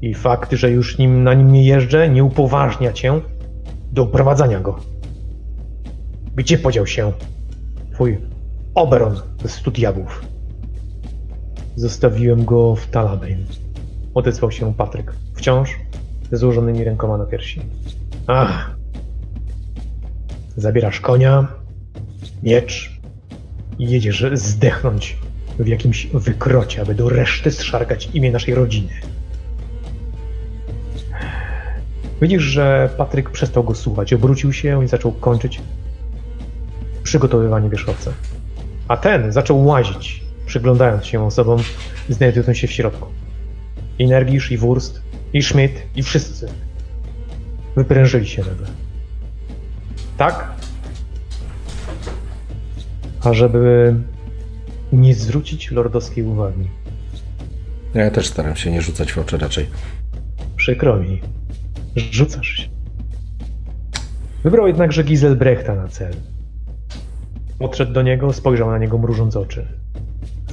[0.02, 3.22] I fakt, że już nim, na nim nie jeżdżę, nie upoważnia cię
[3.92, 4.80] do uprowadzania go.
[6.36, 7.12] Gdzie podział się
[7.94, 8.18] twój
[8.76, 10.26] Oberon ze stu diabłów?
[11.76, 13.46] Zostawiłem go w Talabain.
[14.14, 15.76] Odezwał się Patryk, wciąż
[16.32, 17.62] ze złożonymi rękoma na piersi.
[18.28, 18.78] Ach.
[20.58, 21.48] Zabierasz konia,
[22.44, 23.00] miecz
[23.80, 25.18] i jedziesz zdechnąć
[25.60, 28.90] w jakimś wykrocie, aby do reszty zszargać imię naszej rodziny.
[32.22, 35.62] Widzisz, że Patryk przestał go słuchać, obrócił się i zaczął kończyć
[37.04, 38.12] przygotowywanie wierzchowca.
[38.88, 41.60] A ten zaczął łazić, przyglądając się osobom
[42.10, 43.08] znajdującym się w środku.
[44.00, 45.02] I Nergisz, i Wurst,
[45.34, 46.48] i Schmidt, i wszyscy
[47.76, 48.68] wyprężyli się nagle.
[50.18, 50.52] Tak?
[53.24, 53.96] Ażeby
[54.92, 56.70] nie zwrócić lordowskiej uwagi.
[57.94, 59.66] Ja też staram się nie rzucać w oczy raczej.
[60.56, 61.22] Przykro mi.
[61.98, 62.68] Rzucasz się.
[64.44, 66.14] Wybrał jednakże Giselbrechta na cel.
[67.60, 69.68] Podszedł do niego, spojrzał na niego mrużąc oczy.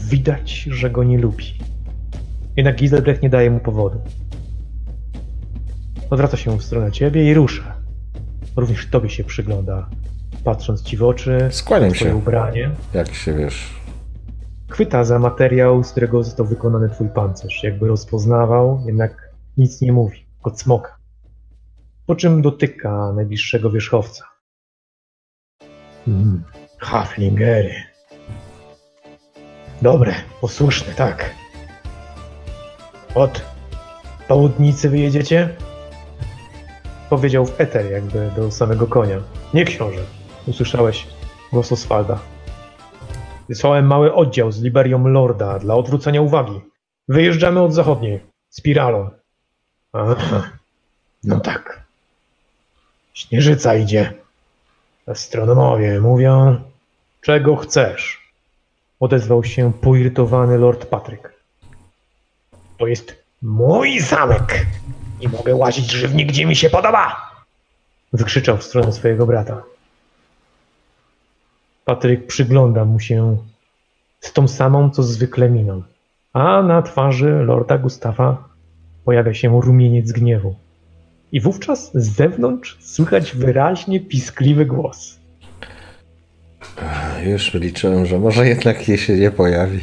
[0.00, 1.44] Widać, że go nie lubi.
[2.56, 4.00] Jednak Giselbrecht nie daje mu powodu.
[6.10, 7.74] Odwraca się w stronę ciebie i rusza.
[8.56, 9.88] Również tobie się przygląda,
[10.44, 12.16] patrząc ci w oczy, Skłaniam twoje się.
[12.16, 12.70] ubranie.
[12.94, 13.74] Jak się wiesz.
[14.70, 17.62] Chwyta za materiał, z którego został wykonany twój pancerz.
[17.62, 20.96] Jakby rozpoznawał, jednak nic nie mówi, go cmoka.
[22.06, 24.24] Po czym dotyka najbliższego wierzchowca.
[26.08, 26.44] Mm,
[26.78, 27.74] Haflingery.
[29.82, 31.34] Dobre, posłuszne, tak.
[33.14, 33.44] Od
[34.28, 35.56] południcy wyjedziecie?
[37.10, 39.20] Powiedział w eter, jakby do samego konia.
[39.54, 40.00] Nie książę.
[40.46, 41.06] Usłyszałeś
[41.52, 42.18] głos Oswalda.
[43.48, 46.60] Wysłałem mały oddział z Liberią Lorda dla odwrócenia uwagi.
[47.08, 49.10] Wyjeżdżamy od zachodniej, spiralą.
[49.92, 50.50] Aha.
[51.24, 51.83] No tak.
[53.14, 54.12] Śnieżyca idzie.
[55.06, 56.56] Astronomowie mówią,
[57.20, 58.32] czego chcesz.
[59.00, 61.32] Odezwał się poirytowany Lord Patryk.
[62.78, 64.66] To jest mój zamek
[65.20, 67.30] i mogę łazić żywnie, gdzie mi się podoba.
[68.12, 69.62] Wykrzyczał w stronę swojego brata.
[71.84, 73.36] Patryk przygląda mu się
[74.20, 75.82] z tą samą, co zwykle miną.
[76.32, 78.48] A na twarzy lorda Gustawa
[79.04, 80.63] pojawia się rumieniec gniewu.
[81.32, 85.18] I wówczas z zewnątrz słychać wyraźnie piskliwy głos.
[87.24, 89.80] Już liczyłem, że może jednak jej się nie pojawi.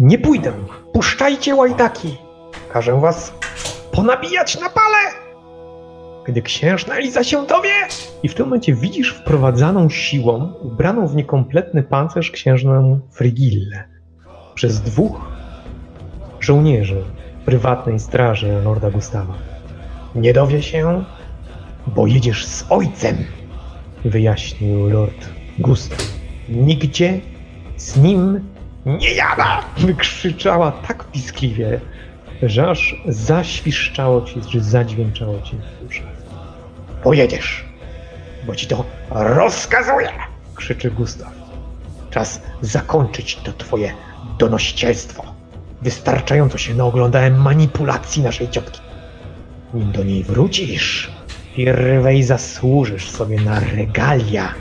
[0.00, 0.52] Nie pójdę!
[0.92, 2.16] Puszczajcie łajtaki!
[2.72, 3.32] Każę was
[3.92, 4.98] ponabijać na pale!
[6.26, 7.70] Gdy księżna Eliza się dowie!
[8.22, 13.84] I w tym momencie widzisz wprowadzaną siłą, ubraną w niekompletny pancerz księżnę Frigillę.
[14.54, 15.20] Przez dwóch
[16.40, 17.04] żołnierzy
[17.44, 19.34] prywatnej straży Lorda Gustawa.
[20.14, 21.04] Nie dowie się,
[21.86, 23.16] bo jedziesz z ojcem,
[24.04, 25.28] wyjaśnił Lord
[25.58, 25.98] Gustaw.
[26.48, 27.20] Nigdzie
[27.76, 28.40] z nim
[28.86, 29.60] nie jada!
[29.78, 31.80] Wykrzyczała tak piskliwie,
[32.42, 36.06] że aż zaświszczało ci, że zadźwięczało ci w uszach.
[37.02, 37.64] Pojedziesz,
[38.46, 40.10] bo ci to rozkazuję!
[40.54, 41.32] krzyczy Gustaw.
[42.10, 43.92] Czas zakończyć to twoje
[44.38, 45.37] donościelstwo.
[45.82, 48.80] Wystarczająco się naoglądałem manipulacji naszej ciotki.
[49.74, 51.10] Nim do niej wrócisz,
[51.56, 54.54] pierwej zasłużysz sobie na regalia,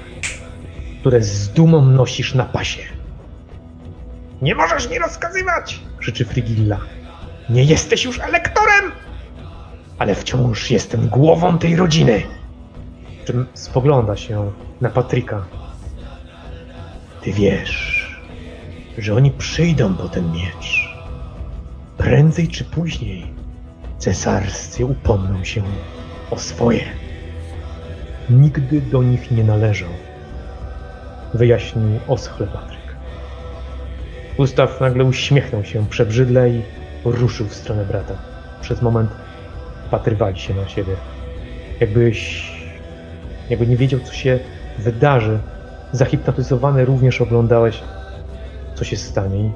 [0.99, 2.81] które z dumą nosisz na pasie.
[4.41, 5.79] Nie możesz mi rozkazywać!
[5.97, 6.79] krzyczy Frigilla.
[7.49, 8.91] Nie jesteś już elektorem!
[9.99, 12.23] Ale wciąż jestem głową tej rodziny.
[13.25, 15.45] czym spogląda się na Patryka.
[17.21, 18.07] Ty wiesz,
[18.97, 20.86] że oni przyjdą po ten miecz.
[21.97, 23.27] Prędzej czy później
[23.97, 25.61] cesarscy upomną się
[26.31, 26.83] o swoje.
[28.29, 29.89] Nigdy do nich nie należał,
[31.33, 32.95] wyjaśnił oschle Patryk.
[34.37, 36.61] Gustaw nagle uśmiechnął się przebrzydle i
[37.05, 38.13] ruszył w stronę brata.
[38.61, 39.11] Przez moment
[39.91, 40.95] patrywali się na siebie.
[41.79, 42.51] Jakbyś,
[43.49, 44.39] jakby nie wiedział, co się
[44.77, 45.39] wydarzy.
[45.91, 47.83] Zahipnotyzowany również oglądałeś,
[48.75, 49.51] co się stanie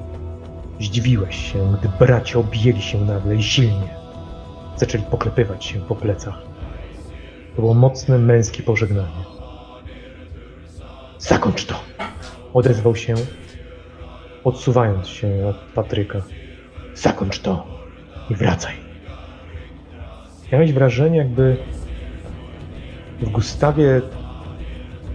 [0.82, 3.94] zdziwiłeś się, gdy bracia objęli się nagle i silnie.
[4.76, 6.38] Zaczęli poklepywać się po plecach.
[7.56, 9.24] To było mocne męskie pożegnanie.
[11.18, 11.74] Zakończ to!
[12.54, 13.14] Odezwał się,
[14.44, 16.22] odsuwając się od Patryka.
[16.94, 17.66] Zakończ to
[18.30, 18.74] i wracaj.
[20.52, 21.56] Miałeś wrażenie, jakby
[23.20, 24.00] w Gustawie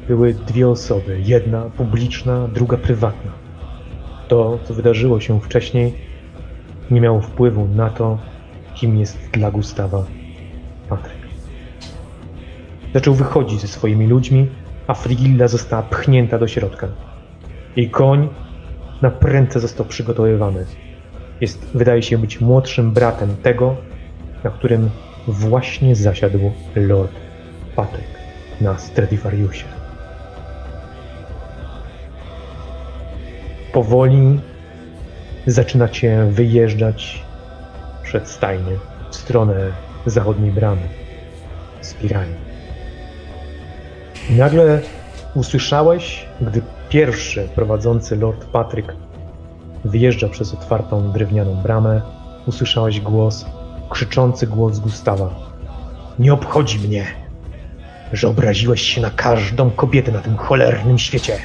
[0.08, 1.22] były dwie osoby.
[1.24, 3.32] Jedna publiczna, druga prywatna.
[4.28, 5.94] To, co wydarzyło się wcześniej,
[6.92, 8.18] nie miało wpływu na to,
[8.76, 10.06] kim jest dla Gustawa
[10.90, 11.18] Patryk.
[12.94, 14.48] Zaczął wychodzić ze swoimi ludźmi,
[14.88, 16.88] a Frigilla została pchnięta do środka.
[17.76, 18.30] Jej koń
[19.02, 20.66] na prędce został przygotowywany.
[21.42, 23.76] Jest, wydaje się być młodszym bratem tego,
[24.44, 24.90] na którym
[25.28, 27.12] właśnie zasiadł Lord
[27.76, 28.08] Patryk
[28.62, 29.77] na Stradivariusie.
[33.78, 34.40] Powoli
[35.48, 37.24] zaczynacie wyjeżdżać
[38.04, 38.72] przed stajnie
[39.12, 39.56] w stronę
[40.06, 40.82] zachodniej bramy,
[41.82, 42.34] spirali.
[44.30, 44.82] Nagle
[45.36, 48.96] usłyszałeś, gdy pierwszy prowadzący Lord Patryk
[49.86, 52.02] wyjeżdża przez otwartą drewnianą bramę,
[52.46, 53.46] usłyszałeś głos,
[53.90, 55.30] krzyczący głos Gustawa.
[56.20, 57.06] Nie obchodzi mnie,
[58.14, 61.38] że obraziłeś się na każdą kobietę na tym cholernym świecie.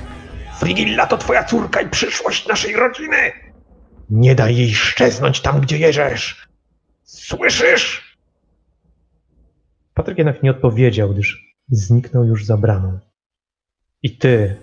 [0.63, 3.33] Frigilla to twoja córka i przyszłość naszej rodziny.
[4.11, 6.49] Nie daj jej szczeznąć tam, gdzie jeżesz.
[7.03, 8.17] Słyszysz?
[9.95, 12.99] Patryk jednak nie odpowiedział, gdyż zniknął już za bramą.
[14.03, 14.57] I ty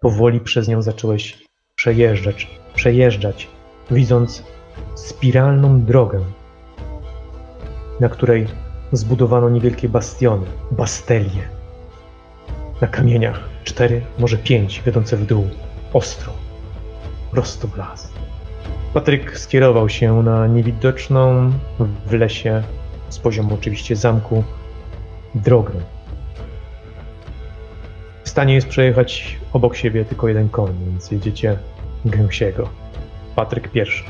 [0.00, 1.38] powoli przez nią zacząłeś
[1.74, 3.48] przejeżdżać, przejeżdżać,
[3.90, 4.42] widząc
[4.94, 6.24] spiralną drogę,
[8.00, 8.46] na której
[8.92, 11.48] zbudowano niewielkie bastiony, bastelie.
[12.80, 15.48] Na kamieniach cztery, może pięć, wiodące w dół,
[15.92, 16.32] ostro,
[17.30, 18.12] prosto w las.
[18.94, 21.52] Patryk skierował się na niewidoczną
[22.06, 22.62] w lesie,
[23.08, 24.44] z poziomu oczywiście zamku,
[25.34, 25.72] drogę.
[28.24, 31.58] W stanie jest przejechać obok siebie tylko jeden koń, więc jedziecie
[32.04, 32.68] gęsiego.
[33.36, 34.04] Patryk pierwszy.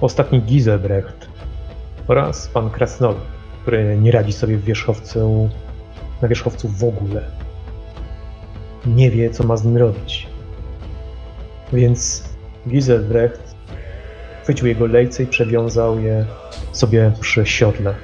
[0.00, 1.28] Ostatni Giselbrecht
[2.08, 3.18] oraz pan Krasnolud,
[3.62, 5.48] który nie radzi sobie w wierzchowcu,
[6.22, 7.43] na wierzchowcu w ogóle.
[8.86, 10.26] Nie wie, co ma z nim robić.
[11.72, 12.28] Więc
[12.68, 13.54] Giselbrecht
[14.42, 16.26] chwycił jego lejce i przewiązał je
[16.72, 17.94] sobie przy siodle.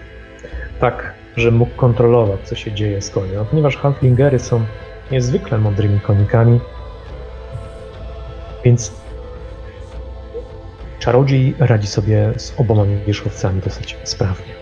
[0.80, 3.40] Tak, że mógł kontrolować, co się dzieje z koniem.
[3.40, 4.64] A ponieważ handlingery są
[5.10, 6.60] niezwykle mądrymi konikami,
[8.64, 8.92] więc
[10.98, 14.54] czarodziej radzi sobie z oboma wierzchowcami dosyć sprawnie.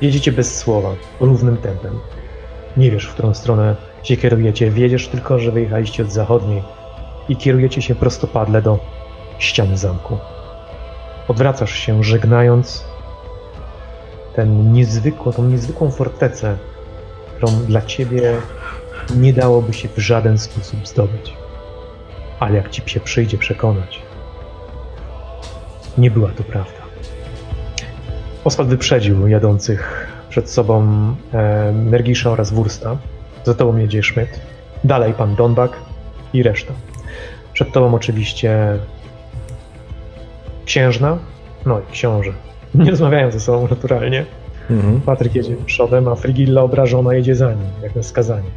[0.00, 1.98] Jedziecie bez słowa, równym tempem.
[2.76, 4.70] Nie wiesz, w którą stronę się kierujecie.
[4.70, 6.62] Wiedziesz tylko, że wyjechaliście od zachodniej
[7.28, 8.78] i kierujecie się prostopadle do
[9.38, 10.18] ściany zamku.
[11.28, 12.84] Odwracasz się, żegnając
[14.34, 16.56] ten niezwykłą, tą niezwykłą fortecę,
[17.36, 18.36] którą dla ciebie
[19.16, 21.34] nie dałoby się w żaden sposób zdobyć.
[22.40, 24.02] Ale jak ci się przyjdzie przekonać,
[25.98, 26.82] nie była to prawda.
[28.44, 30.86] Oswald wyprzedził jadących przed sobą
[31.32, 32.96] e, Mergisza oraz Wursta.
[33.44, 34.40] Za tobą jedzie Schmidt.
[34.84, 35.72] Dalej pan Donbak
[36.32, 36.72] i reszta.
[37.52, 38.78] Przed tobą oczywiście
[40.64, 41.18] księżna,
[41.66, 42.32] no i książę.
[42.74, 44.24] Nie rozmawiają ze sobą naturalnie.
[44.70, 45.00] Mhm.
[45.00, 48.50] Patryk jedzie przodem, a Frigilla obrażona jedzie za nim, jak na skazanie.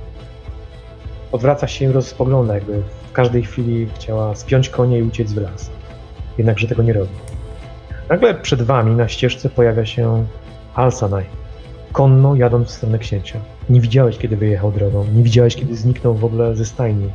[1.31, 5.71] Odwraca się i rozpogląda, jakby w każdej chwili chciała spiąć konie i uciec w las.
[6.37, 7.11] Jednakże tego nie robi.
[8.09, 10.25] Nagle przed wami na ścieżce pojawia się
[10.75, 11.25] Alsanaj,
[11.91, 13.39] konno jadąc w stronę księcia.
[13.69, 17.09] Nie widziałeś, kiedy wyjechał drogą, nie widziałeś, kiedy zniknął w ogóle ze stajni.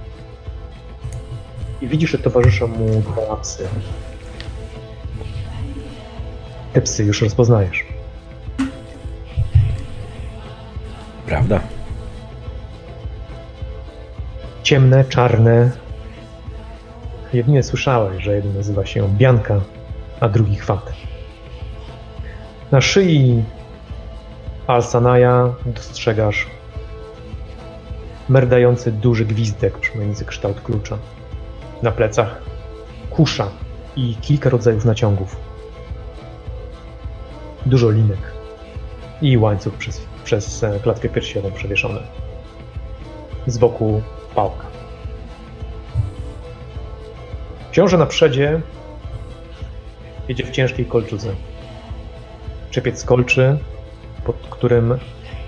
[1.82, 3.68] I widzisz, że towarzyszą mu dwa psy.
[6.72, 7.84] Te psy już rozpoznajesz.
[11.26, 11.60] Prawda?
[14.62, 15.70] Ciemne, czarne.
[17.32, 19.60] Jedynie słyszałeś, że jeden nazywa się Bianka,
[20.20, 20.92] a drugi Chwat.
[22.70, 23.42] Na szyi
[24.66, 26.46] Alsanaja dostrzegasz
[28.28, 30.98] merdający duży gwizdek przypominający kształt klucza.
[31.82, 32.42] Na plecach
[33.10, 33.48] kusza
[33.96, 35.36] i kilka rodzajów naciągów.
[37.66, 38.32] Dużo linek
[39.22, 42.00] i łańcuch przez, przez e, klatkę piersiową przewieszony.
[43.46, 44.02] Z boku
[44.34, 44.66] pałka.
[47.70, 48.60] Książę na przedzie
[50.28, 51.34] jedzie w ciężkiej kolczudze.
[52.70, 53.58] Czepiec kolczy,
[54.24, 54.98] pod którym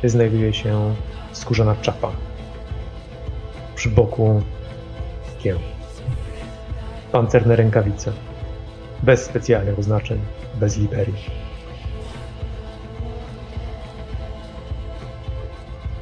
[0.05, 0.95] znajduje się
[1.33, 2.13] skórzana czapa.
[3.75, 4.43] Przy boku
[5.39, 5.59] kieł.
[7.13, 8.13] Pancerne rękawice.
[9.03, 10.21] Bez specjalnych oznaczeń,
[10.55, 11.15] bez liberii.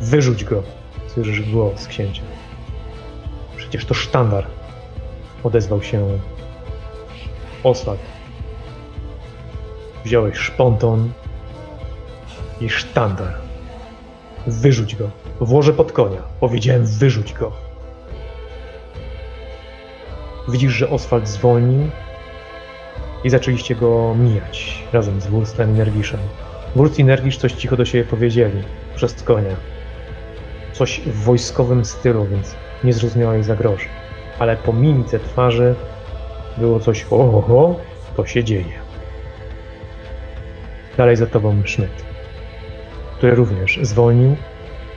[0.01, 0.63] Wyrzuć go,
[1.07, 2.23] słyszysz głos księcia.
[3.57, 4.47] Przecież to sztandar.
[5.43, 6.19] Odezwał się
[7.65, 8.01] Oswald.
[10.05, 11.13] Wziąłeś szponton
[12.61, 13.35] i sztandar.
[14.47, 15.11] Wyrzuć go.
[15.41, 16.23] Włożę pod konia.
[16.41, 17.53] Powiedziałem, wyrzuć go.
[20.49, 21.91] Widzisz, że Oswald zwolnił
[23.25, 26.21] i zaczęliście go mijać razem z Wurstem i Nergiszem.
[26.77, 28.63] Wurst i Nergisz coś cicho do siebie powiedzieli
[28.97, 29.57] przez konia.
[30.73, 32.55] Coś w wojskowym stylu, więc
[32.85, 33.89] nie zrozumiałeś zagrożeń.
[34.39, 35.75] Ale po mimice twarzy
[36.59, 37.77] było coś oho,
[38.17, 38.81] to się dzieje.
[40.97, 42.05] Dalej za tobą Schmidt,
[43.21, 44.37] który również zwolnił,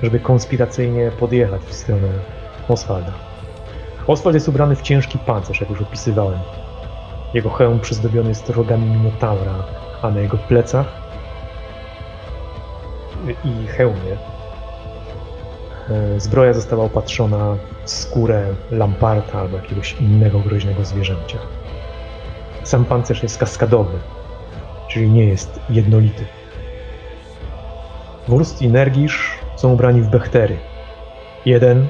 [0.04, 2.08] żeby konspiracyjnie podjechać w stronę
[2.68, 3.12] Oswalda.
[4.08, 6.40] Oswald jest ubrany w ciężki pancerz, jak już opisywałem.
[7.34, 9.54] Jego hełm przyzdobiony jest rogami Minotaura,
[10.02, 10.86] a na jego plecach
[13.44, 14.18] i hełmie
[15.90, 21.38] e, zbroja została opatrzona w skórę lamparta albo jakiegoś innego groźnego zwierzęcia.
[22.64, 23.98] Sam pancerz jest kaskadowy,
[24.88, 26.26] czyli nie jest jednolity.
[28.28, 30.58] Wurst i Nergisz są ubrani w bechtery.
[31.46, 31.88] Jeden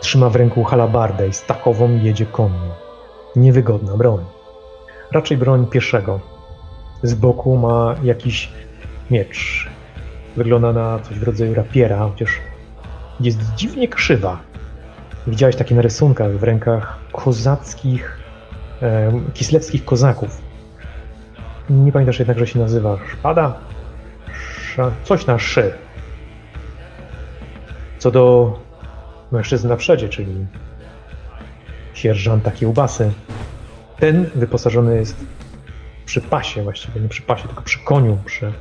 [0.00, 2.74] trzyma w ręku halabardę i takową jedzie konno.
[3.36, 4.24] Niewygodna broń.
[5.12, 6.20] Raczej broń pieszego.
[7.02, 8.52] Z boku ma jakiś
[9.10, 9.68] miecz.
[10.36, 12.40] Wygląda na coś w rodzaju rapiera, chociaż
[13.20, 14.38] jest dziwnie krzywa.
[15.26, 18.18] Widziałeś takie na rysunkach w rękach kozackich,
[18.82, 20.42] e, kislewskich kozaków.
[21.70, 23.54] Nie pamiętasz jednak, że się nazywa szpada?
[25.04, 25.74] Coś na szy.
[27.98, 28.58] Co do
[29.32, 30.46] mężczyzny na przodzie, czyli
[31.94, 33.12] sierżanta kiełbasy,
[33.98, 35.24] ten wyposażony jest
[36.06, 38.52] przy pasie, właściwie nie przy pasie, tylko przy koniu, przy,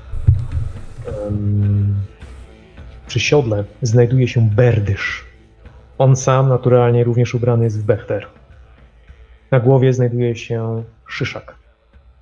[1.24, 1.96] um,
[3.08, 5.26] przy siodle znajduje się berdysz.
[5.98, 8.28] On sam naturalnie również ubrany jest w bechter.
[9.52, 11.56] Na głowie znajduje się szyszak.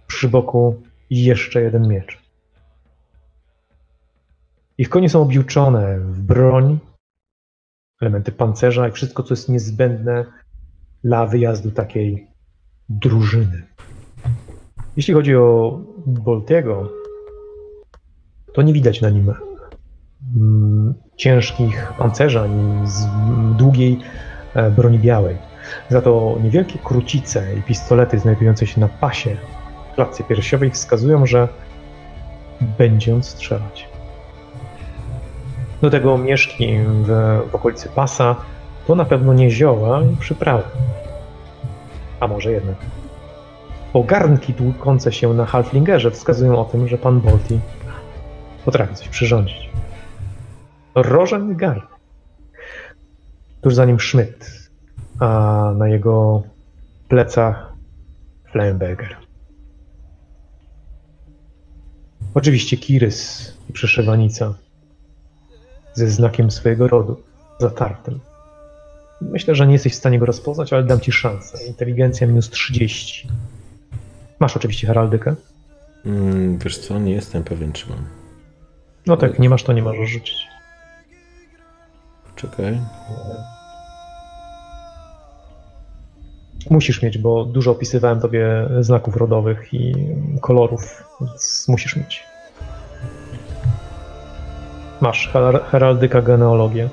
[0.07, 2.22] Przy boku jeszcze jeden miecz.
[4.77, 6.79] Ich konie są objuczone w broń,
[8.01, 10.25] elementy pancerza i wszystko, co jest niezbędne
[11.03, 12.27] dla wyjazdu takiej
[12.89, 13.63] drużyny.
[14.97, 16.89] Jeśli chodzi o Boltiego,
[18.53, 19.33] to nie widać na nim
[20.35, 23.07] mm, ciężkich pancerza ani z
[23.57, 23.99] długiej
[24.53, 25.37] e, broni białej.
[25.89, 29.37] Za to niewielkie krucice i pistolety znajdujące się na pasie
[29.95, 31.47] klatce piersiowej wskazują, że
[32.77, 33.92] będzie on strzelać.
[35.83, 37.07] Do tego mieszki w,
[37.51, 38.35] w okolicy pasa
[38.87, 40.63] to na pewno nie zioła i przyprawy.
[42.19, 42.75] A może jednak.
[43.93, 47.59] Ogarnki tłukące się na Halflingerze wskazują o tym, że pan Bolti
[48.65, 49.69] potrafi coś przyrządzić.
[50.95, 51.81] Rożen i garn.
[53.61, 54.69] Tuż za nim Schmidt,
[55.19, 56.43] a na jego
[57.07, 57.73] plecach
[58.51, 59.17] Flemberger.
[62.33, 64.53] Oczywiście Kirys i przeszewanica
[65.93, 67.21] ze znakiem swojego rodu,
[67.59, 68.19] zatartym.
[69.21, 71.63] Myślę, że nie jesteś w stanie go rozpoznać, ale dam ci szansę.
[71.67, 73.29] Inteligencja minus 30.
[74.39, 75.35] Masz oczywiście heraldykę.
[76.05, 78.05] Mm, wiesz co, nie jestem pewien, czy mam.
[79.05, 80.47] No tak, nie masz, to nie możesz rzucić.
[82.35, 82.79] Czekaj.
[86.69, 89.95] Musisz mieć, bo dużo opisywałem tobie znaków rodowych i
[90.41, 92.23] kolorów, więc musisz mieć.
[95.03, 96.89] Masz her- heraldyka, genealogię.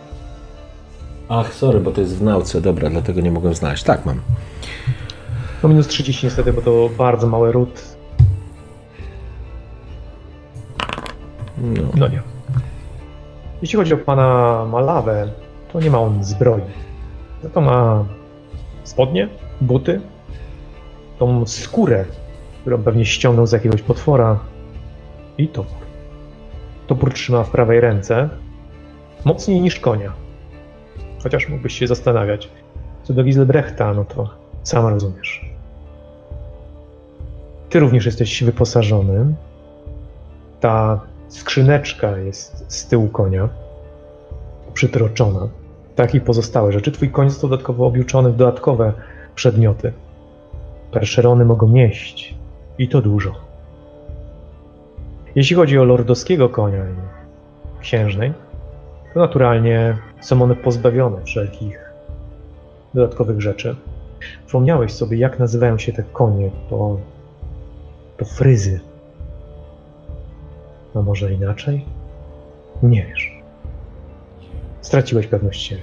[1.28, 3.82] Ach, sorry, bo to jest w nauce, dobra, dlatego nie mogłem znaleźć.
[3.84, 4.20] Tak, mam.
[5.62, 7.82] No minus 30 niestety, bo to bardzo mały ród.
[11.58, 11.82] No.
[11.96, 12.22] No nie.
[13.62, 15.32] Jeśli chodzi o pana Malawę,
[15.72, 16.62] to nie ma on zbroi.
[17.42, 18.04] Za to ma
[18.84, 19.28] spodnie,
[19.60, 20.00] buty,
[21.18, 22.04] tą skórę,
[22.60, 24.38] którą pewnie ściągnął z jakiegoś potwora
[25.38, 25.89] i topór.
[26.90, 28.28] Topór trzyma w prawej ręce.
[29.24, 30.12] Mocniej niż konia.
[31.22, 32.48] Chociaż mógłbyś się zastanawiać.
[33.02, 34.30] Co do Giselbrechta, no to
[34.62, 35.50] sam rozumiesz.
[37.68, 39.34] Ty również jesteś wyposażony.
[40.60, 43.48] Ta skrzyneczka jest z tyłu konia,
[44.74, 45.48] przytroczona.
[45.96, 46.92] Tak i pozostałe rzeczy.
[46.92, 48.92] Twój koń został dodatkowo objuczony w dodatkowe
[49.34, 49.92] przedmioty.
[50.92, 52.34] Perszerony mogą nieść
[52.78, 53.49] i to dużo.
[55.34, 56.94] Jeśli chodzi o lordowskiego konia i
[57.80, 58.32] księżnej,
[59.14, 61.90] to naturalnie są one pozbawione wszelkich
[62.94, 63.76] dodatkowych rzeczy.
[64.46, 66.96] Wspomniałeś sobie, jak nazywają się te konie, to,
[68.16, 68.80] to fryzy.
[70.94, 71.84] A może inaczej?
[72.82, 73.42] Nie wiesz.
[74.80, 75.82] Straciłeś pewność siebie.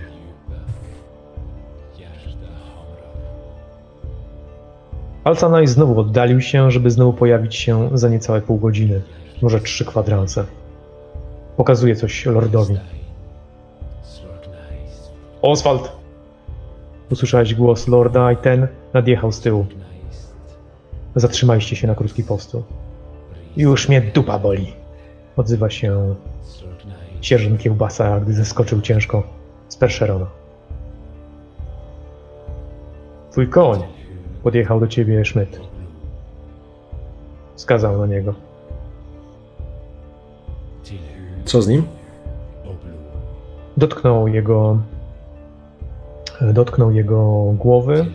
[5.24, 9.02] Alcanaj znowu oddalił się, żeby znowu pojawić się za niecałe pół godziny,
[9.42, 10.46] może trzy kwadranse.
[11.58, 12.78] Pokazuje coś lordowi.
[15.42, 15.92] Oswald!
[17.12, 19.66] Usłyszałeś głos lorda i ten nadjechał z tyłu.
[21.16, 22.64] Zatrzymaliście się na krótki postu.
[23.58, 24.74] Już mnie dupa boli.
[25.38, 26.16] Odzywa się
[27.22, 29.24] sierżant kiełbasa, gdy zeskoczył ciężko
[29.70, 30.26] z Perszerona.
[33.32, 33.84] Twój koń
[34.44, 35.60] podjechał do ciebie Schmidt.
[37.56, 38.47] Wskazał na niego.
[41.48, 41.88] Co z nim?
[43.78, 44.78] Dotknął jego
[46.42, 48.06] dotknął jego głowy.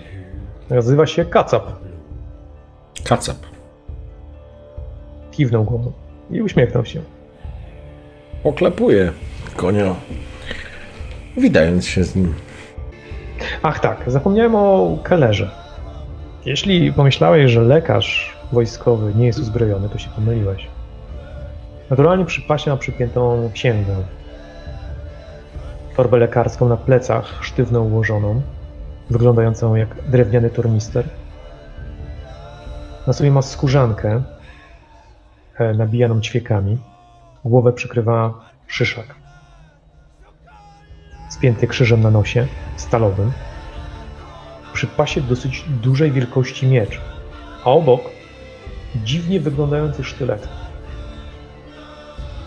[0.70, 1.72] Nazywa się Kacap.
[3.04, 3.36] Kacap.
[5.30, 5.92] Kiwnął głową
[6.30, 7.02] i uśmiechnął się.
[8.44, 9.12] Oklepuje
[9.56, 9.94] konia,
[11.36, 12.34] witając się z nim.
[13.62, 15.50] Ach tak, zapomniałem o Kellerze.
[16.44, 20.71] Jeśli pomyślałeś, że lekarz wojskowy nie jest uzbrojony, to się pomyliłeś.
[21.92, 23.96] Naturalnie przy pasie ma przypiętą księgę.
[25.96, 28.42] Torbę lekarską na plecach, sztywno ułożoną,
[29.10, 31.08] wyglądającą jak drewniany tornister.
[33.06, 34.22] Na sobie ma skórzankę
[35.58, 36.78] e, nabijaną ćwiekami.
[37.44, 38.34] Głowę przykrywa
[38.66, 39.14] szyszak.
[41.30, 42.46] Spięty krzyżem na nosie,
[42.76, 43.32] stalowym.
[44.72, 47.00] Przy pasie dosyć dużej wielkości miecz,
[47.64, 48.00] a obok
[49.04, 50.61] dziwnie wyglądający sztylet.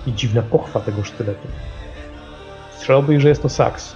[0.08, 1.48] I dziwna pochwa tego sztyletu.
[2.78, 3.96] Strzelałbyś, że jest to saks,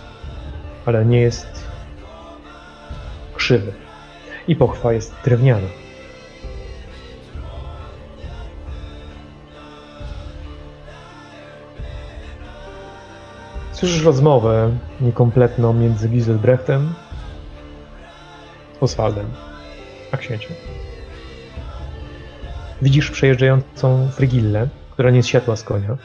[0.85, 1.67] ale nie jest
[3.35, 3.73] krzywy.
[4.47, 5.67] I pochwa jest drewniana.
[13.71, 14.71] Słyszysz rozmowę
[15.01, 16.93] niekompletną między Giselbrechtem,
[18.81, 19.25] Oswaldem,
[20.11, 20.51] a księciem.
[22.81, 24.67] Widzisz przejeżdżającą Frygillę,
[24.99, 25.97] która nie zsiadła z konia.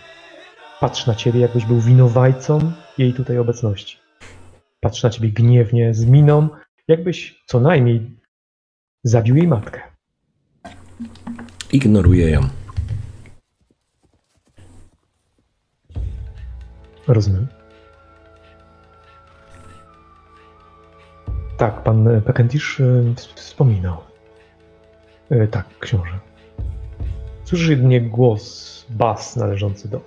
[0.81, 3.99] Patrzy na ciebie, jakbyś był winowajcą jej tutaj obecności.
[4.81, 6.49] Patrzy na ciebie gniewnie, z miną,
[6.89, 8.17] jakbyś co najmniej
[9.05, 9.81] zabił jej matkę.
[11.73, 12.41] Ignoruje ją.
[17.09, 17.47] Rozumiem.
[21.57, 23.97] Tak, pan Pekendish y, wspominał.
[25.33, 26.34] Y, Tak, książę.
[27.45, 30.01] Słyszysz jedynie głos, bas należący do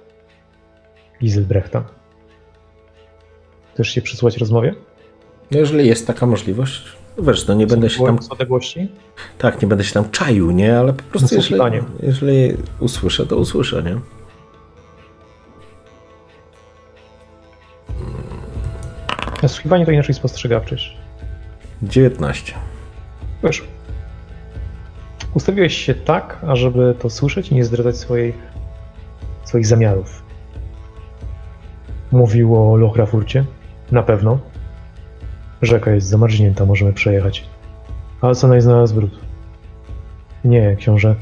[1.22, 1.84] Giselbrechta.
[3.74, 4.76] Chcesz się przysłać rozmowie?
[5.52, 6.84] No, Jeżeli jest taka możliwość,
[7.20, 8.88] wiesz, no nie będę się tam, odległości?
[9.38, 11.62] tak, nie będę się tam czaił, nie, ale po prostu jeżeli,
[12.04, 13.98] jeżeli usłyszę, to usłyszę, nie?
[19.44, 20.98] Nasłuchiwanie to inaczej spostrzegawczość.
[21.84, 22.54] 19.
[23.44, 23.64] Wiesz,
[25.38, 28.34] ustawiłeś się tak, ażeby to słyszeć i nie zdradzać swojej,
[29.44, 30.24] swoich zamiarów.
[32.12, 33.46] Mówił o Lochrafurcie?
[33.92, 34.40] Na pewno.
[35.62, 37.44] Rzeka jest zamarznięta, możemy przejechać.
[38.22, 39.20] Ale co najznalazł brud?
[40.46, 41.16] Nie, książę.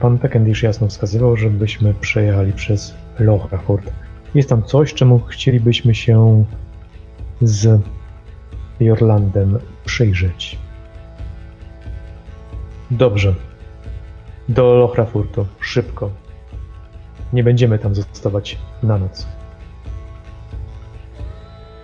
[0.00, 3.92] Pan Peckendish jasno wskazywał, żebyśmy przejechali przez Lochrafurt.
[4.34, 6.44] Jest tam coś, czemu chcielibyśmy się
[7.40, 7.80] z
[8.80, 10.63] Jorlandem przyjrzeć.
[12.94, 13.34] Dobrze.
[14.48, 15.46] Do Lochrafurtu.
[15.60, 16.10] Szybko.
[17.32, 19.26] Nie będziemy tam zostawać na noc.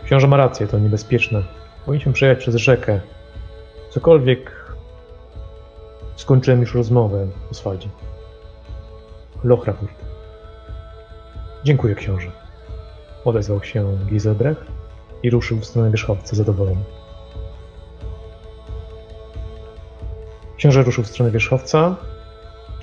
[0.05, 1.43] Książę ma rację, to niebezpieczne.
[1.85, 3.01] Powinniśmy przejechać przez rzekę.
[3.91, 4.75] Cokolwiek.
[6.17, 7.89] Skończyłem już rozmowę, Oswaldzie.
[9.45, 9.95] Lochrafurt.
[11.65, 12.31] Dziękuję, książę.
[13.25, 14.65] Odezwał się Giselbrecht
[15.23, 17.00] i ruszył w stronę wierzchowca zadowolony.
[20.61, 21.97] Książę ruszył w stronę wierzchowca.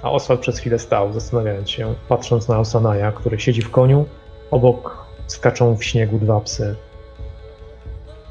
[0.02, 4.06] A Oswald przez chwilę stał, zastanawiając się, patrząc na Osanaja, który siedzi w koniu.
[4.52, 6.76] Obok skaczą w śniegu dwa psy.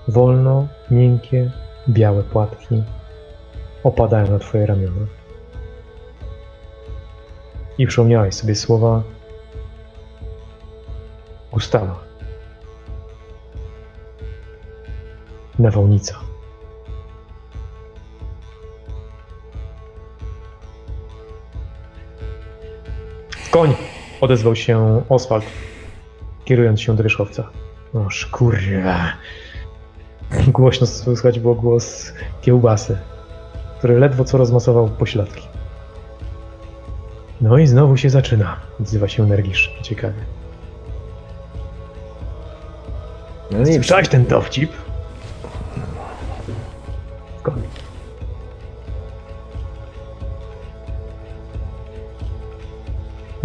[0.08, 1.50] Wolno, miękkie,
[1.88, 2.82] białe płatki
[3.84, 5.06] opadają na twoje ramiona.
[7.78, 9.02] I przypomniałeś sobie słowa
[11.52, 11.98] Gustawa.
[15.58, 16.25] Nawałnica.
[23.56, 23.74] Koń!
[24.20, 25.44] Odezwał się Oswald,
[26.44, 27.50] kierując się do wierzchowca.
[27.94, 29.12] Oż kurwa.
[30.48, 32.12] Głośno słychać było głos
[32.42, 32.98] kiełbasy,
[33.78, 35.48] który ledwo co rozmasował pośladki.
[37.40, 39.72] No i znowu się zaczyna, odzywa się Nergisz.
[39.82, 40.24] Ciekawie.
[43.50, 44.72] No nie, Słyszałeś ten dowcip?
[47.42, 47.62] Koń.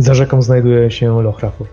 [0.01, 1.71] Za rzeką znajduje się Loch Rafford.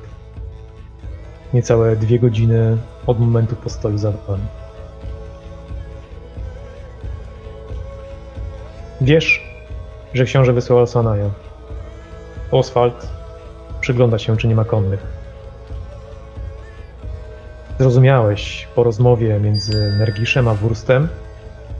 [1.55, 2.77] Niecałe dwie godziny
[3.07, 4.45] od momentu postoju za wami.
[9.01, 9.53] Wiesz,
[10.15, 11.31] że książę wysłał Sanaja.
[12.51, 13.09] Oswald
[13.81, 15.07] przygląda się, czy nie ma konnych.
[17.79, 21.09] Zrozumiałeś po rozmowie między Nergiszem a Wurstem,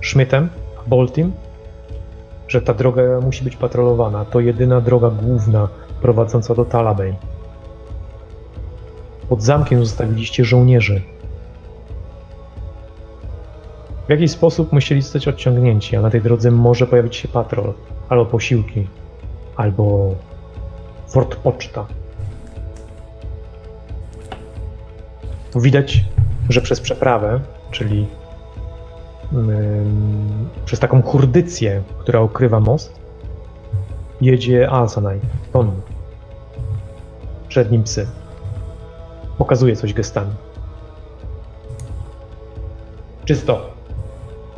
[0.03, 0.49] Schmidtem
[0.81, 1.33] a Boltim,
[2.49, 4.25] że ta droga musi być patrolowana.
[4.25, 5.69] To jedyna droga główna
[6.03, 7.15] prowadząca do Talabej.
[9.29, 11.03] Pod zamkiem zostawiliście żołnierzy.
[14.07, 17.73] W jakiś sposób musieli zostać odciągnięci, a na tej drodze może pojawić się patrol,
[18.09, 18.87] albo posiłki,
[19.57, 20.15] albo
[21.09, 21.87] Fort Poczta.
[25.57, 26.05] Widać,
[26.49, 28.07] że przez przeprawę, czyli
[29.33, 33.01] ym, przez taką kurdycję, która ukrywa most,
[34.21, 35.21] jedzie Alsanaj,
[35.53, 35.73] Tony.
[37.49, 38.07] Przed nim psy.
[39.39, 40.31] Pokazuje coś gestami.
[43.25, 43.71] Czysto.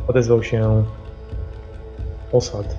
[0.09, 0.85] Odezwał się
[2.33, 2.77] Oswald.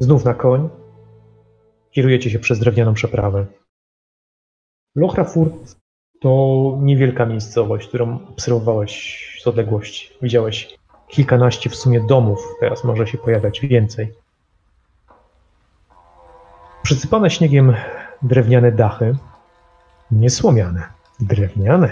[0.00, 0.68] Znów na koń.
[1.90, 3.46] Kierujecie się przez drewnianą przeprawę.
[4.96, 5.76] Lochrafurt
[6.20, 10.10] to niewielka miejscowość, którą obserwowałeś z odległości.
[10.22, 10.78] Widziałeś
[11.08, 14.12] kilkanaście w sumie domów, teraz może się pojawiać więcej.
[16.82, 17.74] Przysypane śniegiem
[18.22, 19.16] drewniane dachy,
[20.10, 20.82] nie słomiane,
[21.20, 21.90] drewniane.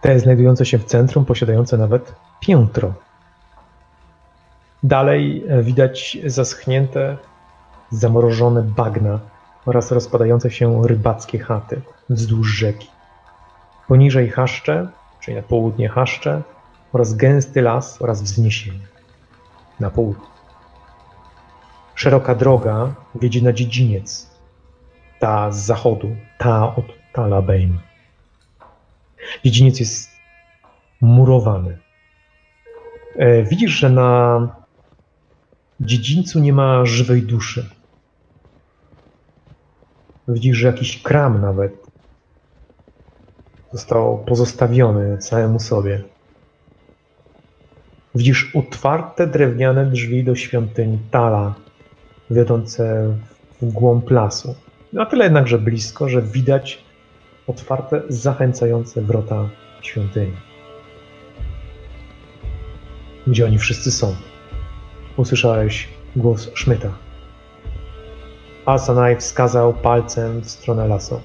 [0.00, 2.94] Te znajdujące się w centrum, posiadające nawet piętro.
[4.82, 7.16] Dalej e, widać zaschnięte,
[7.90, 9.18] zamrożone bagna
[9.66, 11.80] oraz rozpadające się rybackie chaty
[12.10, 12.90] wzdłuż rzeki.
[13.88, 14.88] Poniżej chaszcze,
[15.20, 16.42] czyli na południe chaszcze,
[16.92, 18.86] oraz gęsty las oraz wzniesienie
[19.80, 20.35] na południe.
[21.96, 24.30] Szeroka droga wiedzie na dziedziniec,
[25.18, 27.78] ta z zachodu, ta od Talabeim.
[29.44, 30.10] Dziedziniec jest
[31.00, 31.78] murowany.
[33.16, 34.40] E, Widzisz, że na
[35.80, 37.70] dziedzińcu nie ma żywej duszy.
[40.28, 41.86] Widzisz, że jakiś kram nawet
[43.72, 46.02] został pozostawiony samemu sobie.
[48.14, 51.54] Widzisz otwarte drewniane drzwi do świątyni Tala,
[52.30, 53.14] wiodące
[53.62, 54.54] w głąb lasu.
[54.92, 56.84] Na tyle jednakże blisko, że widać
[57.46, 59.48] otwarte, zachęcające wrota
[59.82, 60.32] świątyni.
[63.26, 64.14] Gdzie oni wszyscy są?
[65.16, 66.92] Usłyszałeś głos Szmyta.
[68.66, 71.20] Asanaj wskazał palcem w stronę lasu,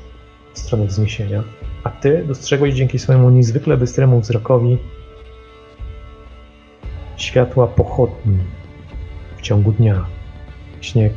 [0.53, 1.43] w stronę wzniesienia,
[1.83, 4.77] a ty dostrzegłeś dzięki swojemu niezwykle bystremu wzrokowi
[7.17, 8.37] światła pochodni
[9.37, 10.05] w ciągu dnia.
[10.81, 11.13] Śnieg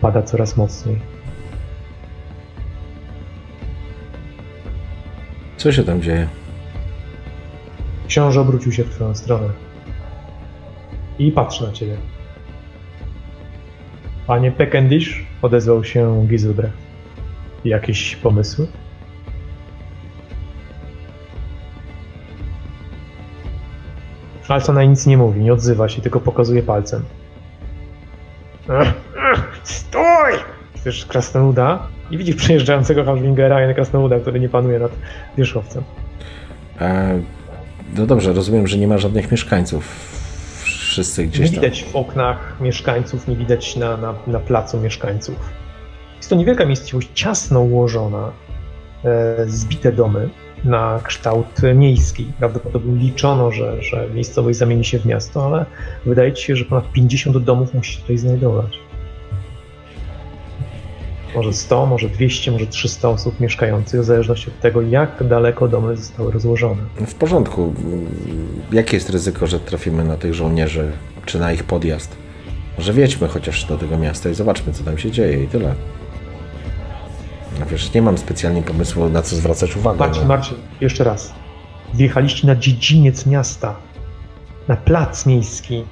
[0.00, 1.16] pada coraz mocniej.
[5.66, 6.28] co się tam dzieje?
[8.08, 9.48] Książę obrócił się w twoją stronę
[11.18, 11.96] i patrzy na ciebie.
[14.26, 16.76] Panie Pekendish, odezwał się Gizelbrecht.
[17.64, 18.66] Jakieś pomysły?
[24.48, 27.02] Alcona nic nie mówi, nie odzywa się, tylko pokazuje palcem.
[29.62, 30.32] Stój!
[30.86, 34.90] Wiesz, krasnoluda i widzisz przejeżdżającego Halflingera i krasnoluda, który nie panuje nad
[35.38, 35.84] wierzchowcem.
[36.80, 37.20] E,
[37.96, 39.84] no dobrze, rozumiem, że nie ma żadnych mieszkańców.
[40.62, 41.54] Wszyscy Nie gdzieś tam.
[41.54, 45.36] widać w oknach mieszkańców, nie widać na, na, na placu mieszkańców.
[46.16, 48.32] Jest to niewielka miejscowość, ciasno ułożona,
[49.04, 50.28] e, zbite domy,
[50.64, 52.32] na kształt miejski.
[52.38, 55.66] Prawdopodobnie liczono, że, że miejscowość zamieni się w miasto, ale
[56.06, 58.78] wydaje się, że ponad 50 domów musi się tutaj znajdować.
[61.34, 65.96] Może 100, może 200, może 300 osób mieszkających, w zależności od tego, jak daleko domy
[65.96, 66.82] zostały rozłożone.
[67.06, 67.74] W porządku.
[68.72, 70.92] Jakie jest ryzyko, że trafimy na tych żołnierzy,
[71.26, 72.16] czy na ich podjazd?
[72.78, 75.74] Może wiedźmy chociaż do tego miasta i zobaczmy, co tam się dzieje i tyle.
[77.60, 79.98] No wiesz, nie mam specjalnie pomysłu, na co zwracać uwagę.
[79.98, 80.28] Marcin, no.
[80.28, 81.32] Marcin, jeszcze raz.
[81.94, 83.74] Wjechaliście na dziedziniec miasta,
[84.68, 85.84] na plac miejski.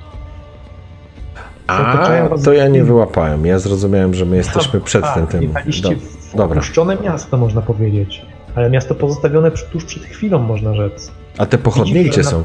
[1.67, 2.09] A,
[2.45, 3.47] to ja nie wyłapałem.
[3.47, 5.27] Ja zrozumiałem, że my jesteśmy przed Tak, tym.
[5.27, 5.53] tym.
[5.83, 6.57] Do, w dobra.
[6.59, 8.27] opuszczone miasto, można powiedzieć.
[8.55, 11.11] Ale miasto pozostawione tuż przed chwilą, można rzec.
[11.39, 12.45] A te pochodnie Widzisz, gdzie że na- są?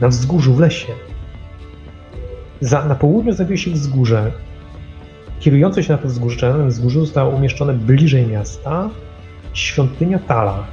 [0.00, 0.92] Na wzgórzu, w lesie.
[2.60, 4.32] Za, na południu znajduje się wzgórze.
[5.40, 8.90] Kierujące się na to wzgórze, na wzgórzu zostało umieszczone bliżej miasta
[9.54, 10.66] świątynia Tala.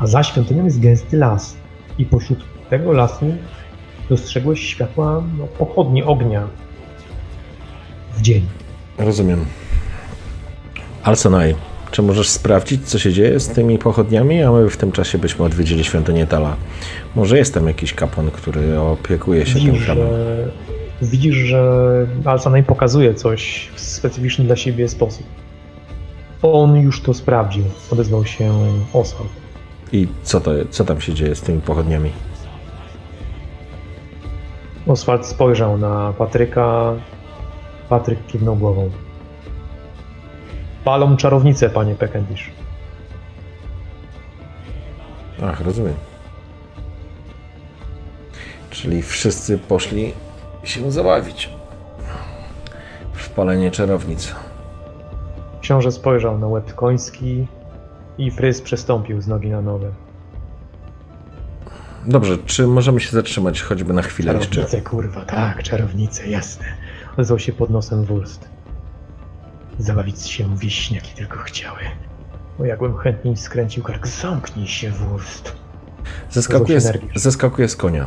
[0.00, 1.56] A za świątynią jest gęsty las.
[1.98, 2.38] I pośród
[2.70, 3.34] tego lasu
[4.08, 6.48] dostrzegłeś światła no, pochodni ognia
[8.16, 8.46] w dzień.
[8.98, 9.44] Rozumiem.
[11.02, 11.54] Alsanaj,
[11.90, 15.44] czy możesz sprawdzić, co się dzieje z tymi pochodniami, a my w tym czasie byśmy
[15.44, 16.56] odwiedzili świątynię Tala.
[17.14, 20.08] Może jest tam jakiś kapłan, który opiekuje się Widzisz, tym kramem.
[21.02, 25.26] Widzisz, że Alsanaj pokazuje coś w specyficzny dla siebie sposób.
[26.42, 28.52] On już to sprawdził, odezwał się
[28.92, 29.30] Oswald.
[29.92, 32.10] I co, to, co tam się dzieje z tymi pochodniami?
[34.86, 36.94] Oswald spojrzał na Patryka.
[37.88, 38.90] Patryk kiwnął głową.
[40.84, 42.50] Palą czarownicę, panie Pekendish.
[45.42, 45.94] Ach, rozumiem.
[48.70, 50.12] Czyli wszyscy poszli
[50.68, 51.50] się zabawić
[53.12, 54.34] w palenie czarownic.
[55.60, 57.46] Książę spojrzał na łeb koński
[58.18, 59.92] i fryz przestąpił z nogi na nogę.
[62.06, 64.54] Dobrze, czy możemy się zatrzymać choćby na chwilę jeszcze?
[64.54, 66.66] Czarownice, kurwa, tak, czarownice, jasne.
[67.14, 68.48] Odezwał się pod nosem Wurst.
[69.78, 71.80] Zabawić się wieśniaki tylko chciały.
[72.58, 75.52] Bo jakbym chętnie skręcił kark, zamknij się, Wurst.
[76.30, 78.06] Zeskakuje z, zeskakuje z konia.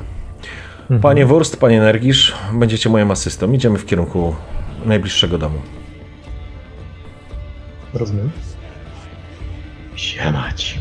[0.81, 1.01] Mhm.
[1.01, 3.51] Panie Wurst, panie Nergisz, będziecie moim asystą.
[3.51, 4.35] Idziemy w kierunku
[4.85, 5.61] najbliższego domu.
[7.93, 8.31] Rozumiem.
[9.95, 10.79] Siemać.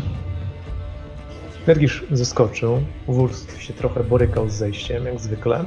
[1.66, 2.82] Nergisz zeskoczył.
[3.06, 5.64] Wurst się trochę borykał z zejściem, jak zwykle.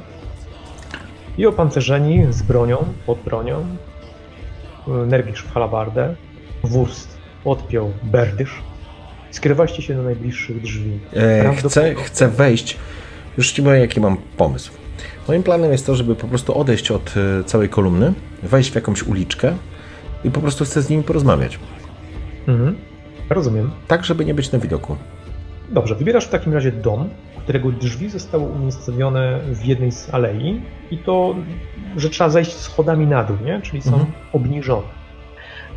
[1.38, 3.66] I opancerzeni z bronią, pod bronią.
[5.06, 6.14] Nergisz w halabardę.
[6.62, 8.62] Wurst odpiął berdysz.
[9.30, 10.98] Skrywaliście się do najbliższych drzwi.
[11.16, 12.76] E, chcę, chcę wejść.
[13.38, 14.72] Już ci powiem, jaki mam pomysł.
[15.28, 18.12] Moim planem jest to, żeby po prostu odejść od e, całej kolumny,
[18.42, 19.56] wejść w jakąś uliczkę
[20.24, 21.58] i po prostu chcę z nimi porozmawiać.
[22.48, 22.76] Mhm.
[23.30, 23.70] Rozumiem.
[23.88, 24.96] Tak, żeby nie być na widoku.
[25.68, 27.08] Dobrze, wybierasz w takim razie dom,
[27.42, 31.34] którego drzwi zostały umiejscowione w jednej z alei i to,
[31.96, 33.60] że trzeba zejść schodami na dół, nie?
[33.62, 34.12] czyli są Mhm.
[34.32, 34.86] obniżone.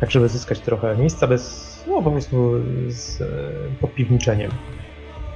[0.00, 2.52] Tak, żeby zyskać trochę miejsca bez, no po prostu
[2.88, 3.24] z e,
[3.80, 4.50] podpiwniczeniem.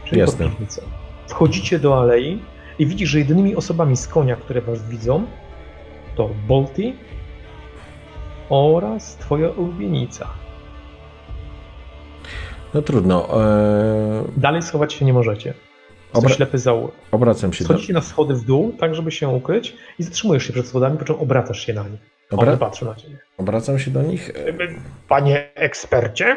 [0.05, 0.44] Czyli Jasne.
[0.44, 0.82] pod piwnicę.
[1.36, 2.38] Wchodzicie do alei
[2.78, 5.26] i widzisz, że jedynymi osobami z konia, które was widzą,
[6.16, 6.92] to Bolty
[8.50, 10.28] oraz twoja ulubienica.
[12.74, 13.42] No trudno.
[13.44, 15.54] E, Dalej schować się nie możecie.
[16.12, 16.92] Obra- ślepy zaułek.
[17.10, 17.68] obracam się do.
[17.68, 21.04] Schodzicie na schody w dół, tak żeby się ukryć i zatrzymujesz się przed schodami, po
[21.04, 22.00] czym obracasz się na nich.
[22.30, 23.18] Obra- One patrzą na ciebie.
[23.38, 24.30] Obracam się do nich.
[24.30, 24.52] E,
[25.09, 26.36] Panie ekspercie?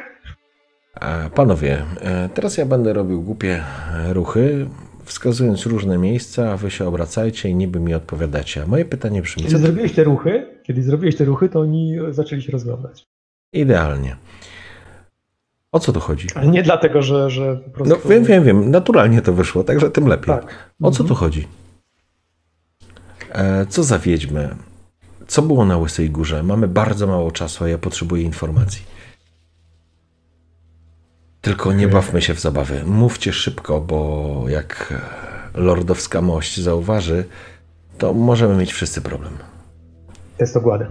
[1.02, 3.64] E, Panowie, e, teraz ja będę robił głupie
[3.94, 4.68] e, ruchy,
[5.06, 8.64] wskazując różne miejsca, a wy się obracajcie i niby mi odpowiadacie.
[8.64, 11.98] A moje pytanie brzmi, Kiedy to zrobiłeś te ruchy, kiedy zrobiłeś te ruchy, to oni
[12.10, 13.06] zaczęli się rozglądać.
[13.54, 14.16] idealnie.
[15.72, 16.28] O co tu chodzi?
[16.36, 17.96] Ale nie dlatego, że, że po prostu...
[18.04, 20.26] No wiem, wiem, wiem, naturalnie to wyszło, także tym lepiej.
[20.36, 20.44] Tak.
[20.82, 21.08] O co Mhm.
[21.08, 21.48] tu chodzi?
[23.32, 24.56] E, co za wiedźmy?
[25.28, 26.44] Co było na Łysej Górze?
[26.44, 28.82] Mamy bardzo mało czasu, a ja potrzebuję informacji.
[31.46, 32.84] Tylko nie bawmy się w zabawy.
[32.86, 34.94] Mówcie szybko, bo jak
[35.54, 37.26] lordowska mość zauważy,
[37.98, 39.34] to możemy mieć wszyscy problem.
[40.38, 40.88] Test ogłady.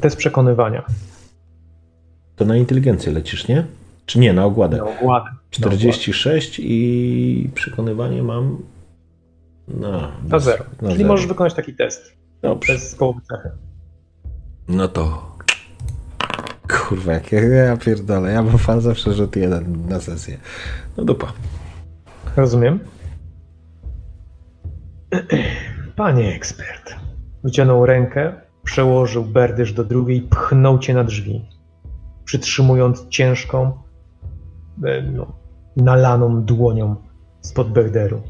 [0.00, 0.84] Test przekonywania.
[2.36, 3.66] To na inteligencję lecisz, nie?
[4.06, 4.76] Czy nie, na ogładę.
[4.76, 5.30] Na ogładę.
[5.50, 8.58] 46 i przekonywanie mam
[9.68, 10.64] na, Na zero.
[10.82, 11.08] Na Czyli zero.
[11.08, 12.12] możesz wykonać taki test.
[12.42, 12.76] Dobrze.
[12.98, 13.50] Połowy cechy.
[14.68, 15.36] No to.
[16.88, 18.32] Kurwa, jak ja, pierdolę.
[18.32, 20.38] Ja mam fan zawsze rzut jeden na sesję.
[20.96, 21.32] No dupa.
[22.36, 22.78] Rozumiem.
[25.96, 26.96] Panie ekspert.
[27.44, 28.32] Wyciągnął rękę,
[28.64, 31.48] przełożył berdysz do drugiej i pchnął cię na drzwi.
[32.24, 33.72] Przytrzymując ciężką,
[34.84, 35.32] e, no,
[35.76, 36.96] nalaną dłonią
[37.40, 38.22] spod berderu.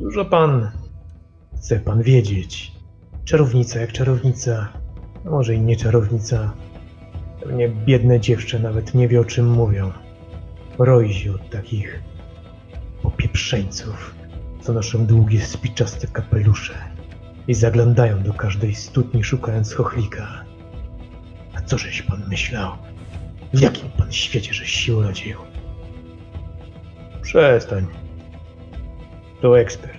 [0.00, 0.70] Dużo pan
[1.56, 2.72] chce pan wiedzieć.
[3.24, 4.68] Czarownica jak czarownica,
[5.26, 6.52] a może i nie czarownica.
[7.40, 9.92] Pewnie biedne dziewczę nawet nie wie o czym mówią.
[10.78, 12.02] Roi się od takich
[13.02, 14.14] popieprzeńców,
[14.60, 16.74] co noszą długie spiczaste kapelusze
[17.48, 20.44] i zaglądają do każdej studni szukając chochlika.
[21.54, 22.72] A co żeś pan myślał?
[23.52, 25.38] W jakim pan świecie żeś się urodził?
[27.22, 27.86] Przestań.
[29.40, 29.98] To ekspert.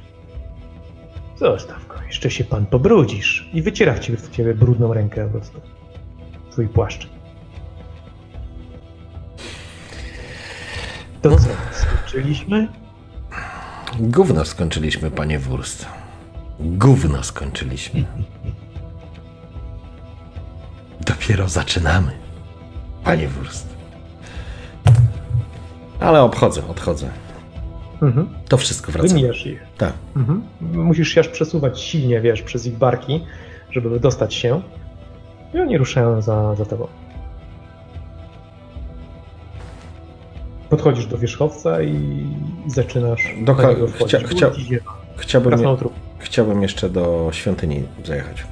[1.35, 5.61] Zostaw go, jeszcze się pan pobrudzisz i wyciera w ciebie, brudną rękę po prostu.
[6.51, 7.18] Twój płaszcz.
[11.21, 12.67] To co, skończyliśmy?
[13.99, 15.85] Gówno skończyliśmy, panie Wurst.
[16.59, 18.05] Gówno skończyliśmy.
[21.01, 22.11] Dopiero zaczynamy,
[23.03, 23.67] panie Wurst.
[25.99, 27.09] Ale obchodzę, odchodzę.
[28.01, 28.29] Mhm.
[28.47, 29.07] To wszystko wraca.
[29.07, 29.63] Wymijasz ich.
[29.77, 29.93] Tak.
[30.15, 30.43] Mhm.
[30.61, 33.25] Musisz się aż przesuwać silnie, wiesz, przez ich barki,
[33.71, 34.61] żeby wydostać się.
[35.53, 36.87] I oni ruszają za, za tobą.
[40.69, 41.95] Podchodzisz do wierzchowca i,
[42.67, 44.15] zaczynasz Do niego wchodzić.
[44.19, 44.51] chcia- chcia-.
[45.15, 45.59] Chciałbym,
[46.19, 48.43] chciałbym jeszcze do świątyni zajechać.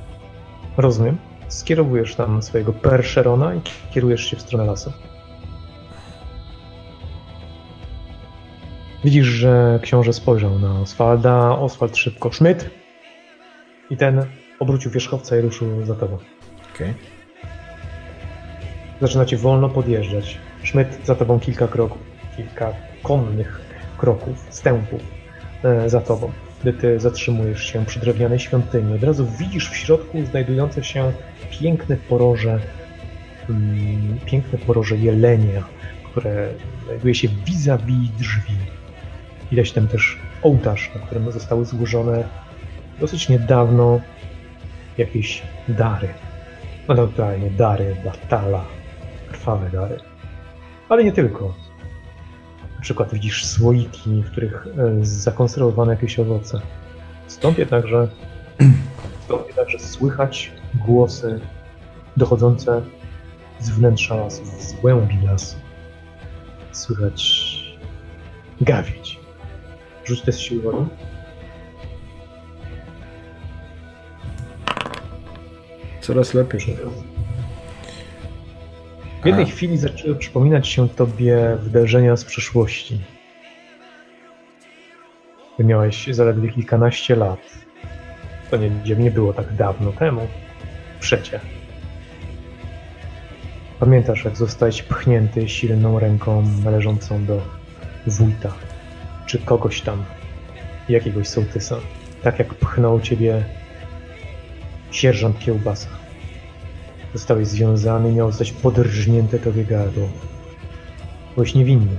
[0.77, 1.17] Rozumiem.
[1.47, 3.61] Skierowujesz tam swojego perszerona i
[3.93, 4.93] kierujesz się w stronę lasu.
[9.03, 11.59] Widzisz, że książę spojrzał na Oswalda.
[11.59, 12.69] Oswald szybko Szmyt.
[13.89, 14.25] I ten
[14.59, 16.17] obrócił wierzchowca i ruszył za tobą.
[16.75, 16.93] Okej.
[19.01, 20.37] Zaczynacie wolno podjeżdżać.
[20.67, 22.01] Szmyt za tobą kilka kroków,
[22.37, 22.73] kilka
[23.03, 23.61] konnych
[23.97, 25.01] kroków, stępów
[25.63, 26.31] e, za tobą.
[26.61, 31.11] Gdy ty zatrzymujesz się przy drewnianej świątyni, od razu widzisz w środku znajdujące się
[31.49, 32.59] piękne poroże,
[33.49, 35.63] mm, piękne poroże jelenia,
[36.11, 36.49] które
[36.85, 38.57] znajduje się vis-a-vis drzwi.
[39.51, 42.23] Widać tam też ołtarz, na którym zostały złożone
[42.99, 44.01] dosyć niedawno
[44.97, 46.07] jakieś dary.
[46.87, 48.65] No naturalnie dary Bartala,
[49.31, 50.06] krwawe dary.
[50.89, 51.53] Ale nie tylko.
[52.75, 56.61] Na przykład widzisz słoiki, w których e, zakonserwowane jakieś owoce.
[57.27, 58.07] Stąd jednakże,
[59.25, 60.51] stąd jednakże słychać
[60.85, 61.39] głosy
[62.17, 62.81] dochodzące
[63.59, 65.57] z wnętrza lasu, z głębi lasu.
[66.71, 67.23] Słychać
[68.61, 69.19] gawieć.
[70.05, 70.85] Rzuć test siły woli.
[76.01, 76.59] Coraz lepiej.
[76.59, 77.06] W
[79.27, 79.47] jednej A.
[79.47, 82.99] chwili zaczęły przypominać się tobie wydarzenia z przeszłości.
[85.57, 87.39] Ty miałeś zaledwie kilkanaście lat.
[88.51, 90.27] To nie, nie było tak dawno temu.
[90.99, 91.39] Przecie.
[93.79, 97.41] Pamiętasz, jak zostałeś pchnięty silną ręką należącą do
[98.07, 98.53] wójta,
[99.25, 100.03] czy kogoś tam,
[100.89, 101.77] jakiegoś sołtysa.
[102.23, 103.43] Tak jak pchnął ciebie
[104.91, 106.06] sierżant Kiełbasa.
[107.17, 110.09] Zostałeś związany i miało zostać podrżnięte tobie gardło.
[111.35, 111.97] Byłeś niewinny.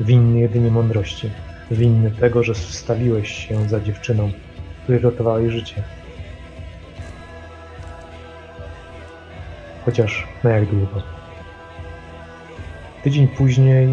[0.00, 1.30] Winny jedynie mądrości.
[1.70, 4.32] Winny tego, że wstawiłeś się za dziewczyną,
[4.82, 5.82] której ratowała jej życie.
[9.84, 11.02] Chociaż na jak długo.
[13.02, 13.88] Tydzień później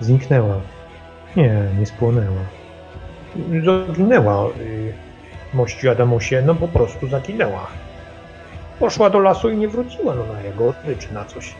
[0.00, 0.60] zniknęła.
[1.36, 2.42] Nie, nie spłonęła.
[3.64, 4.92] Zaginęła, y,
[5.54, 7.87] mości Adamusie, no po prostu zaginęła.
[8.78, 11.54] Poszła do lasu i nie wróciła, no na jego czy na coś.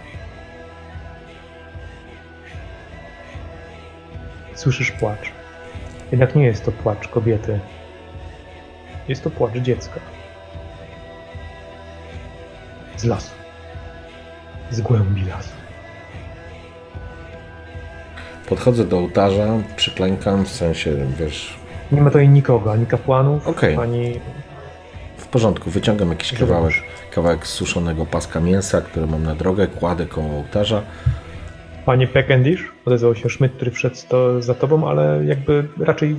[4.54, 5.30] Słyszysz płacz.
[6.10, 7.60] Jednak nie jest to płacz kobiety.
[9.08, 10.00] Jest to płacz dziecka.
[12.96, 13.30] Z lasu.
[14.70, 15.52] Z głębi lasu.
[18.48, 19.46] Podchodzę do ołtarza,
[19.76, 21.58] przyklękam, w sensie, wiesz,
[21.92, 23.76] Nie ma tutaj nikogo, ani kapłanów, Okej.
[23.76, 24.20] ani
[25.30, 26.74] porządku, wyciągam jakiś kawałek,
[27.14, 30.82] kawałek suszonego paska mięsa, który mam na drogę, kładę koło ołtarza.
[31.86, 36.16] Panie Peckendish, odezwał się Schmidt, który wszedł sto- za tobą, ale jakby raczej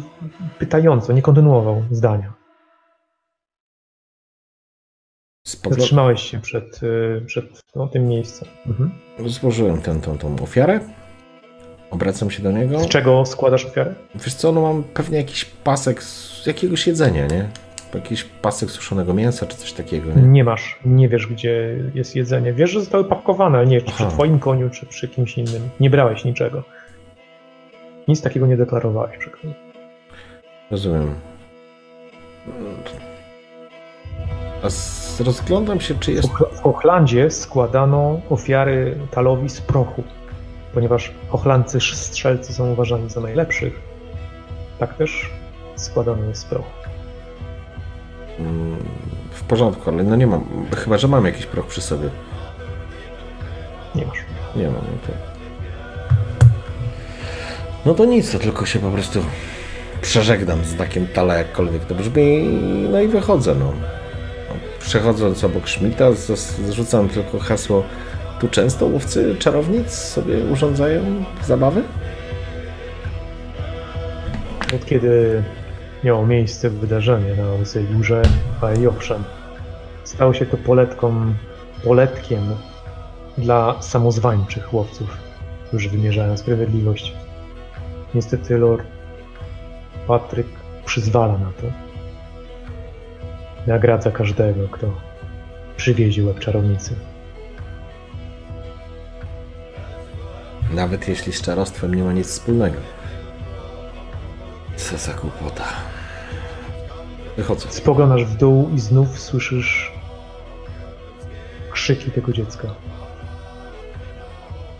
[0.59, 2.33] pytająco, nie kontynuował zdania.
[5.69, 8.47] Zatrzymałeś się przed, y, przed no, tym miejscem.
[8.67, 8.91] Mhm.
[9.25, 10.79] Złożyłem tę, tą, tą ofiarę,
[11.91, 12.79] obracam się do niego.
[12.79, 13.95] Z czego składasz ofiarę?
[14.15, 17.49] Wiesz co, no mam pewnie jakiś pasek z jakiegoś jedzenia, nie?
[17.93, 20.21] Jakiś pasek suszonego mięsa czy coś takiego, nie?
[20.21, 22.53] Nie masz, nie wiesz, gdzie jest jedzenie.
[22.53, 24.11] Wiesz, że zostały pakowane, ale nie wiesz, czy przy Aha.
[24.11, 25.69] twoim koniu, czy przy kimś innym.
[25.79, 26.63] Nie brałeś niczego.
[28.07, 29.17] Nic takiego nie deklarowałeś.
[29.17, 29.55] przykro mi.
[30.71, 31.15] Rozumiem.
[34.63, 36.29] A z, rozglądam się, czy jest...
[36.61, 40.03] W Ochlandzie składano ofiary Talowi z prochu.
[40.73, 43.81] Ponieważ ochlancy strzelcy są uważani za najlepszych,
[44.79, 45.29] tak też
[45.75, 46.78] składany jest z prochu.
[49.31, 50.43] W porządku, ale no nie mam.
[50.75, 52.09] Chyba, że mam jakiś proch przy sobie.
[53.95, 54.25] Nie masz.
[54.55, 55.13] Nie mam, no to.
[57.85, 59.19] No to nic, to tylko się po prostu
[60.01, 62.43] przeżegnam z takim tala, jakkolwiek to brzmi,
[62.91, 63.73] no i wychodzę, no.
[64.79, 66.05] Przechodząc obok Schmidta,
[66.67, 67.83] zrzucam tylko hasło
[68.39, 71.01] tu często łowcy czarownic sobie urządzają
[71.47, 71.83] zabawy?
[74.75, 75.43] Od kiedy
[76.03, 77.43] miało miejsce wydarzenie na
[77.93, 78.21] Górze,
[78.61, 79.23] a i owszem,
[80.03, 81.33] stało się to poletką,
[81.83, 82.55] poletkiem
[83.37, 85.17] dla samozwańczych łowców,
[85.67, 87.13] którzy wymierzają sprawiedliwość.
[88.15, 88.87] Niestety Lord
[90.07, 90.47] Patryk
[90.85, 91.67] przyzwala na to.
[93.67, 94.87] Nagradza każdego, kto
[95.77, 96.95] przywiezie łeb czarownicy.
[100.73, 102.77] Nawet jeśli z czarostwem nie ma nic wspólnego.
[104.79, 105.63] Co za głupota.
[107.37, 107.71] Wychodzę.
[107.71, 109.91] Spoglądasz w dół i znów słyszysz
[111.71, 112.67] krzyki tego dziecka.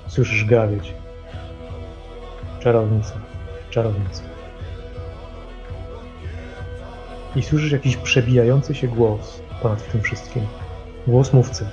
[0.07, 0.93] Słyszysz gawieć.
[2.59, 3.13] Czarownica,
[3.69, 4.23] czarownica.
[7.35, 10.47] I słyszysz jakiś przebijający się głos ponad tym wszystkim.
[11.07, 11.67] Głos mówcy.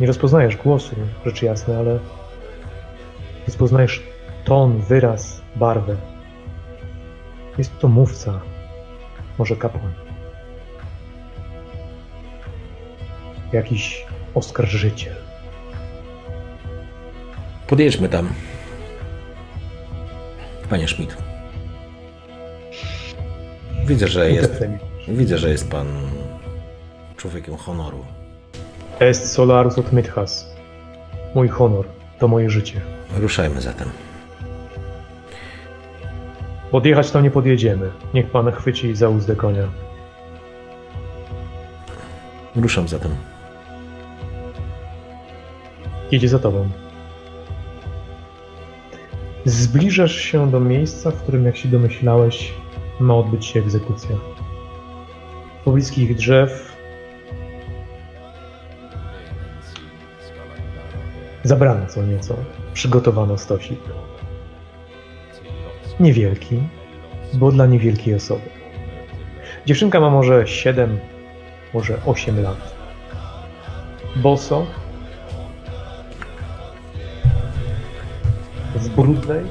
[0.00, 1.98] Nie rozpoznajesz głosu, rzecz jasna, ale
[3.46, 4.02] rozpoznajesz
[4.44, 6.11] ton, wyraz, barwę.
[7.58, 8.40] Jest to mówca,
[9.38, 9.92] może kapłan.
[13.52, 15.14] Jakiś oskarżyciel.
[17.66, 18.28] Podjedźmy tam.
[20.70, 21.16] Panie Schmidt.
[23.86, 24.64] Widzę, że jest.
[25.08, 25.86] Widzę, że jest pan
[27.16, 28.04] człowiekiem honoru.
[29.00, 30.56] Est solarus od Mythas.
[31.34, 31.86] Mój honor
[32.18, 32.80] to moje życie.
[33.16, 33.88] Ruszajmy zatem.
[36.72, 37.90] Podjechać to nie podjedziemy.
[38.14, 39.68] Niech pan chwyci za uzdę konia.
[42.56, 43.10] Ruszam zatem.
[46.12, 46.68] Jedzie za tobą.
[49.44, 52.54] Zbliżasz się do miejsca, w którym, jak się domyślałeś,
[53.00, 54.16] ma odbyć się egzekucja.
[55.64, 56.76] Pobliskich drzew
[61.42, 62.36] zabrano co nieco.
[62.74, 63.80] Przygotowano stosik.
[66.00, 66.62] Niewielki,
[67.34, 68.42] bo dla niewielkiej osoby.
[69.66, 70.98] Dziewczynka ma może 7,
[71.74, 72.74] może 8 lat.
[74.16, 74.66] Boso,
[78.74, 79.44] w brudnej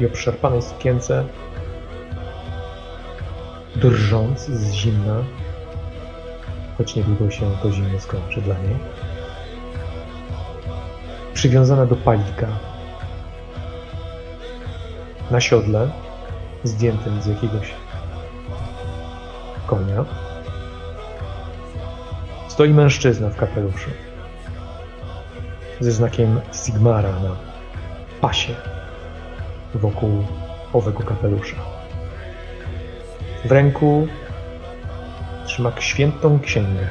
[0.00, 1.24] i obszarpanej sukience,
[3.76, 5.24] drżąc z zimna,
[6.78, 8.76] choć niedługo się to zimno skończy dla niej.
[11.34, 12.46] Przywiązana do palika,
[15.34, 15.90] na siodle,
[16.64, 17.74] zdjętym z jakiegoś
[19.66, 20.04] konia,
[22.48, 23.90] stoi mężczyzna w kapeluszu
[25.80, 27.36] ze znakiem Sigmara na
[28.20, 28.54] pasie
[29.74, 30.24] wokół
[30.72, 31.56] owego kapelusza.
[33.44, 34.08] W ręku
[35.46, 36.88] trzyma świętą księgę.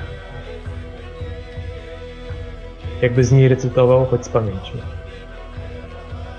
[3.02, 4.74] Jakby z niej recytował, choć z pamięci.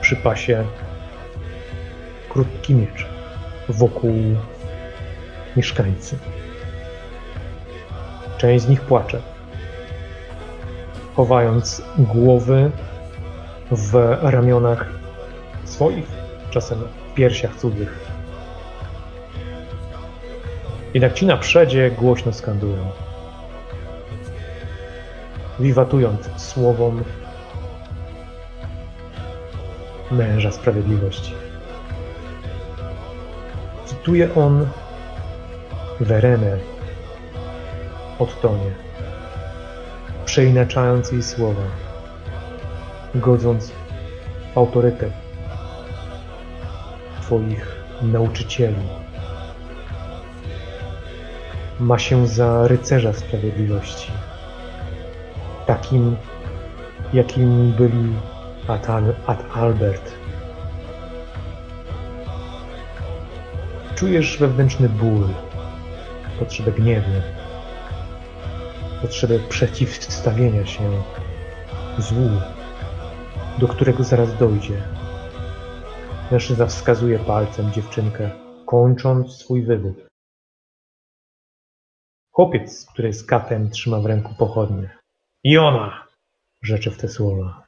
[0.01, 0.65] Przy pasie
[2.35, 3.07] krótki miecz
[3.69, 4.15] wokół
[5.57, 6.19] mieszkańcy.
[8.39, 9.23] Część z nich płacze,
[11.17, 12.71] chowając głowy
[13.71, 14.89] w ramionach
[15.65, 16.07] swoich,
[16.51, 17.99] czasem w piersiach cudzych.
[20.95, 22.91] Jednak ci na przedzie głośno skandują,
[25.61, 27.05] wiwatując słowom
[30.11, 31.44] męża sprawiedliwości.
[34.05, 34.67] Cytuje on
[36.01, 36.59] Werenę
[38.19, 38.71] od Tonie,
[40.25, 41.63] przeinaczając jej słowa,
[43.15, 43.73] godząc
[44.55, 45.13] autorytet
[47.21, 48.89] Twoich nauczycieli.
[51.81, 54.13] Ma się za rycerza sprawiedliwości,
[55.67, 56.17] takim,
[57.13, 58.13] jakim byli
[58.69, 58.89] Ad,
[59.27, 60.14] Ad Albert.
[64.05, 65.29] Czujesz wewnętrzny ból,
[66.39, 67.11] potrzebę gniewu,
[69.03, 71.03] potrzebę przeciwstawienia się
[71.99, 72.31] złu,
[73.59, 74.83] do którego zaraz dojdzie.
[76.31, 78.31] Mężczyzna wskazuje palcem dziewczynkę,
[78.67, 80.07] kończąc swój wywód.
[82.31, 84.99] Chłopiec, który jest katem, trzyma w ręku pochodnie.
[85.45, 86.07] I ona!
[86.63, 87.65] Rzeczy w te słowa.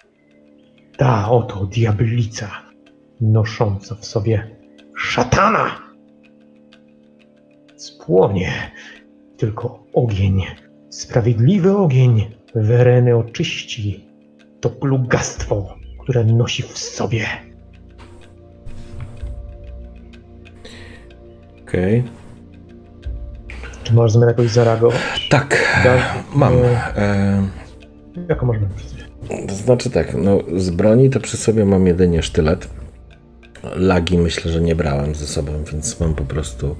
[0.96, 2.50] Ta oto diablica,
[3.20, 4.56] nosząca w sobie
[4.96, 5.85] szatana.
[7.76, 8.52] Spłonie
[9.36, 10.42] tylko ogień,
[10.90, 14.06] sprawiedliwy ogień, wereny oczyści.
[14.60, 17.26] To plugastwo, które nosi w sobie.
[21.62, 22.02] Okej.
[23.84, 25.28] Czy masz zamiar jakoś zareagować?
[25.30, 26.52] Tak, Da- mam.
[26.54, 27.48] e, E,
[28.28, 28.56] Jaką masz
[29.48, 32.68] to znaczy tak, no z broni to przy sobie mam jedynie sztylet.
[33.76, 36.76] Lagi myślę, że nie brałem ze sobą, więc mam po prostu...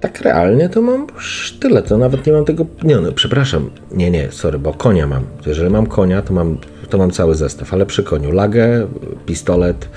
[0.00, 2.66] Tak realnie to mam sztylet, to nawet nie mam tego...
[2.82, 5.24] Nie no, przepraszam, nie, nie, sorry, bo konia mam.
[5.46, 6.58] Jeżeli mam konia, to mam,
[6.90, 8.86] to mam cały zestaw, ale przy koniu lagę,
[9.26, 9.88] pistolet,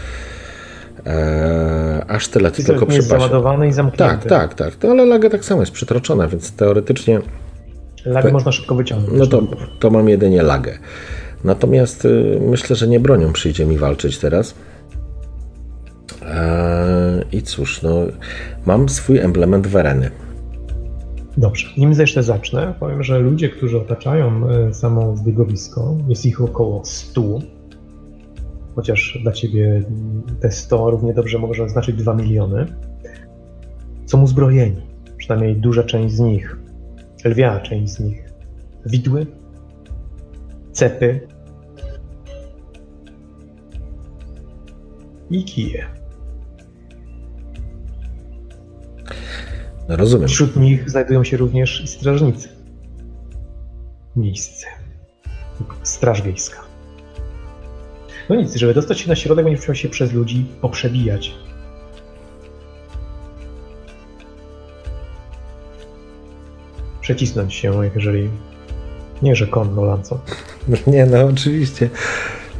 [1.06, 4.30] e, a sztylet tylko Pistolet nie przy załadowany i zamknięty.
[4.30, 7.22] Tak, tak, tak, to, ale laga tak samo jest przytroczona, więc teoretycznie
[8.06, 9.20] Lagi Pe- można szybko wyciągnąć.
[9.20, 9.44] no to,
[9.80, 10.78] to mam jedynie lagę.
[11.44, 14.54] Natomiast y, myślę, że nie bronią przyjdzie mi walczyć teraz.
[16.26, 17.96] Eee, I cóż, no,
[18.66, 20.12] mam swój emblemet Wereny.
[21.38, 26.86] Dobrze, nim jeszcze zacznę, powiem, że ludzie, którzy otaczają e, samo zbiegowisko, jest ich około
[26.86, 27.40] 100.
[28.76, 29.84] Chociaż dla ciebie
[30.42, 32.66] te 100 równie dobrze może oznaczyć 2 miliony.
[34.06, 34.82] Są uzbrojeni,
[35.18, 36.58] przynajmniej duża część z nich,
[37.26, 38.30] lwia część z nich.
[38.86, 39.26] Widły,
[40.72, 41.28] cepy
[45.30, 46.01] i kije.
[49.96, 50.28] Rozumiem.
[50.28, 52.50] Wśród nich znajdują się również i strażnicy.
[54.16, 54.68] Miejsce.
[55.84, 56.58] Straż wiejska.
[58.30, 61.34] No nic, żeby dostać się na środek, będziesz musiał się przez ludzi poprzebijać.
[67.02, 68.30] Przecisnąć się, jeżeli
[69.22, 70.20] nie, że konno lancą.
[70.88, 71.90] Nie, no oczywiście.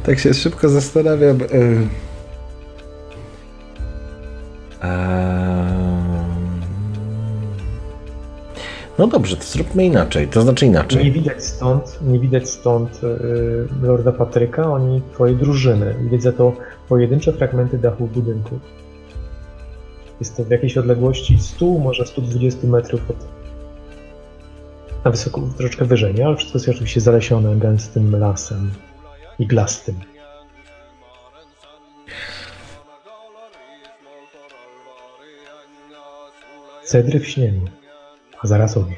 [0.02, 1.38] Tak się szybko zastanawiam.
[1.52, 1.88] Eee,
[8.98, 10.28] No dobrze, to zróbmy inaczej.
[10.28, 11.12] To znaczy Nie inaczej.
[11.12, 13.08] widać stąd, nie widać stąd y,
[13.82, 15.94] Lorda Patryka, ani twojej drużyny.
[16.00, 16.52] Widać za to
[16.88, 18.58] pojedyncze fragmenty dachu budynku.
[20.20, 23.16] Jest to w jakiejś odległości 100, może 120 metrów od...
[25.04, 26.26] Na wysoko, troszeczkę wyżej, nie?
[26.26, 28.70] Ale wszystko jest oczywiście zalesione gęstym lasem
[29.38, 29.94] iglastym.
[36.84, 37.66] Cedry w śniegu,
[38.44, 38.96] a zaraz ogień.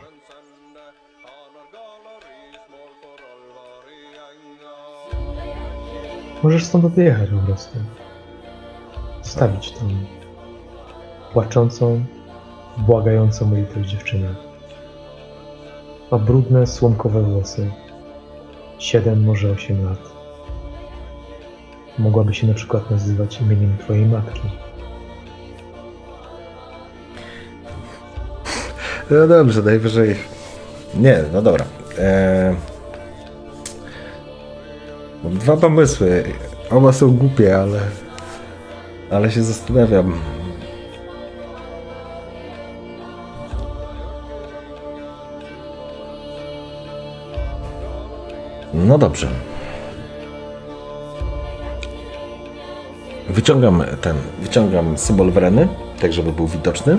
[6.42, 7.78] Możesz stąd odjechać po prostu.
[9.22, 9.88] Zostawić tą
[11.32, 12.04] płaczącą,
[12.78, 14.34] błagającą litość dziewczynę.
[16.10, 17.70] Ma brudne, słomkowe włosy.
[18.78, 19.98] Siedem, może osiem lat.
[21.98, 24.40] Mogłaby się na przykład nazywać imieniem twojej matki.
[29.10, 30.16] No dobrze, najwyżej.
[30.94, 31.64] Nie, no dobra.
[31.98, 32.54] Eee...
[35.24, 36.24] Mam dwa pomysły.
[36.70, 37.80] Oba są głupie, ale.
[39.10, 40.14] Ale się zastanawiam.
[48.74, 49.28] No dobrze.
[53.30, 55.68] Wyciągam ten, wyciągam symbol Wreny,
[56.00, 56.98] tak żeby był widoczny.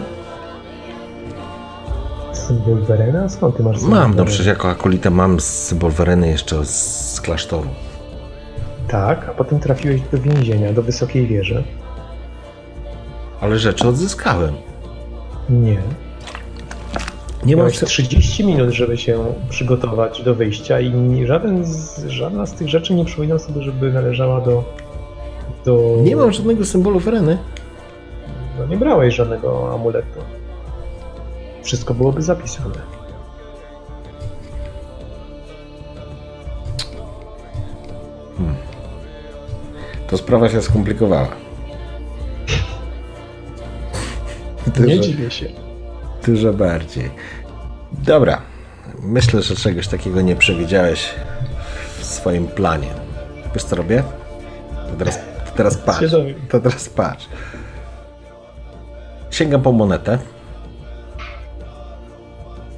[2.47, 3.29] Symbol Verena?
[3.29, 7.69] Skąd ty masz symbol Mam, no przecież jako akolitę mam symbol Wereny jeszcze z, klasztoru.
[8.87, 11.63] Tak, a potem trafiłeś do więzienia, do wysokiej wieży.
[13.41, 14.53] Ale rzeczy odzyskałem.
[15.49, 15.77] Nie.
[17.45, 17.85] Nie mam Miałeś se...
[17.85, 23.05] 30 minut, żeby się przygotować do wyjścia i żaden z, żadna z tych rzeczy nie
[23.05, 24.63] przypominam sobie, żeby należała do...
[25.65, 25.97] do...
[26.01, 27.37] Nie mam żadnego symbolu Wereny.
[28.59, 30.19] No nie brałeś żadnego amuletu.
[31.65, 32.81] Wszystko byłoby zapisane.
[40.07, 41.27] To sprawa się skomplikowała.
[44.79, 45.45] Nie Dużo, dziwię się.
[46.25, 47.11] dużo bardziej.
[47.91, 48.41] Dobra.
[48.99, 51.09] Myślę, że czegoś takiego nie przewidziałeś
[51.99, 52.89] w swoim planie.
[53.53, 54.03] Wiesz co robię?
[54.89, 56.11] To teraz, to teraz patrz.
[56.49, 57.29] To teraz patrz.
[59.31, 60.17] Sięgam po monetę.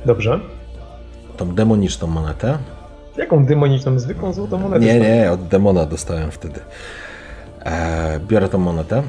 [0.07, 0.39] Dobrze.
[1.37, 2.57] Tą demoniczną monetę.
[3.17, 4.85] Jaką demoniczną, zwykłą złotą monetę?
[4.85, 6.59] Nie, nie, od demona dostałem wtedy.
[7.65, 9.03] E, biorę tą monetę,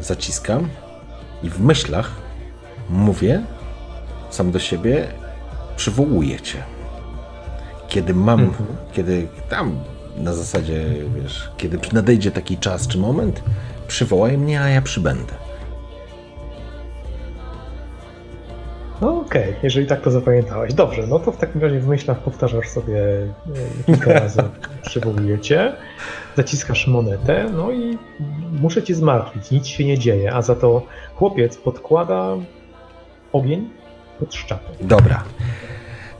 [0.00, 0.68] zaciskam
[1.42, 2.10] i w myślach
[2.90, 3.42] mówię
[4.30, 5.06] sam do siebie,
[5.76, 6.58] przywołuję cię.
[7.88, 8.52] Kiedy mam,
[8.92, 9.78] kiedy tam
[10.16, 10.84] na zasadzie,
[11.22, 13.42] wiesz, kiedy nadejdzie taki czas czy moment,
[13.88, 15.47] przywołaj mnie, a ja przybędę.
[19.00, 20.74] No okej, jeżeli tak to zapamiętałeś.
[20.74, 24.42] Dobrze, no to w takim razie w myślach powtarzasz sobie e, kilka razy,
[24.82, 25.72] przywołuję cię,
[26.36, 27.98] zaciskasz monetę, no i
[28.60, 30.82] muszę cię zmartwić, nic się nie dzieje, a za to
[31.14, 32.36] chłopiec podkłada
[33.32, 33.70] ogień
[34.18, 34.70] pod szczapę.
[34.80, 35.24] Dobra.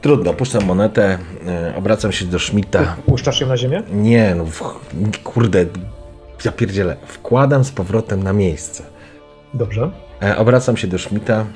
[0.01, 2.97] Trudno, puszczam monetę, e, obracam się do Schmidta.
[3.07, 3.83] Puszczasz ją na ziemię?
[3.93, 4.61] Nie, no w,
[5.25, 5.67] kurde,
[6.45, 6.97] ja pierdzielę.
[7.07, 8.83] Wkładam z powrotem na miejsce.
[9.55, 9.91] Dobrze.
[10.23, 11.47] E, Obracam się do Schmidta.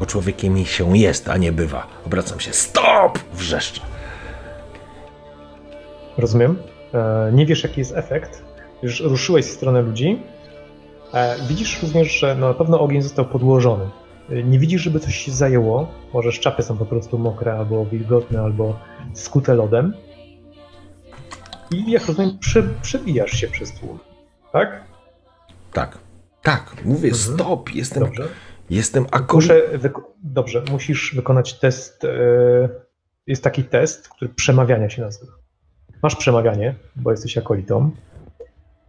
[0.00, 1.86] Bo człowiekiem się jest, a nie bywa.
[2.06, 2.52] Obracam się.
[2.52, 3.18] Stop!
[3.32, 3.80] Wrzeszczę.
[6.18, 6.56] Rozumiem.
[6.94, 8.44] E, Nie wiesz, jaki jest efekt.
[8.82, 10.22] Już ruszyłeś w stronę ludzi.
[11.14, 13.90] E, Widzisz również, że no, na pewno ogień został podłożony.
[14.30, 15.88] E, Nie widzisz, żeby coś się zajęło.
[16.14, 18.78] Może szczapy są po prostu mokre, albo wilgotne, albo
[19.14, 19.94] skute lodem.
[21.70, 23.98] I jak rozumiem, prze, przebijasz się przez tłum.
[24.52, 24.84] Tak?
[25.72, 25.98] Tak.
[26.42, 27.14] Tak, mówię, Mhm.
[27.36, 27.74] stop!
[27.74, 28.28] Jestem, Dobrze.
[28.70, 29.06] Jestem
[29.78, 32.04] wyko- Dobrze, musisz wykonać test.
[32.04, 32.08] e,
[33.26, 35.32] Jest taki test, który przemawiania się nazywa.
[36.02, 37.90] Masz przemawianie, bo jesteś akolitą.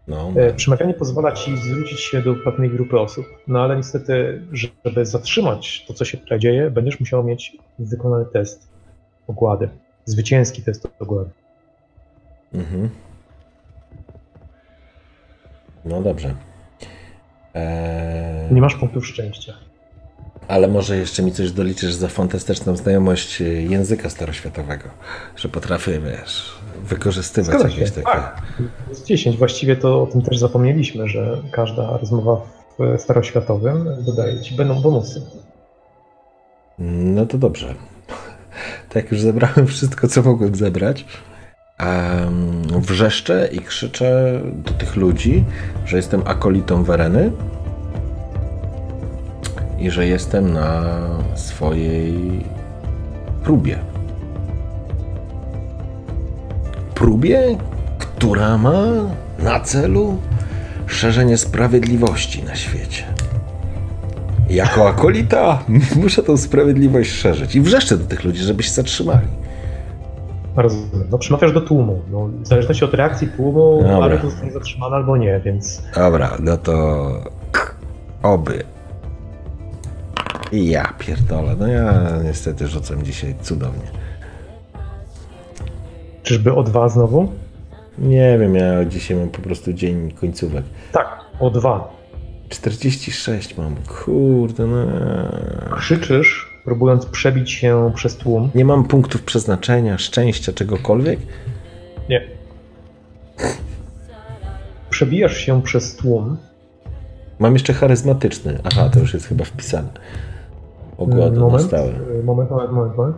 [0.08, 5.06] No, E, Przemawianie pozwala ci zwrócić się do pewnej grupy osób, no ale niestety, żeby
[5.06, 8.68] zatrzymać to, co się tutaj dzieje, będziesz musiał mieć wykonany test
[9.28, 9.70] ogłady.
[10.06, 11.30] Zwycięski test ogłady.
[12.54, 12.90] mhm.
[15.86, 16.36] no dobrze.
[17.54, 19.54] Eee, Nie masz punktów szczęścia.
[20.48, 24.84] Ale może jeszcze mi coś doliczysz za fantastyczną znajomość e, języka staroświatowego,
[25.36, 28.07] że potrafię, wiesz, wykorzystywać Zgadza się, jakieś takie...
[28.07, 28.41] tak.
[28.90, 29.38] Jest 10.
[29.38, 32.41] Właściwie to o tym też zapomnieliśmy, że każda rozmowa
[32.80, 35.22] w staroświatowym dodaje ci będą bonusy.
[36.80, 37.74] No to dobrze.
[38.90, 41.06] Tak już zebrałem wszystko, co mogłem zebrać.
[41.80, 45.44] Um, wrzeszczę i krzyczę do tych ludzi,
[45.86, 47.32] że jestem akolitą Wereny
[49.80, 50.84] i że jestem na
[51.36, 52.44] swojej
[53.44, 53.80] próbie.
[56.95, 57.58] Próbie,
[57.98, 58.84] która ma
[59.40, 60.18] na celu
[60.88, 63.04] szerzenie sprawiedliwości na świecie.
[64.49, 65.64] Jako akolita
[66.02, 67.56] muszę tą sprawiedliwość szerzyć.
[67.56, 69.28] I wrzeszczę do tych ludzi, żeby się zatrzymali.
[70.56, 71.08] Rozumiem.
[71.12, 72.02] No przemawiasz do tłumu.
[72.12, 73.98] No, w zależności od reakcji tłumu, Dobra.
[73.98, 77.08] albo zostanie zatrzymany, albo nie, więc Dobra, no to
[78.24, 78.64] oby.
[80.52, 81.56] I ja pierdolę.
[81.60, 81.94] No ja
[82.24, 83.88] niestety rzucam dzisiaj cudownie.
[86.24, 87.32] czyżby o dwa znowu?
[87.98, 90.64] Nie wiem, ja dzisiaj mam po prostu dzień końcówek.
[90.91, 91.94] Tak, o dwa.
[92.49, 93.76] 46 mam.
[93.76, 94.86] Kurde, no.
[95.78, 98.49] Krzyczysz, próbując przebić się przez tłum.
[98.56, 101.19] Nie mam punktów przeznaczenia, szczęścia, czegokolwiek.
[102.10, 102.22] Nie.
[104.90, 106.38] Przebijasz się przez tłum.
[107.40, 108.60] Mam jeszcze charyzmatyczny.
[108.64, 109.90] Aha, to już jest chyba wpisane.
[110.98, 111.90] Ogładę na moment, stałe.
[112.19, 113.18] y, moment, moment, moment, moment.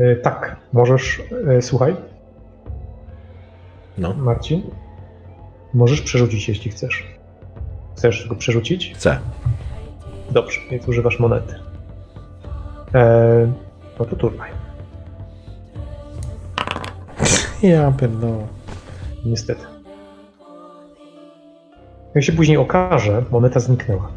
[0.00, 1.22] Y, Tak, możesz,
[1.58, 1.96] y, słuchaj,
[3.98, 4.62] No, Marcin,
[5.74, 7.16] możesz przerzucić, jeśli chcesz.
[7.96, 8.92] Chcesz go przerzucić?
[8.94, 9.18] chcę.
[10.30, 11.54] Dobrze, więc używasz monety.
[12.94, 13.52] E,
[13.98, 14.50] no to turlaj.
[17.62, 18.46] Ja pierdolę.
[19.24, 19.60] Niestety.
[22.14, 24.08] Jak się później okaże, moneta zniknęła.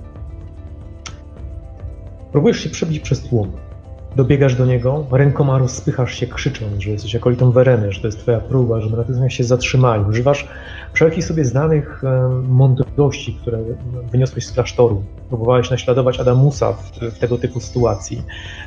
[2.31, 3.51] Próbujesz się przebić przez tłum.
[4.20, 8.40] Dobiegasz do niego, rękoma rozpychasz się, krzycząc, że jesteś akolitą Wereny, że to jest twoja
[8.40, 10.04] próba, żeby natychmiast się zatrzymali.
[10.10, 10.48] Używasz
[10.94, 13.60] wszelkich sobie znanych em, mądrości, które
[14.12, 15.04] wyniosłeś z klasztoru.
[15.30, 18.24] Próbowałeś naśladować Adamusa w, w tego typu sytuacji.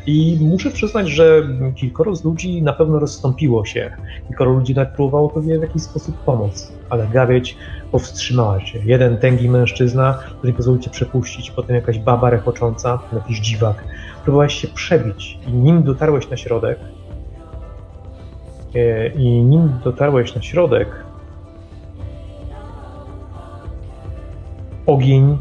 [0.06, 1.42] I muszę przyznać, że
[1.74, 3.90] kilkoro z ludzi na pewno rozstąpiło się.
[4.28, 7.56] Kilkoro ludzi nawet próbowało tobie w jakiś sposób pomóc, ale gawieć
[7.90, 8.78] powstrzymała się.
[8.84, 13.84] Jeden tęgi mężczyzna, który nie pozwolił cię przepuścić, potem jakaś baba rechocząca, jakiś dziwak.
[14.22, 16.78] Próbowałeś się przebić i nim dotarłeś na środek,
[18.74, 20.88] e, i nim dotarłeś na środek,
[24.86, 25.38] ogień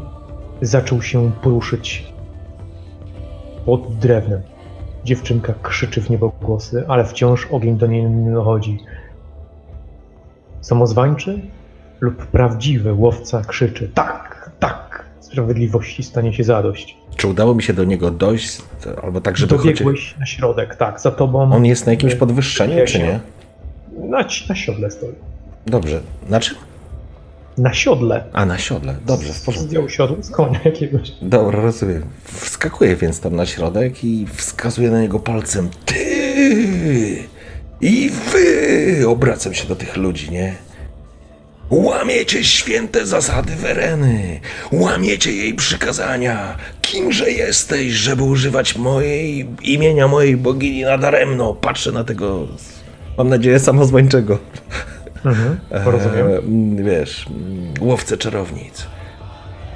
[0.62, 2.12] zaczął się poruszyć
[3.64, 4.42] pod drewnem.
[5.04, 8.78] Dziewczynka krzyczy w niebogłosy, ale wciąż ogień do niej nie dochodzi.
[10.60, 11.40] Samozwańczy
[12.00, 14.31] lub prawdziwy łowca krzyczy tak, tak,
[15.32, 16.96] sprawiedliwości stanie się zadość.
[17.16, 18.62] Czy udało mi się do niego dojść?
[19.02, 19.56] Albo tak, żeby.
[19.56, 21.52] Dobiegłeś na środek, tak, za tobą.
[21.52, 23.20] On jest na jakimś podwyższeniu, czy nie?
[24.08, 25.12] Na, na siodle stoi.
[25.66, 26.00] Dobrze.
[26.28, 26.56] Na czym?
[27.58, 28.24] Na siodle.
[28.32, 28.96] A, na siodle.
[29.06, 29.68] Dobrze, w porządku.
[29.68, 31.12] Zdjął siodło z konia jakiegoś.
[31.22, 32.02] Dobra, rozumiem.
[32.24, 35.70] Wskakuję więc tam na środek i wskazuję na niego palcem.
[35.84, 37.24] Ty!
[37.80, 40.54] I wy, obracam się do tych ludzi, nie?
[41.72, 44.40] Łamiecie święte zasady Wereny,
[44.72, 46.56] łamiecie jej przykazania.
[46.82, 51.54] Kimże jesteś, żeby używać mojej imienia mojej bogini nadaremno?
[51.54, 52.48] Patrzę na tego,
[53.18, 54.38] mam nadzieję, samozwańczego.
[55.24, 56.26] Mhm, porozumiem.
[56.26, 57.26] E, wiesz,
[57.80, 58.86] łowcę czarownic.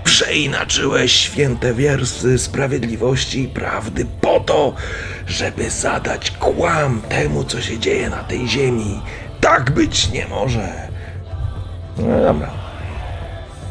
[0.04, 4.74] Przeinaczyłeś święte wiersy sprawiedliwości i prawdy po to,
[5.26, 9.00] żeby zadać kłam temu, co się dzieje na tej ziemi.
[9.40, 10.95] Tak być nie może.
[11.98, 12.50] No dobra.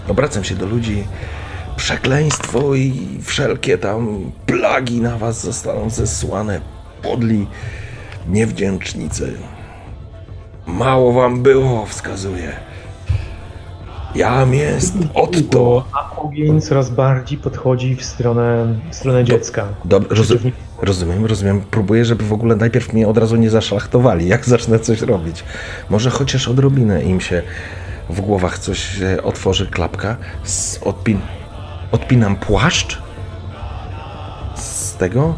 [0.08, 1.04] Obracam się do ludzi.
[1.76, 6.62] Przekleństwo i wszelkie tam plagi na was zostaną zesłane.
[7.02, 7.48] Podli
[8.28, 9.34] niewdzięcznicy.
[10.68, 12.52] Mało wam było, wskazuje.
[14.16, 15.86] Jam jest Otto.
[15.94, 19.66] A ogień coraz bardziej podchodzi w stronę, w stronę dziecka.
[19.86, 21.62] Dobra, roz, Przeciwnik- rozumiem, rozumiem.
[21.72, 25.44] Próbuję, żeby w ogóle najpierw mnie od razu nie zaszlachtowali, jak zacznę coś robić.
[25.90, 27.42] Może chociaż odrobinę im się
[28.10, 30.18] w głowach coś e, otworzy, klapka.
[30.82, 31.20] Odpin,
[31.92, 33.02] odpinam płaszcz
[34.56, 35.36] z tego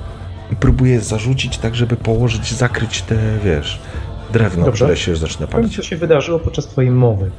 [0.51, 3.79] i próbuję zarzucić tak, żeby położyć, zakryć te, wiesz,
[4.33, 4.85] drewno, Dobrze.
[4.85, 5.75] które się zaczyna palić.
[5.75, 7.31] co się wydarzyło podczas twojej mowy.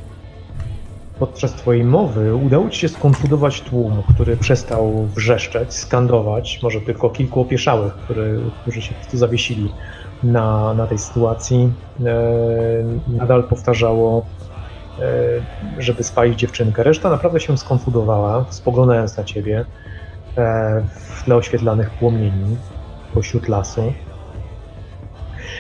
[1.19, 7.41] Podczas twojej mowy udało ci się skonfudować tłum, który przestał wrzeszczeć, skandować, może tylko kilku
[7.41, 9.73] opieszałych, który, którzy się prostu zawiesili
[10.23, 11.73] na, na tej sytuacji.
[12.05, 12.13] E,
[13.09, 14.27] nadal powtarzało,
[15.79, 16.83] żeby spalić dziewczynkę.
[16.83, 19.65] Reszta naprawdę się skonfudowała, spoglądając na ciebie
[20.37, 22.57] e, w tle oświetlanych płomieni
[23.15, 23.93] pośród lasu.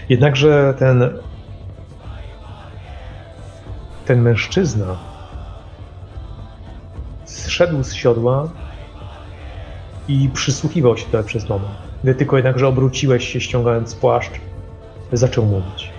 [0.08, 1.18] Jednakże ten
[4.06, 4.96] ten mężczyzna
[7.24, 8.48] zszedł z siodła
[10.08, 11.78] i przysłuchiwał się tobie przez moment.
[12.02, 14.40] Gdy tylko jednakże obróciłeś się, ściągając płaszcz,
[15.12, 15.90] zaczął mówić.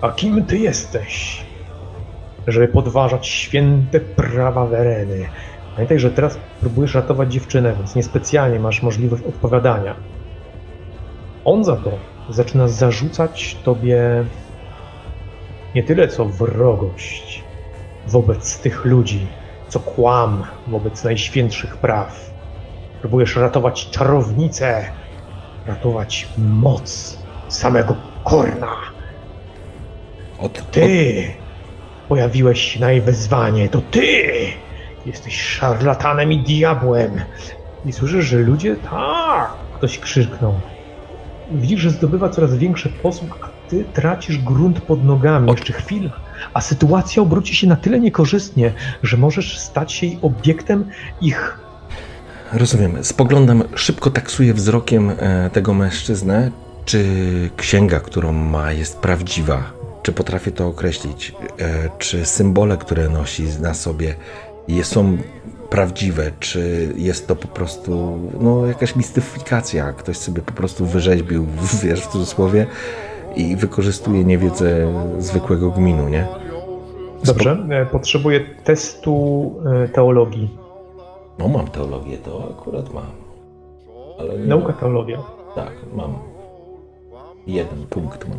[0.00, 1.44] A kim ty jesteś,
[2.46, 5.28] żeby podważać święte prawa Wereny?
[5.74, 9.94] Pamiętaj, że teraz próbujesz ratować dziewczynę, więc niespecjalnie masz możliwość odpowiadania.
[11.44, 11.90] On za to
[12.28, 14.24] zaczyna zarzucać tobie
[15.74, 17.44] nie tyle co wrogość
[18.06, 19.26] wobec tych ludzi,
[19.68, 22.30] co kłam wobec najświętszych praw.
[23.00, 24.84] Próbujesz ratować czarownicę,
[25.66, 27.18] ratować moc
[27.48, 28.76] samego Korna.
[30.38, 31.43] Od, od, Ty
[32.08, 34.24] pojawiłeś się na jej wezwanie, to ty
[35.06, 37.20] jesteś szarlatanem i diabłem.
[37.86, 40.54] I słyszysz, że ludzie, tak, ktoś krzyknął.
[41.52, 45.50] Widzisz, że zdobywa coraz większy posłuch, a ty tracisz grunt pod nogami.
[45.50, 46.10] Jeszcze chwilę,
[46.54, 48.72] a sytuacja obróci się na tyle niekorzystnie,
[49.02, 50.90] że możesz stać się jej obiektem
[51.20, 51.64] ich
[52.52, 53.04] Rozumiem.
[53.04, 56.50] Spoglądam, szybko taksuję wzrokiem e, tego mężczyznę.
[56.84, 57.04] Czy
[57.56, 59.83] księga, którą ma, jest prawdziwa?
[60.04, 61.32] Czy potrafię to określić?
[61.58, 64.14] E, czy symbole, które nosi na sobie,
[64.82, 65.16] są
[65.70, 66.30] prawdziwe?
[66.40, 69.92] Czy jest to po prostu no, jakaś mistyfikacja?
[69.92, 71.46] Ktoś sobie po prostu wyrzeźbił,
[71.82, 72.66] wiesz, w cudzysłowie
[73.36, 76.26] i wykorzystuje niewiedzę zwykłego gminu, nie?
[77.24, 79.54] Dobrze, e, potrzebuję testu
[79.84, 80.58] e, teologii.
[81.38, 83.06] No mam teologię, to akurat mam.
[84.18, 85.18] Ale Nauka teologia.
[85.54, 86.14] Tak, mam.
[87.46, 88.38] Jeden punkt mam.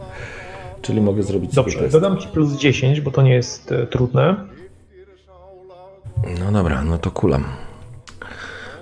[0.86, 1.92] Czyli mogę zrobić Dobrze, test.
[1.92, 4.48] dodam ci plus 10, bo to nie jest e, trudne.
[6.40, 7.46] No dobra, no to kulam.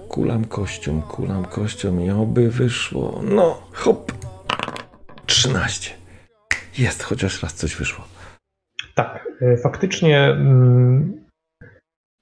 [0.08, 3.22] Kulam kością, kulam kością i oby wyszło.
[3.24, 4.12] No, hop.
[5.26, 5.92] 13.
[6.78, 8.06] Jest, chociaż raz coś wyszło.
[8.96, 11.26] Tak, e, faktycznie mm,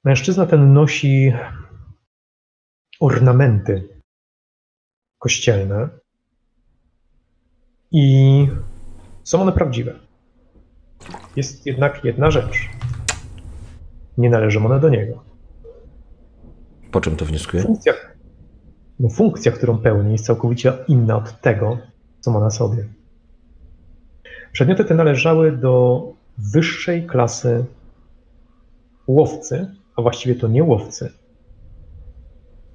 [0.03, 1.33] mężczyzna ten nosi
[2.99, 3.89] ornamenty
[5.19, 5.89] kościelne
[7.91, 8.47] i
[9.23, 9.93] są one prawdziwe.
[11.35, 12.69] Jest jednak jedna rzecz.
[14.17, 15.23] Nie należą one do niego.
[16.91, 17.63] Po czym to wnioskuję?
[17.63, 17.93] Funkcja,
[18.99, 21.77] no funkcja, którą pełni, jest całkowicie inna od tego,
[22.19, 22.87] co ma na sobie.
[24.51, 26.03] Przedmioty te należały do
[26.37, 27.65] wyższej klasy
[29.07, 31.11] łowcy, a właściwie to nie łowcy,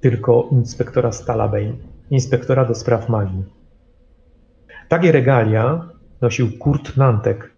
[0.01, 1.73] tylko inspektora Stalabane,
[2.09, 3.43] inspektora do spraw magii.
[4.89, 5.89] Takie regalia
[6.21, 7.51] nosił Kurt Nantek,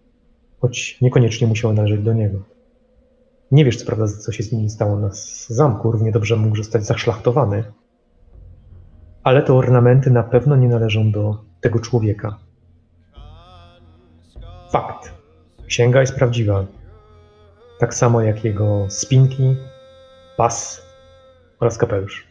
[0.60, 2.38] choć niekoniecznie musiały należeć do niego.
[3.50, 5.10] Nie wiesz, co prawda, co się z nim stało na
[5.48, 7.64] zamku, równie dobrze mógł zostać zaszlachtowany,
[9.22, 12.38] ale te ornamenty na pewno nie należą do tego człowieka.
[14.72, 15.12] Fakt.
[15.66, 16.64] Księga jest prawdziwa.
[17.78, 19.56] Tak samo jak jego spinki,
[20.36, 20.82] pas
[21.60, 22.26] oraz kapelusz.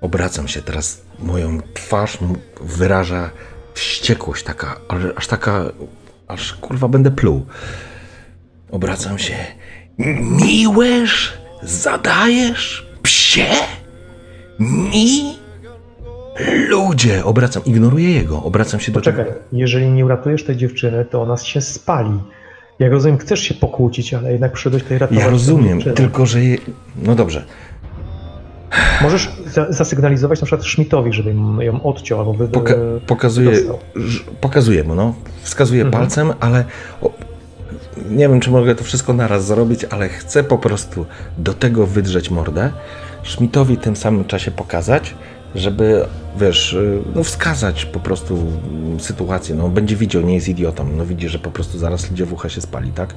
[0.00, 2.18] Obracam się teraz, moją twarz
[2.60, 3.30] wyraża
[3.74, 4.80] wściekłość taka,
[5.16, 5.64] aż taka
[6.32, 7.46] Aż kurwa będę pluł.
[8.70, 9.34] Obracam się.
[10.46, 11.32] Miłeś?
[11.62, 12.86] Zadajesz?
[13.02, 13.46] Psie?
[14.58, 15.38] Mi?
[16.68, 17.24] Ludzie!
[17.24, 18.42] Obracam, ignoruję jego.
[18.42, 22.18] Obracam się do Poczekaj, jeżeli nie uratujesz tej dziewczyny, to ona się spali.
[22.78, 26.44] Jak rozumiem, chcesz się pokłócić, ale jednak przyszedłeś tutaj ratować Ja rozumiem, tylko że.
[26.44, 26.58] Je...
[27.02, 27.44] No dobrze.
[29.02, 31.34] Możesz za zasygnalizować na przykład Schmidtowi, żeby
[31.64, 32.48] ją odciął albo wy...
[32.48, 33.00] Poka e,
[33.96, 35.14] ż- pokazuję mu, no.
[35.42, 36.02] Wskazuję Mhm.
[36.02, 36.64] palcem, ale
[37.02, 37.10] o,
[38.10, 41.06] nie wiem, czy mogę to wszystko naraz zrobić, ale chcę po prostu
[41.38, 42.70] do tego wydrzeć mordę,
[43.24, 45.14] Schmidtowi w tym samym czasie pokazać,
[45.54, 46.04] żeby,
[46.40, 49.54] wiesz, y, no wskazać po prostu mm, sytuację.
[49.54, 50.86] No, będzie widział, nie jest idiotą.
[50.96, 53.14] No widzi, że po prostu zaraz dziewucha się spali, tak?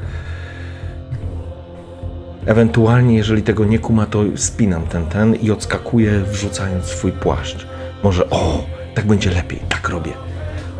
[2.45, 7.67] Ewentualnie, jeżeli tego nie kuma, to spinam ten, ten i odskakuję, wrzucając swój płaszcz.
[8.03, 8.63] Może, o,
[8.95, 10.11] tak będzie lepiej, tak robię.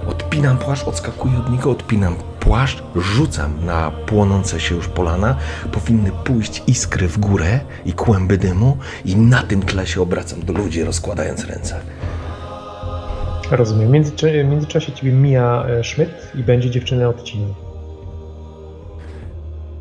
[0.07, 5.35] Odpinam płaszcz, odskakuję od niego, odpinam płaszcz, rzucam na płonące się już polana.
[5.71, 10.53] Powinny pójść iskry w górę i kłęby dymu i na tym tle się obracam do
[10.53, 11.79] ludzi, rozkładając ręce.
[13.51, 13.87] Rozumiem.
[13.87, 17.55] W międzycza- w międzyczasie ciebie mija e, Schmidt i będzie dziewczynę odcinał.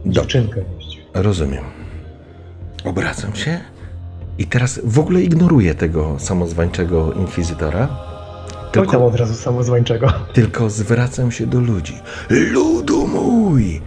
[0.06, 0.83] Dziewczynkę właściwie.
[1.14, 1.64] Rozumiem.
[2.84, 3.60] Obracam się
[4.38, 7.88] i teraz w ogóle ignoruję tego samozwańczego inkwizytora.
[7.88, 10.12] Oj tam Tylko, od razu samozwańczego.
[10.32, 11.98] tylko zwracam się do ludzi.
[12.30, 13.80] Ludu mój!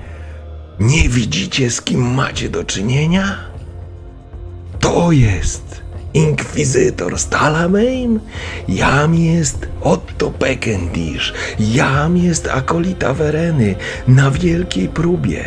[0.80, 3.38] Nie widzicie, z kim macie do czynienia?
[4.80, 5.82] To jest
[6.14, 8.20] inkwizytor Stalamein,
[8.68, 13.76] jam jest Otto Peckendish, jam jest akolita Wereny
[14.08, 15.46] na wielkiej próbie,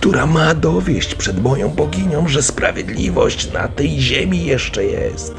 [0.00, 5.34] która ma dowieść przed moją boginią, że sprawiedliwość na tej ziemi jeszcze jest.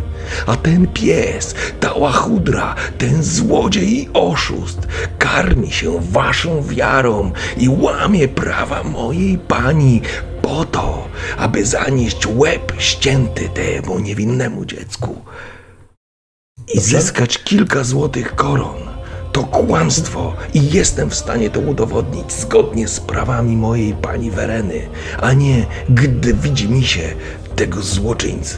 [0.47, 4.88] A ten pies, ta łachudra, ten złodziej i oszust
[5.19, 10.01] karmi się waszą wiarą i łamie prawa mojej pani
[10.41, 11.07] po to,
[11.38, 15.25] aby zanieść łeb ścięty temu niewinnemu dziecku
[16.73, 18.91] i zyskać kilka złotych koron.
[19.32, 24.82] To kłamstwo i jestem w stanie to udowodnić zgodnie z prawami mojej pani Wereny,
[25.22, 27.01] a nie gdy widzi mi się
[27.56, 28.58] tego złoczyńcy.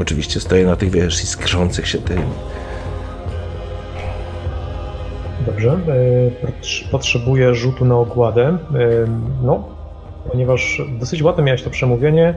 [0.00, 2.22] Oczywiście stoję na tych, wiesz, iskrzących się tym.
[5.46, 5.70] Dobrze.
[5.72, 8.46] e, pot- Potrzebuję rzutu na ogładę.
[8.48, 8.58] E,
[9.42, 9.68] No,
[10.30, 12.34] ponieważ dosyć ładne miałeś to przemówienie,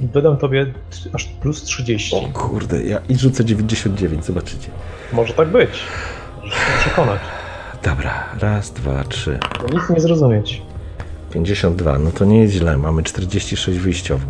[0.00, 0.66] dodam tobie
[1.12, 2.16] aż plus 30.
[2.16, 4.68] O kurde, ja i rzucę 99, zobaczycie.
[5.12, 5.70] Może tak być.
[6.42, 7.20] Możesz się przekonać.
[7.82, 9.38] Dobra, raz, dwa, trzy.
[9.58, 10.62] To nic nie zrozumieć.
[11.32, 14.26] 52, no to nie jest źle, mamy 46 wyjściowo.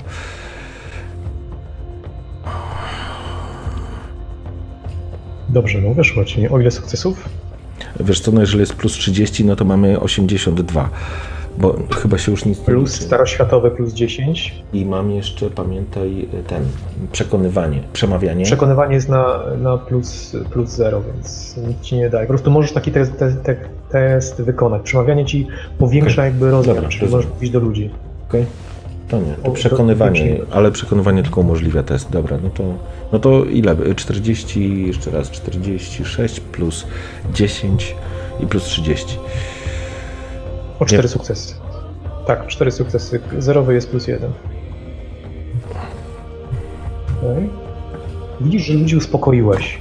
[5.49, 6.49] Dobrze, no wyszło ci.
[6.49, 7.29] O ile sukcesów?
[8.01, 10.91] Wiesz co, no jeżeli jest plus 30, no to mamy 82.
[11.59, 13.05] Bo chyba się już nic nie Plus liczy.
[13.05, 14.55] staroświatowe plus 10.
[14.73, 16.63] I mam jeszcze, pamiętaj, ten,
[17.13, 18.45] przekonywanie, przemawianie.
[18.45, 22.27] Przekonywanie jest na, na plus, plus 0, więc nic ci nie daje.
[22.27, 23.57] Po prostu możesz taki test, te, te,
[23.91, 24.83] test wykonać.
[24.83, 25.47] Przemawianie ci
[25.79, 27.21] powiększa jakby rozmiar, Dobra, czyli rozumiem.
[27.25, 27.91] możesz mówić do ludzi.
[28.29, 28.47] Okej.
[29.09, 32.11] To nie, to przekonywanie, ale przekonywanie tylko umożliwia test.
[32.11, 32.65] Dobra, no to,
[33.13, 33.77] no to ile?
[33.97, 36.87] 40, jeszcze raz, 46 plus
[37.35, 37.97] 10
[38.41, 39.19] i plus 30.
[40.81, 41.09] O 4 Nie.
[41.09, 41.55] sukcesy.
[42.27, 43.21] Tak, 4 sukcesy.
[43.39, 44.31] Zerowy jest plus 1.
[47.19, 47.49] Okay.
[48.41, 49.79] Widzisz, że ludzi uspokoiłeś.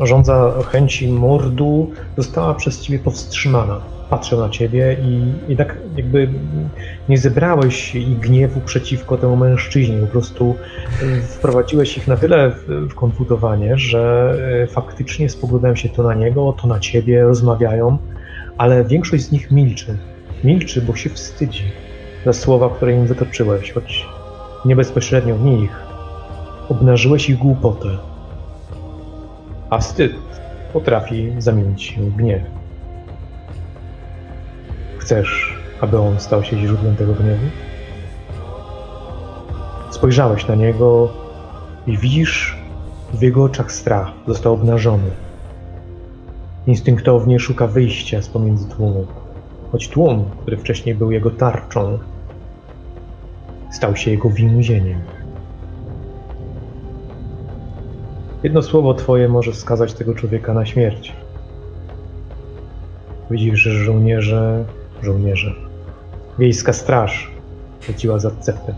[0.00, 3.80] Żądza chęci mordu została przez ciebie powstrzymana.
[4.10, 6.28] Patrzę na ciebie i, i tak jakby
[7.08, 9.98] nie zebrałeś ich gniewu przeciwko temu mężczyźnie.
[9.98, 10.54] Po prostu
[11.02, 16.14] y, wprowadziłeś ich na tyle w, w konfutowanie, że y, faktycznie spoglądają się to na
[16.14, 17.98] niego, to na ciebie, rozmawiają,
[18.58, 19.96] ale większość z nich milczy.
[20.44, 21.64] Milczy, bo się wstydzi
[22.24, 24.06] za słowa, które im wytoczyłeś, choć
[24.64, 25.82] nie bezpośrednio nich.
[26.68, 27.88] Obnażyłeś ich głupotę.
[29.70, 30.12] A wstyd
[30.72, 32.42] potrafi zamienić w gniew.
[34.98, 37.46] Chcesz, aby on stał się źródłem tego gniewu?
[39.90, 41.08] Spojrzałeś na niego
[41.86, 42.56] i widzisz
[43.14, 44.08] w jego oczach strach.
[44.26, 45.10] Został obnażony.
[46.66, 49.06] Instynktownie szuka wyjścia z pomiędzy tłumu.
[49.78, 51.98] Tłum, który wcześniej był jego tarczą,
[53.72, 55.00] stał się jego więzieniem.
[58.42, 61.12] Jedno słowo twoje może skazać tego człowieka na śmierć.
[63.30, 64.64] Widzisz, że żołnierze,
[65.02, 65.54] żołnierze,
[66.38, 67.30] wiejska straż
[67.88, 68.74] leciła za cepem.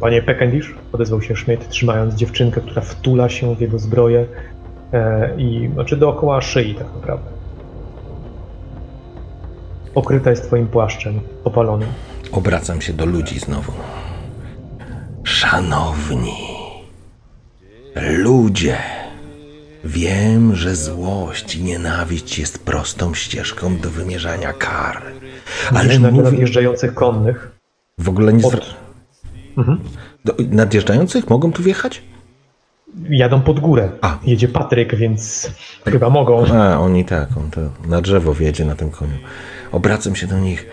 [0.00, 4.26] Panie Peckendish, odezwał się Schmidt, trzymając dziewczynkę, która wtula się w jego zbroję.
[4.94, 7.30] E, i znaczy dookoła szyi tak naprawdę.
[9.94, 11.88] Okryta jest twoim płaszczem opalonym.
[12.32, 13.72] Obracam się do ludzi znowu.
[15.24, 16.54] Szanowni
[17.96, 18.76] ludzie,
[19.84, 25.02] wiem, że złość i nienawiść jest prostą ścieżką do wymierzania kar.
[25.74, 26.22] Ale na mówię...
[26.22, 27.50] nadjeżdżających konnych.
[27.98, 28.44] W ogóle nie...
[28.44, 28.52] Od...
[28.52, 28.64] Zwra...
[30.24, 30.34] Do...
[30.50, 32.02] Nadjeżdżających mogą tu wjechać?
[33.08, 33.90] Jadą pod górę.
[34.00, 34.18] A.
[34.24, 35.50] Jedzie Patryk, więc
[35.84, 36.46] chyba mogą.
[36.46, 39.18] A, oni tak, on to na drzewo wjedzie na tym koniu.
[39.72, 40.66] Obracam się do nich.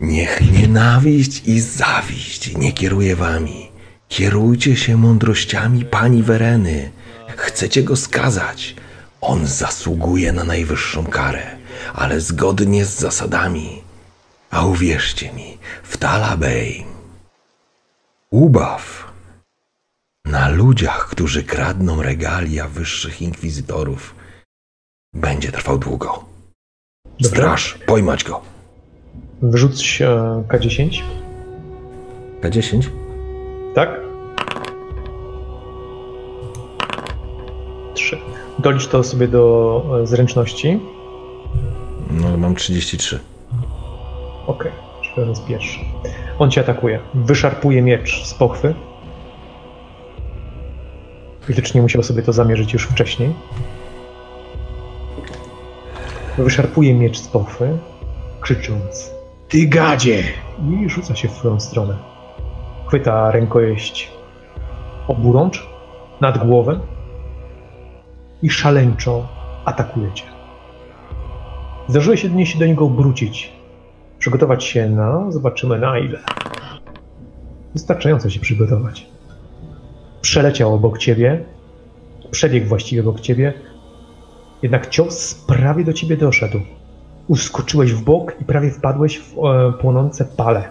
[0.00, 3.70] Niech nienawiść i zawiść nie kieruje wami.
[4.08, 6.90] Kierujcie się mądrościami pani Wereny.
[7.36, 8.74] Chcecie go skazać.
[9.20, 11.42] On zasługuje na najwyższą karę,
[11.94, 13.82] ale zgodnie z zasadami.
[14.50, 16.84] A uwierzcie mi, w Talabej
[18.30, 19.09] ubaw
[20.24, 24.14] na ludziach, którzy kradną regalia wyższych inkwizytorów,
[25.14, 26.24] będzie trwał długo.
[27.22, 28.40] Straż, pojmać go.
[29.42, 30.06] Wrzuć e,
[30.48, 31.02] K10.
[32.40, 32.88] K10?
[33.74, 34.00] Tak?
[37.94, 38.18] Trzy.
[38.58, 40.80] Dolicz to sobie do e, zręczności.
[42.10, 43.20] No, mam 33.
[44.46, 45.80] Okej, czyli on jest pierwszy.
[46.38, 47.00] On cię atakuje.
[47.14, 48.74] Wyszarpuje miecz z pochwy.
[51.50, 53.34] Widocznie musiał sobie to zamierzyć już wcześniej.
[56.38, 57.78] Wyszarpuje miecz z pochwy,
[58.40, 59.10] krzycząc
[59.48, 60.22] Ty gadzie!
[60.70, 61.96] I rzuca się w twoją stronę.
[62.86, 64.10] Chwyta rękojeść
[65.08, 65.66] oburącz
[66.20, 66.80] nad głowę
[68.42, 69.28] i szaleńczo
[69.64, 70.24] atakuje cię.
[71.88, 73.52] Zdarzyło się dnie się do niego obrócić,
[74.18, 76.18] przygotować się na, zobaczymy na ile.
[77.74, 79.09] Wystarczająco się przygotować.
[80.20, 81.44] Przeleciał obok ciebie,
[82.30, 83.52] przebiegł właściwie obok ciebie,
[84.62, 86.60] jednak cios prawie do ciebie doszedł.
[87.28, 90.68] Uskoczyłeś w bok i prawie wpadłeś w e, płonące pale.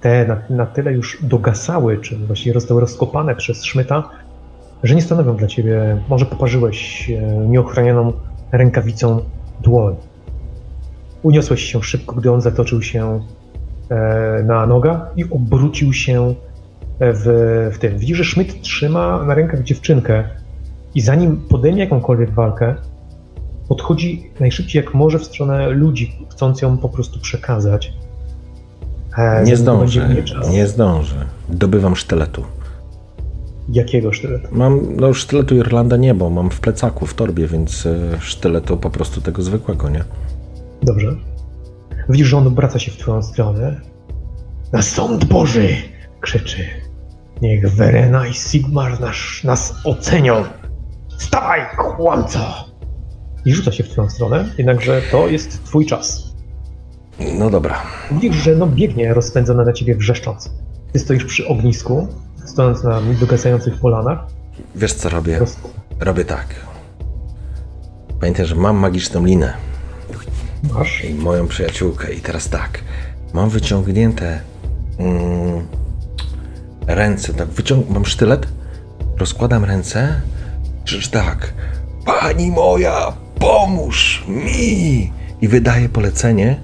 [0.00, 4.10] Te na, na tyle już dogasały, czy właściwie zostały rozkopane przez szmyta,
[4.82, 8.12] że nie stanowią dla ciebie, może poparzyłeś e, nieochronioną
[8.52, 9.20] rękawicą
[9.60, 9.96] dłoń.
[11.22, 13.20] Uniosłeś się szybko, gdy on zatoczył się
[13.90, 16.34] e, na nogach i obrócił się
[17.14, 17.98] w, w tym.
[17.98, 20.24] Widzisz, że Schmidt trzyma na rękach dziewczynkę
[20.94, 22.74] i zanim podejmie jakąkolwiek walkę,
[23.68, 27.92] podchodzi najszybciej jak może w stronę ludzi, chcąc ją po prostu przekazać.
[29.18, 30.16] E, Nie zdążę,
[30.50, 31.26] nie zdążę.
[31.48, 32.44] Dobywam sztyletu.
[33.68, 34.48] Jakiego sztyletu?
[34.52, 38.90] Mam, no sztyletu Irlanda nie, bo mam w plecaku, w torbie, więc e, sztyletu po
[38.90, 40.04] prostu tego zwykłego, nie?
[40.82, 41.16] Dobrze.
[42.08, 43.80] Widzisz, że on obraca się w twoją stronę.
[44.72, 45.68] Na sąd Boży!
[46.20, 46.64] krzyczy.
[47.42, 50.44] Niech Verena i Sigmar nas, nas ocenią.
[51.18, 52.38] Stawaj, kłamco!
[53.44, 56.34] I rzuca się w twoją stronę, jednakże to jest twój czas.
[57.38, 57.82] No dobra.
[58.10, 60.50] Widzisz, że no biegnie rozpędzona na ciebie wrzeszcząc.
[60.92, 62.08] Ty stoisz przy ognisku,
[62.44, 64.18] stojąc na dogasających polanach.
[64.74, 65.38] Wiesz co robię?
[65.38, 65.56] Roz...
[66.00, 66.46] Robię tak.
[68.20, 69.52] Pamiętaj, że mam magiczną linę
[70.74, 71.04] Masz.
[71.04, 72.12] i moją przyjaciółkę.
[72.12, 72.80] I teraz tak.
[73.32, 74.40] Mam wyciągnięte
[74.98, 75.66] mm,
[76.86, 77.34] ręce.
[77.34, 78.46] Tak, wyciąg mam sztylet,
[79.18, 80.20] rozkładam ręce.
[80.84, 81.54] Krzyż tak.
[82.06, 85.12] Pani moja, pomóż mi!
[85.40, 86.60] I wydaję polecenie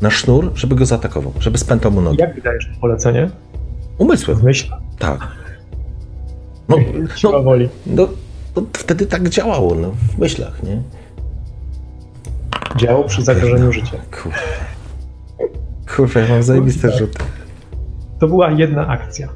[0.00, 2.20] na sznur, żeby go zaatakował, żeby spętał mu nogi.
[2.20, 3.30] Jak wydajesz polecenie?
[3.98, 4.36] Umysłem.
[4.38, 4.72] W myśl?
[4.98, 5.20] Tak.
[6.68, 6.76] No,
[7.32, 7.68] no, woli.
[7.86, 8.08] no,
[8.56, 10.82] no wtedy tak działało, no, w myślach, nie?
[12.76, 13.96] Działał przy zagrożeniu życia.
[14.22, 14.38] Kurwa.
[15.96, 17.18] Kurwa, ja mam zajebiste rzuty.
[18.18, 19.28] To była jedna akcja.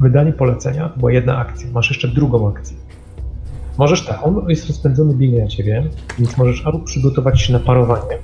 [0.00, 1.68] Wydanie polecenia to była jedna akcja.
[1.72, 2.76] Masz jeszcze drugą akcję.
[3.78, 5.84] Możesz tak, on jest rozpędzony, biegnie na ciebie,
[6.18, 8.18] więc możesz albo przygotować się na parowanie.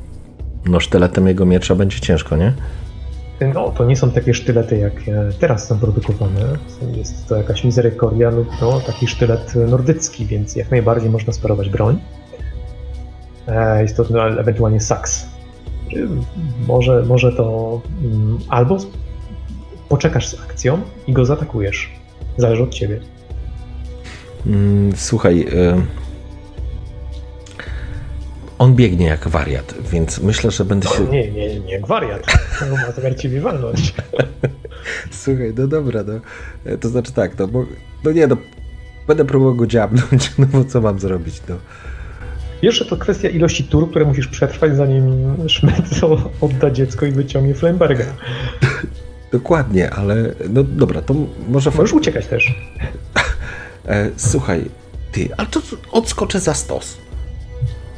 [0.66, 2.52] No sztyletem jego miecza będzie ciężko, nie?
[3.54, 6.40] No, to nie są takie sztylety, jak e, teraz są produkowane.
[6.96, 11.98] Jest to jakaś mizerykoria lub no, taki sztylet nordycki, więc jak najbardziej można sparować broń.
[13.48, 15.26] E, Jest to no, ewentualnie saks.
[16.68, 18.76] Może, może to mm, albo
[19.92, 21.90] poczekasz z akcją i go zaatakujesz.
[22.36, 23.00] Zależy od ciebie.
[24.46, 25.74] Mm, słuchaj, y...
[28.58, 31.04] on biegnie jak wariat, więc myślę, że będę się...
[31.04, 32.26] Nie, nie, nie, jak wariat.
[32.70, 33.94] No, ma zamiar ciebie walnąć.
[35.22, 36.12] Słuchaj, no dobra, no.
[36.64, 37.66] E, To znaczy tak, no bo...
[38.04, 38.36] No nie, no...
[39.06, 41.56] Będę próbował go dziabnąć, no bo co mam zrobić, no.
[42.62, 46.00] Jeszcze to kwestia ilości tur, które musisz przetrwać, zanim Schmidt
[46.40, 48.04] odda dziecko i wyciągnie Flemberga.
[49.32, 50.34] Dokładnie, ale...
[50.50, 51.14] No dobra, to
[51.48, 51.70] może...
[51.70, 52.54] Możesz uciekać też.
[53.88, 54.64] E, słuchaj,
[55.12, 56.98] Ty, ale to odskoczę za stos.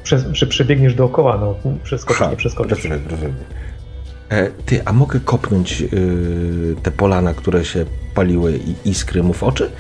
[0.03, 2.85] Przez, czy przebiegniesz dookoła, no przeskoczysz, nie przeskoczysz.
[2.85, 3.35] rozumiem, rozumiem.
[4.29, 9.43] E, ty, a mogę kopnąć y, te polana, które się paliły i iskry mu w
[9.43, 9.71] oczy?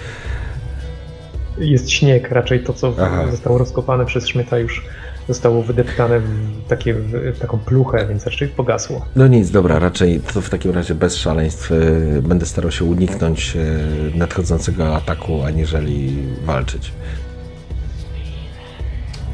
[1.59, 3.27] Jest śnieg, raczej to, co Aha.
[3.31, 4.85] zostało rozkopane przez Szmyta już
[5.29, 6.27] zostało wydeptane w,
[6.69, 6.95] takie,
[7.35, 9.05] w taką pluchę, więc raczej pogasło.
[9.17, 13.57] No nic, dobra, raczej to w takim razie bez szaleństw y, będę starał się uniknąć
[13.57, 16.93] y, nadchodzącego ataku, aniżeli walczyć.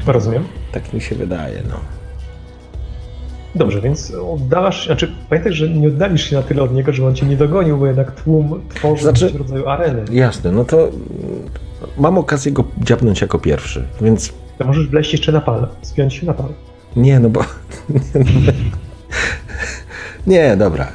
[0.07, 0.43] Rozumiem.
[0.71, 1.79] Tak mi się wydaje, no.
[3.55, 7.15] Dobrze, więc oddalasz, znaczy pamiętaj, że nie oddalisz się na tyle od niego, żeby on
[7.15, 10.05] cię nie dogonił, bo jednak tłum tworzy Znaczy- rodzaju areny.
[10.11, 10.93] Jasne, no to mm,
[11.97, 16.25] mam okazję go dziabnąć jako pierwszy, więc To możesz wleźć jeszcze na pal, spiąć się
[16.25, 16.49] na pal.
[16.95, 17.45] nie, no bo...
[20.27, 20.87] Nie, dobra.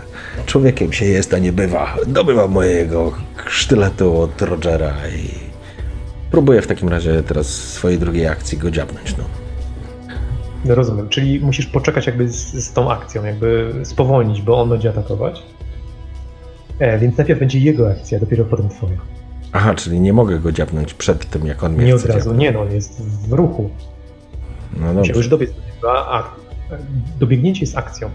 [0.47, 1.97] Człowiekiem się jest, a nie bywa.
[2.07, 3.13] Dobywam mojego
[3.47, 5.29] sztyletu od Rogera i
[6.31, 9.25] próbuję w takim razie teraz swojej drugiej akcji go dziabnąć, no.
[10.65, 14.91] No rozumiem, czyli musisz poczekać jakby z, z tą akcją, jakby spowolnić, bo on będzie
[14.91, 15.43] atakować.
[16.79, 19.16] E, więc najpierw będzie jego akcja, dopiero potem twoja.
[19.57, 22.41] Aha, czyli nie mogę go dziabnąć przed tym, jak on mnie Nie od razu, dziabnąć.
[22.41, 23.71] nie no, on jest w ruchu.
[24.73, 25.13] No Musiał dobrze.
[25.13, 26.77] już dobiec do niego, a a
[27.21, 28.11] dobiegnięcie jest akcją.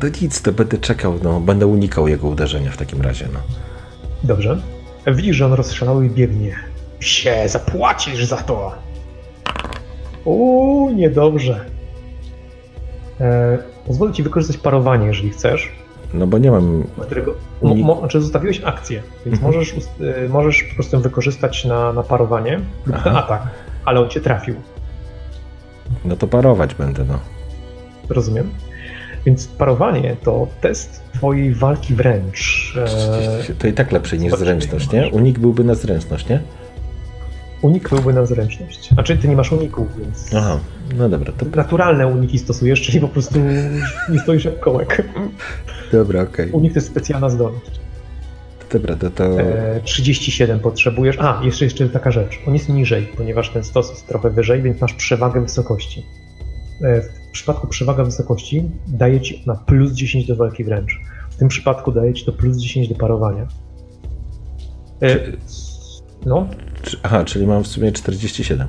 [0.00, 3.38] To nic, to będę czekał, no, będę unikał jego uderzenia w takim razie, no.
[4.22, 4.60] Dobrze.
[5.06, 6.56] Widzisz, że on rozszalały i biegnie.
[7.00, 8.72] Się, zapłacisz za to!
[10.24, 11.64] Uuu, niedobrze.
[13.20, 15.72] E, pozwolę ci wykorzystać parowanie, jeżeli chcesz.
[16.14, 16.84] No bo nie mam...
[17.00, 19.54] Którego, mo, mo, znaczy zostawiłeś akcję, więc Mhm.
[19.54, 19.74] możesz,
[20.24, 23.12] e, możesz po prostu ją wykorzystać na, na parowanie lub Aha.
[23.12, 23.42] na atak,
[23.84, 24.54] ale on cię trafił.
[26.04, 27.18] No to parować będę, no.
[28.08, 28.50] Rozumiem?
[29.26, 32.72] Więc parowanie to test twojej walki wręcz.
[33.50, 35.10] E, To i tak lepsze niż zręczność, nie?
[35.12, 36.40] Unik byłby na zręczność, nie?
[37.62, 38.88] unik byłby na zręczność.
[38.90, 40.58] Znaczy, ty nie masz uników, więc Aha,
[40.96, 43.38] no dobra, to naturalne uniki stosujesz, czyli po prostu
[44.08, 45.02] nie stoisz jak kołek.
[45.92, 46.50] dobra, okej.
[46.50, 47.80] Unik to jest specjalna zdolność.
[48.72, 51.16] Dobra, to, to E, 37 potrzebujesz.
[51.20, 52.38] A, jeszcze, jeszcze taka rzecz.
[52.46, 56.06] On jest niżej, ponieważ ten stos jest trochę wyżej, więc masz przewagę wysokości.
[56.82, 61.00] E, w przypadku przewaga wysokości daje ci na plus 10 do walki wręcz.
[61.30, 63.46] W tym przypadku daje ci to plus 10 do parowania.
[65.02, 65.18] E,
[66.26, 66.46] no,
[66.82, 68.68] Czy- Aha, czyli mam w sumie 47.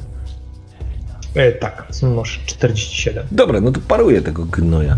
[1.35, 3.25] e, tak, masz 47.
[3.31, 4.97] Dobra, no to paruję tego gnoja.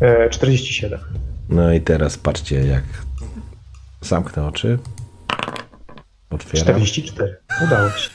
[0.00, 1.00] E, 47.
[1.48, 2.84] No i teraz patrzcie, jak
[4.00, 4.78] zamknę oczy.
[6.30, 6.64] Otwieram.
[6.64, 7.36] 44.
[7.66, 8.10] Udało ci.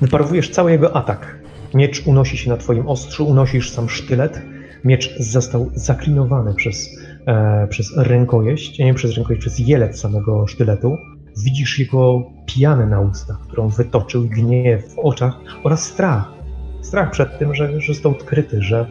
[0.00, 1.38] Wyparowujesz cały jego atak.
[1.74, 4.40] Miecz unosi się na twoim ostrzu, unosisz sam sztylet.
[4.84, 6.88] Miecz został zaklinowany przez,
[7.26, 10.98] e, przez rękojeść, nie przez rękojeść, przez jelec samego sztyletu.
[11.44, 16.32] Widzisz jego pijanę na ustach, którą wytoczył, gniew w oczach oraz strach.
[16.80, 18.86] Strach przed tym, że, że został odkryty, że,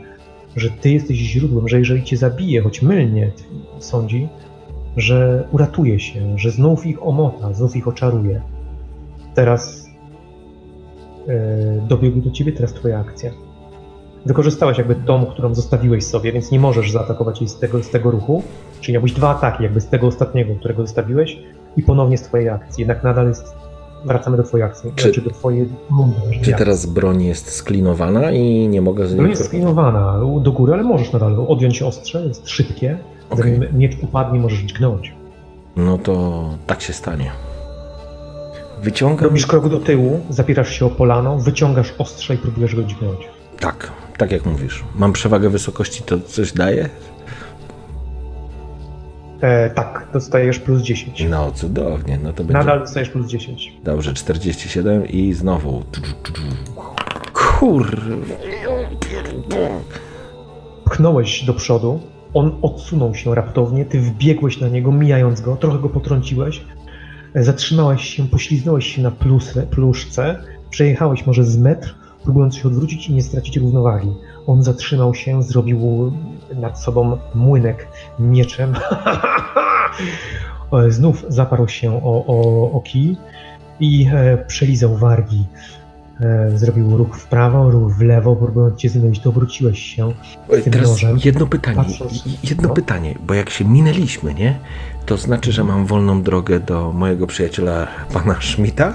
[0.56, 3.32] że ty jesteś źródłem, że jeżeli cię zabije, choć mylnie
[3.80, 4.28] sądzi,
[4.98, 8.42] że uratuje się, że znów ich omota, znów ich oczaruje.
[9.36, 9.90] Teraz
[11.28, 11.36] yy,
[11.88, 13.32] dobiegł do ciebie teraz twoja akcja.
[14.26, 18.12] Wykorzystałeś jakby tą, którą zostawiłeś sobie, więc nie możesz zaatakować jej z tego, z tego
[18.12, 18.44] ruchu.
[18.82, 21.38] Czyli miałbyś dwa ataki jakby z tego ostatniego, którego zostawiłeś
[21.78, 22.82] i ponownie z twojej akcji.
[22.82, 23.60] Jednak nadal jest...
[24.06, 26.16] Wracamy do twojej akcji, Czy- czy, znaczy do twojej rundy.
[26.42, 29.30] Czy teraz broń jest sklinowana i nie mogę z niej...
[29.30, 32.98] jest sklinowana do góry, ale możesz nadal odjąć ostrze, jest szybkie.
[33.30, 33.56] Okej.
[33.56, 35.14] Zanim miecz upadnie, możesz dźgnąć.
[35.76, 37.32] No to tak się stanie.
[38.84, 39.26] Wyciągam...
[39.26, 43.28] Robisz krok do tyłu, zapierasz się o polano, wyciągasz ostrze i próbujesz go dźgnąć.
[43.60, 44.84] Tak, tak jak mówisz.
[44.96, 46.90] Mam przewagę wysokości, to coś daje?
[49.42, 51.26] E, tak, dostajesz plus 10.
[51.30, 52.54] No cudownie, no to będzie...
[52.54, 53.74] Nadal dostajesz plus 10.
[53.84, 55.84] Dobrze, 47 i znowu...
[57.34, 58.02] Kur...
[60.86, 62.00] Pchnąłeś do przodu,
[62.34, 66.66] on odsunął się raptownie, ty wbiegłeś na niego, mijając go, trochę go potrąciłeś,
[67.34, 73.10] e, zatrzymałeś się, pośliznąłeś się na plusę, pluszce, przejechałeś może z metr, próbując się odwrócić
[73.10, 74.14] i nie stracić równowagi.
[74.48, 76.12] On zatrzymał się, zrobił
[76.56, 77.88] nad sobą młynek
[78.20, 78.74] mieczem.
[80.90, 83.18] Znów zaparł się o, o, o kij
[83.80, 85.46] i e, przelizał wargi.
[86.22, 90.14] E, zrobił ruch w prawo, ruch w lewo, próbując cię zmylić, to obróciłeś się.
[90.50, 92.74] Oj, tym Teraz nożem, jedno pytanie, patrząc- jedno no.
[92.74, 94.60] pytanie, bo jak się minęliśmy, nie?
[95.06, 98.94] To znaczy, że mam wolną drogę do mojego przyjaciela, pana Schmidta?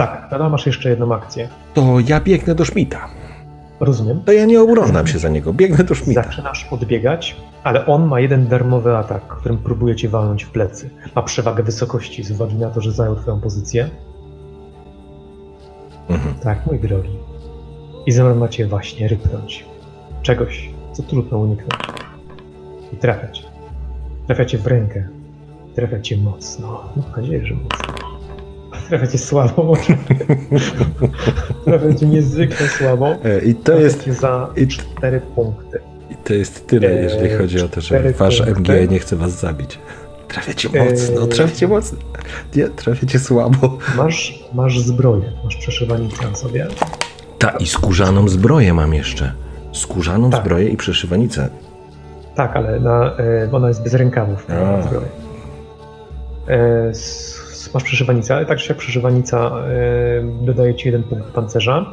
[0.00, 1.48] Tak, nadal masz jeszcze jedną akcję.
[1.74, 3.08] To ja biegnę do Schmidta.
[3.80, 4.22] Rozumiem.
[4.24, 6.22] To ja nie oglądam się za niego, biegnę do Schmidta.
[6.22, 10.90] Zaczynasz odbiegać, ale on ma jeden darmowy atak, którym próbuje cię walnąć w plecy.
[11.14, 13.90] Ma przewagę wysokości z uwagi na to, że zajął twoją pozycję.
[16.08, 16.34] Mhm.
[16.34, 17.16] Tak, mój drogi.
[18.06, 19.64] I zamiar macie właśnie rypnąć.
[20.22, 21.82] Czegoś, co trudno uniknąć.
[22.92, 23.46] I trafiać.
[24.26, 25.08] Trafiacie w rękę.
[25.74, 26.82] Trafiacie mocno.
[26.96, 28.19] Mam nadzieję, że mocno.
[28.90, 29.76] Trafiacie słabo.
[31.64, 33.06] trafiacie niezwykle słabo.
[33.24, 35.80] E, I to jest, Trafiacie za i- 4 punkty.
[36.10, 38.72] i to jest tyle, E, jeżeli chodzi o to, że wasz punkty.
[38.72, 39.78] MG nie chce was zabić.
[40.28, 41.98] Trafiacie mocno, E, trafiacie mocno.
[42.56, 43.78] Nie, trafiacie słabo.
[43.96, 46.66] Masz, masz zbroję, masz przeszywanicę na sobie.
[47.38, 49.32] Ta i skórzaną zbroję mam jeszcze.
[49.72, 50.40] Skórzaną Tak.
[50.40, 51.48] zbroję i przeszywanicę.
[52.34, 53.16] Tak, ale na,
[53.52, 54.78] ona jest bez rękawów, A.
[56.90, 57.39] s-
[57.74, 61.86] masz przeszywanicę, ale tak czy jak przeszywanica e, dodaje ci jeden punkt pancerza,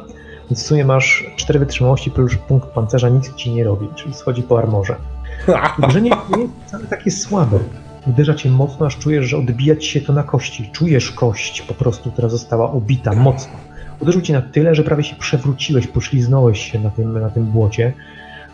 [0.50, 4.42] więc w sumie masz 4 wytrzymałości plus punkt pancerza, nic ci nie robi, czyli schodzi
[4.42, 4.96] po armorze.
[5.78, 7.58] Uderzenie nie jest wcale takie słabe.
[8.06, 10.70] Uderza cię mocno, aż czujesz, że odbija ci się to na kości.
[10.72, 13.52] Czujesz kość po prostu, która została obita mocno.
[14.00, 17.92] Uderzył cię na tyle, że prawie się przewróciłeś, pośliznąłeś się na tym, na tym błocie,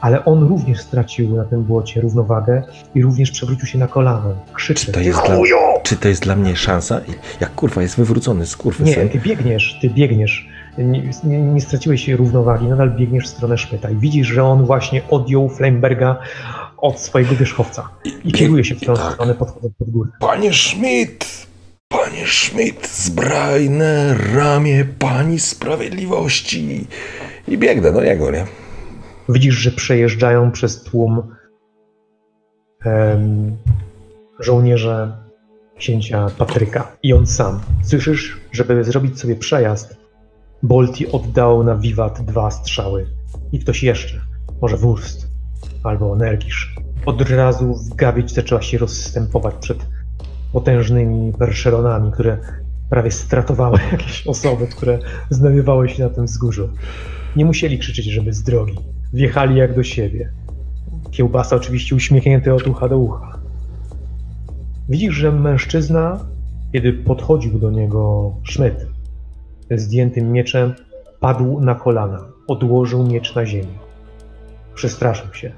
[0.05, 2.63] ale on również stracił na tym błocie równowagę
[2.95, 4.35] i również przewrócił się na kolano.
[4.53, 4.87] Krzyczy.
[4.87, 5.37] Czy to jest dla,
[5.83, 7.01] czy to jest dla mnie szansa?
[7.41, 10.49] Jak kurwa jest wywrócony z kurwy Nie, ty biegniesz, ty biegniesz.
[10.79, 15.03] Nie, nie, nie straciłeś równowagi, nadal biegniesz w stronę Szmyta i widzisz, że on właśnie
[15.11, 16.19] odjął Flamberga
[16.77, 17.89] od swojego wierzchowca
[18.25, 19.13] i kieruje się w tą tak.
[19.13, 20.11] stronę, podchodząc pod górę.
[20.21, 21.47] Panie Schmidt!
[21.89, 26.87] Panie Schmidt, zbrajne ramię pani sprawiedliwości.
[27.49, 28.64] I biegnę do niego, nie?
[29.29, 31.23] Widzisz, że przejeżdżają przez tłum
[32.85, 33.57] em,
[34.41, 35.17] żołnierze
[35.77, 37.61] księcia Patryka i on sam.
[37.83, 39.97] Słyszysz, żeby zrobić sobie przejazd,
[40.63, 43.07] Bolti oddał na wiwat dwa strzały
[43.53, 44.21] i ktoś jeszcze,
[44.63, 45.27] może Wurst
[45.83, 46.75] albo Nergisz.
[47.07, 49.79] Od razu gawieć zaczęła się rozstępować przed
[50.53, 52.39] potężnymi perszeronami, które
[52.91, 54.99] prawie stratowały jakieś osoby, które
[55.31, 56.69] znajdowały się na tym wzgórzu.
[57.37, 58.94] Nie musieli krzyczeć, żeby z drogi.
[59.15, 60.31] Wjechali jak do siebie.
[61.11, 63.39] Kiełbasa oczywiście uśmiechnięty od ucha do ucha.
[64.89, 66.27] Widzisz, że mężczyzna,
[66.73, 68.87] kiedy podchodził do niego Szmyt,
[69.71, 70.75] zdjętym mieczem,
[71.21, 73.79] padł na kolana, odłożył miecz na ziemię.
[74.75, 75.53] Przestraszył się.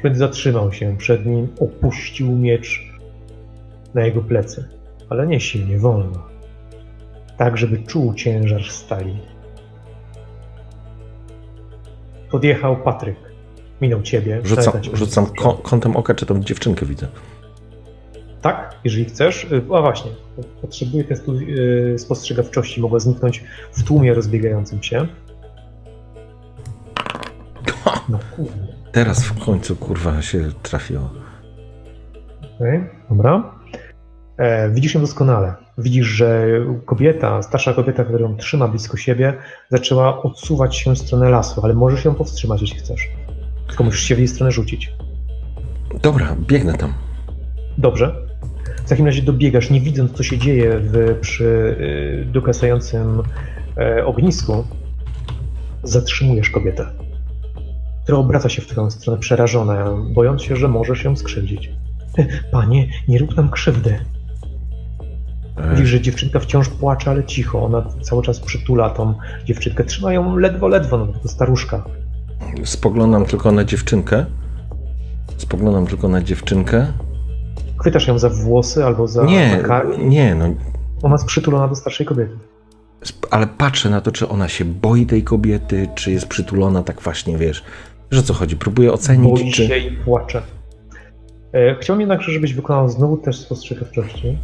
[0.00, 2.92] Szmyt zatrzymał się przed nim, opuścił miecz
[3.94, 4.68] na jego plecy,
[5.10, 6.22] ale nie silnie, wolno.
[7.36, 9.33] Tak, żeby czuł ciężar stali.
[12.34, 13.16] Podjechał Patryk.
[13.80, 14.40] Minął ciebie.
[14.44, 17.08] Rzucam, rzucam ko- kątem oka, czy tą dziewczynkę widzę.
[18.42, 19.44] Tak, jeżeli chcesz.
[19.44, 20.10] Y, A właśnie,
[20.60, 22.80] potrzebuję testu y, spostrzegawczości.
[22.80, 25.06] Mogła zniknąć w tłumie rozbiegającym się.
[28.08, 28.66] No kurde.
[28.92, 31.10] Teraz w końcu kurwa się trafiło.
[32.60, 32.80] Okej,
[33.10, 33.54] dobra.
[34.36, 35.54] E, widzisz ją doskonale.
[35.78, 36.48] Widzisz, że
[36.84, 39.34] kobieta, starsza kobieta, którą trzyma blisko siebie,
[39.68, 43.08] zaczęła odsuwać się w stronę lasu, ale możesz ją powstrzymać, jeśli chcesz.
[43.68, 44.92] Tylko musisz się w jej stronę rzucić.
[46.02, 46.92] Dobra, biegnę tam.
[47.78, 48.14] Dobrze.
[48.84, 53.22] W takim razie dobiegasz, nie widząc, co się dzieje w, przy y, dogasającym
[53.76, 54.64] e, ognisku.
[55.82, 56.86] Zatrzymujesz kobietę,
[58.04, 61.70] która obraca się w twoją stronę przerażona, bojąc się, że możesz ją skrzywdzić.
[62.52, 63.98] Panie, nie rób nam krzywdy.
[65.56, 67.62] E, Widzisz, że dziewczynka wciąż płacze, ale cicho.
[67.64, 69.84] Ona cały czas przytula tą dziewczynkę.
[69.84, 71.84] Trzyma ją ledwo, ledwo, no to staruszka.
[72.64, 74.26] Spoglądam tylko na dziewczynkę.
[75.36, 76.86] Spoglądam tylko na dziewczynkę.
[77.80, 79.62] Chwytasz ją za włosy albo za Nie,
[79.98, 80.44] nie, no.
[81.02, 82.38] Ona jest przytulona do starszej kobiety.
[83.30, 87.38] Ale patrzę na to, czy ona się boi tej kobiety, czy jest przytulona tak właśnie,
[87.38, 87.64] wiesz.
[88.10, 88.56] Że co chodzi?
[88.56, 89.66] Próbuję ocenić, Boi czy...
[89.66, 90.42] się i płacze.
[91.52, 94.38] E, Chciałbym jednakże, żebyś wykonał znowu też spostrzegawczości.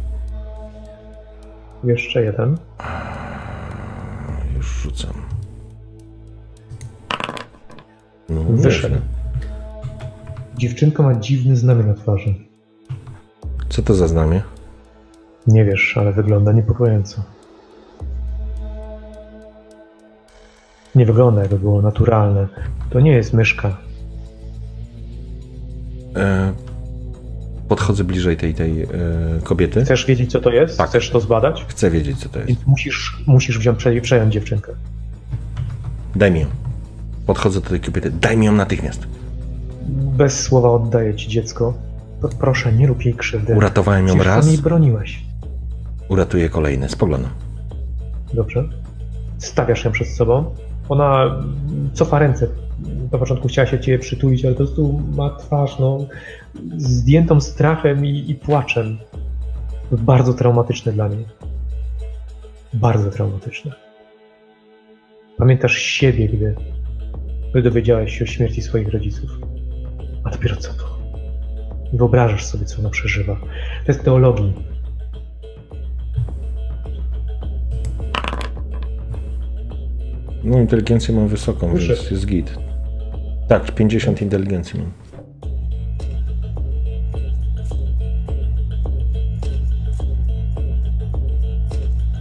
[1.83, 2.57] Jeszcze jeden.
[4.57, 5.13] Już rzucam.
[8.29, 8.95] No, Wyszedł.
[10.57, 12.35] Dziewczynka ma dziwny znamię na twarzy.
[13.69, 14.41] Co to za znamie?
[15.47, 17.21] Nie wiesz, ale wygląda niepokojąco.
[20.95, 22.47] Nie wygląda, jakby było naturalne.
[22.89, 23.77] To nie jest myszka.
[26.15, 26.53] E,
[27.71, 28.87] podchodzę bliżej tej, tej e,
[29.43, 29.83] kobiety.
[29.85, 30.77] Chcesz wiedzieć, co to jest?
[30.77, 30.89] Tak.
[30.89, 31.65] Chcesz to zbadać?
[31.67, 32.47] Chcę wiedzieć, co to jest.
[32.47, 34.71] Więc musisz, musisz wziąć, prze- przejąć dziewczynkę.
[36.15, 36.45] Daj mi ją.
[37.25, 38.11] Podchodzę do tej kobiety.
[38.11, 39.07] Daj mi ją natychmiast.
[39.89, 41.73] Bez słowa oddaję ci dziecko.
[42.39, 43.55] Proszę, nie rób jej krzywdy.
[43.55, 45.23] Uratowałem ją Przecież raz, jej broniłeś.
[46.09, 46.89] uratuję kolejny.
[46.89, 47.31] Spoglądam.
[48.33, 48.63] Dobrze.
[49.37, 50.55] Stawiasz ją przed sobą.
[50.91, 51.41] Ona
[51.93, 52.47] cofa ręce.
[53.11, 55.97] Na początku chciała się ciebie przytulić, ale po prostu ma twarz no,
[56.77, 58.97] zdjętą strachem i, i płaczem.
[59.91, 61.25] Bardzo traumatyczne dla niej.
[62.73, 63.71] Bardzo traumatyczne.
[65.37, 66.55] Pamiętasz siebie, gdy,
[67.51, 69.39] gdy dowiedziałeś się o śmierci swoich rodziców.
[70.23, 70.97] A dopiero co to?
[71.93, 73.35] Wyobrażasz sobie, co ona przeżywa.
[73.85, 74.53] To jest teologii.
[80.43, 81.99] No, inteligencję mam wysoką, Wyszedł.
[81.99, 82.57] więc jest git.
[83.47, 84.91] Tak, 50 inteligencji mam.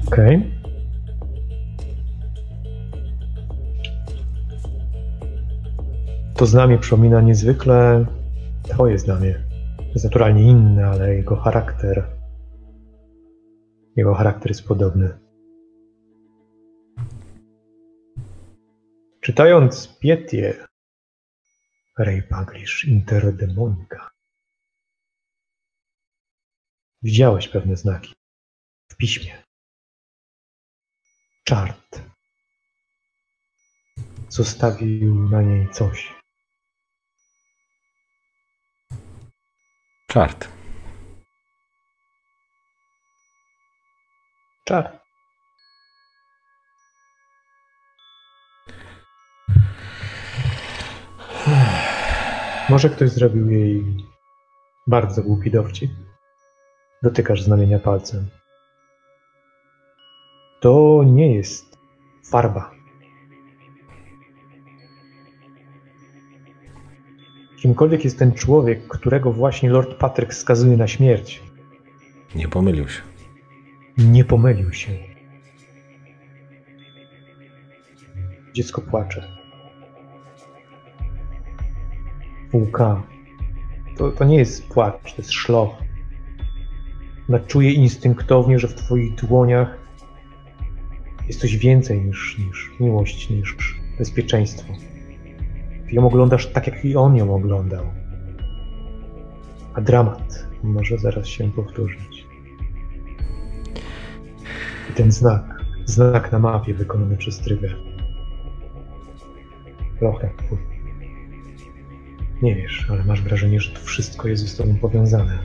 [0.07, 0.50] Okej.
[6.36, 8.07] To znamie przypomina niezwykle
[8.62, 9.34] twoje znamie.
[9.94, 12.07] Jest naturalnie inne, ale jego charakter.
[13.97, 15.19] Jego charakter jest podobny.
[19.20, 20.66] Czytając Pietię,
[21.99, 24.10] Rej Paglisz Interdemonika,
[27.02, 28.15] widziałeś pewne znaki
[28.89, 29.42] w piśmie.
[31.44, 32.02] Czart.
[34.28, 36.15] Zostawił na niej coś.
[40.08, 40.49] Czart.
[44.65, 44.99] Czart.
[52.70, 53.84] Może ktoś zrobił jej
[54.86, 55.90] bardzo głupi dowcip.
[57.02, 58.26] Dotykasz znamienia palcem.
[60.60, 61.78] To nie jest
[62.31, 62.70] farba.
[67.62, 71.42] Kimkolwiek jest ten człowiek, którego właśnie Lord Patrick skazuje na śmierć,
[72.34, 73.02] Nie pomylił się.
[73.99, 74.90] nie pomylił się.
[78.55, 79.39] Dziecko płacze.
[82.52, 83.02] Łka.
[83.96, 85.70] To, to nie jest płacz, to jest szloch.
[87.28, 89.78] Ona czuje instynktownie, że w twoich dłoniach
[91.26, 94.72] jest coś więcej niż, niż miłość, niż bezpieczeństwo.
[95.88, 97.86] Ty ją oglądasz tak, jak i on ją oglądał.
[99.74, 102.26] A dramat może zaraz się powtórzyć.
[104.90, 107.68] I ten znak, znak na mapie wykonany przez Trygę.
[109.98, 110.30] Trochę.
[112.42, 115.38] Nie wiesz, ale masz wrażenie, że to wszystko jest ze sobą powiązane.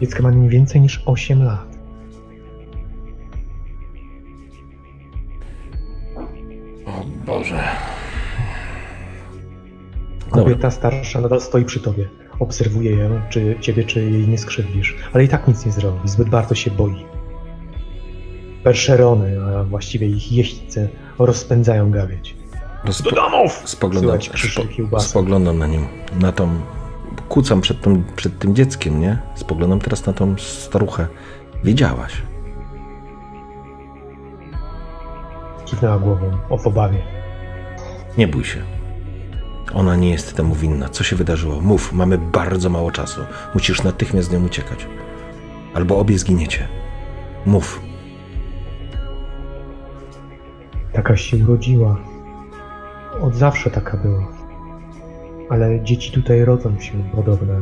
[0.00, 1.76] Dziecko ma nie więcej niż 8 lat.
[6.86, 7.64] O Boże.
[10.24, 12.08] Dobra, Kobieta starsza nadal stoi przy tobie.
[12.38, 16.08] Obserwuje ją, czy ciebie, czy jej nie skrzywdzisz, ale i tak nic nie zrobi.
[16.08, 17.04] Zbyt bardzo się boi.
[18.62, 20.88] Perszerony, a właściwie ich jeźdźcy
[21.18, 22.36] rozpędzają gawieć.
[22.84, 23.62] Rozpo- domów!
[23.64, 25.80] spoglądam, spo, spoglądam na nią,
[26.20, 26.48] na tą,
[27.28, 29.18] kucam przed tym, przed tym dzieckiem, nie?
[29.34, 31.06] Spoglądam teraz na tą staruchę.
[31.64, 32.22] Wiedziałaś.
[35.64, 36.98] Kiwnęła głową, o w obawie.
[38.18, 38.62] Nie bój się.
[39.74, 40.88] Ona nie jest temu winna.
[40.88, 41.60] Co się wydarzyło?
[41.60, 43.20] Mów, mamy bardzo mało czasu.
[43.54, 44.86] Musisz natychmiast z nią uciekać.
[45.74, 46.68] Albo obie zginiecie.
[47.46, 47.80] Mów.
[50.92, 51.96] Taka się urodziła.
[53.20, 54.28] Od zawsze taka była.
[55.50, 57.60] Ale dzieci tutaj rodzą się podobne.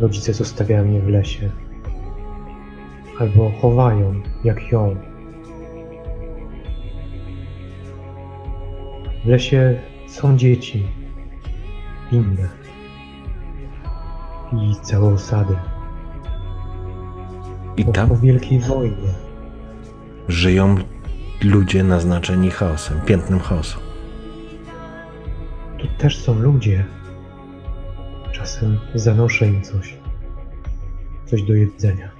[0.00, 1.50] Rodzice zostawiają je w lesie.
[3.20, 4.96] Albo chowają, jak ją.
[9.24, 10.86] W lesie są dzieci.
[12.12, 12.48] Inne.
[14.52, 15.56] I całe osady.
[17.76, 19.12] I tam po wielkiej wojnie.
[20.28, 20.76] żyją
[21.42, 23.85] ludzie naznaczeni chaosem, piętnem chaosu.
[25.98, 26.84] Też są ludzie.
[28.32, 29.96] Czasem zanoszę im coś.
[31.26, 32.10] Coś do jedzenia.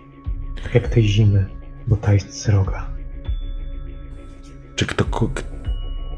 [0.63, 1.47] Tak jak tej zimy,
[1.87, 2.87] bo ta jest sroga.
[4.77, 5.31] Czy kto, ko-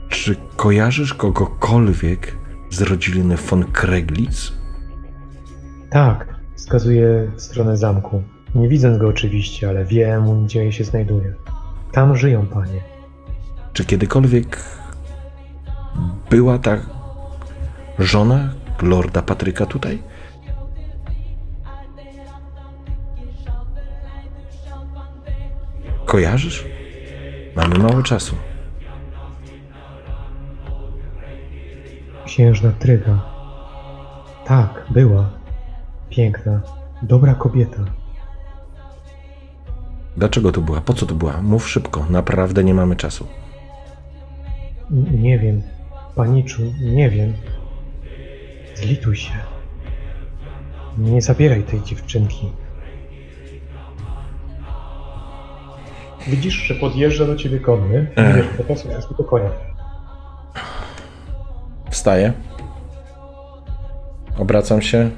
[0.08, 2.36] czy kojarzysz kogokolwiek
[2.70, 4.52] z rodziny von Kreglitz?
[5.90, 8.22] Tak, wskazuje w stronę zamku.
[8.54, 11.34] Nie widząc go oczywiście, ale wiem, gdzie się znajduje.
[11.92, 12.80] Tam żyją panie.
[13.72, 14.62] Czy kiedykolwiek
[16.30, 16.76] była ta
[17.98, 20.02] żona lorda Patryka tutaj?
[26.06, 26.64] Kojarzysz?
[27.56, 28.36] Mamy mało czasu.
[32.26, 33.20] Księżna Tryga.
[34.44, 35.30] Tak, była.
[36.10, 36.60] Piękna,
[37.02, 37.84] dobra kobieta.
[40.16, 40.80] Dlaczego tu była?
[40.80, 41.42] Po co tu była?
[41.42, 43.26] Mów szybko, naprawdę nie mamy czasu.
[44.90, 45.62] N- Nie wiem.
[46.14, 47.32] Paniczu, nie wiem.
[48.82, 49.32] Zlituj się.
[50.98, 52.52] Nie zabieraj tej dziewczynki.
[56.26, 58.10] Widzisz, że podjeżdża do ciebie konny.
[58.16, 58.36] Ech.
[58.36, 59.50] wiesz, po co jest tylko konia.
[61.90, 62.32] Wstaję.
[64.38, 65.10] Obracam się.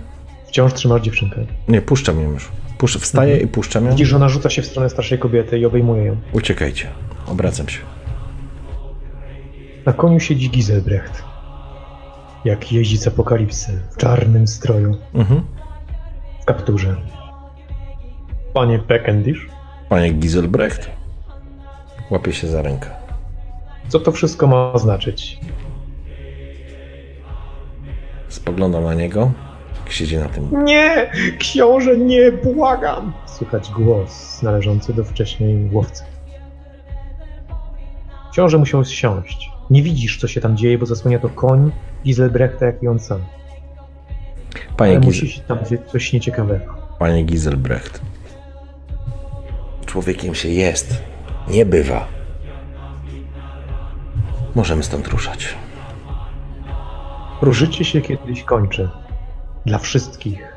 [0.46, 1.44] Wciąż trzymasz dziewczynkę.
[1.68, 2.48] Nie, puszczam ją już.
[2.78, 3.90] Puszczę, wstaję i puszczam ją.
[3.90, 6.16] Widzisz, że ona rzuca się w stronę starszej kobiety i obejmuje ją.
[6.32, 6.88] Uciekajcie.
[7.26, 7.80] Obracam się.
[9.86, 11.29] Na koniu siedzi Giselbrecht.
[12.44, 15.42] Jak jeździc apokalipsy, w czarnym stroju, Mhm.
[16.42, 16.96] w kapturze.
[18.54, 19.48] Panie Beckendish,
[19.88, 20.90] Panie Giselbrecht.
[22.10, 22.90] Łapię się za rękę.
[23.88, 25.40] co to wszystko ma znaczyć?
[28.28, 29.30] Spoglądam na niego.
[29.88, 30.64] Siedzi na tym.
[30.64, 31.10] Nie!
[31.38, 32.32] Książę, nie!
[32.32, 33.12] Błagam!
[33.26, 36.04] Słychać głos należący do wcześniej łowcy.
[38.32, 39.50] Książę musiał zsiąść.
[39.70, 41.70] Nie widzisz, co się tam dzieje, bo zasłania to koń
[42.04, 43.20] Giselbrechta, jak i on sam.
[44.76, 45.06] Panie, Ale Giz...
[45.06, 45.58] musi się tam
[45.92, 46.74] coś nieciekawego.
[46.98, 48.00] Panie Giselbrecht.
[49.86, 51.02] Człowiekiem się jest.
[51.48, 52.08] Nie bywa.
[54.54, 55.54] Możemy stąd ruszać.
[57.50, 58.88] Życie się kiedyś kończy.
[59.66, 60.56] Dla wszystkich,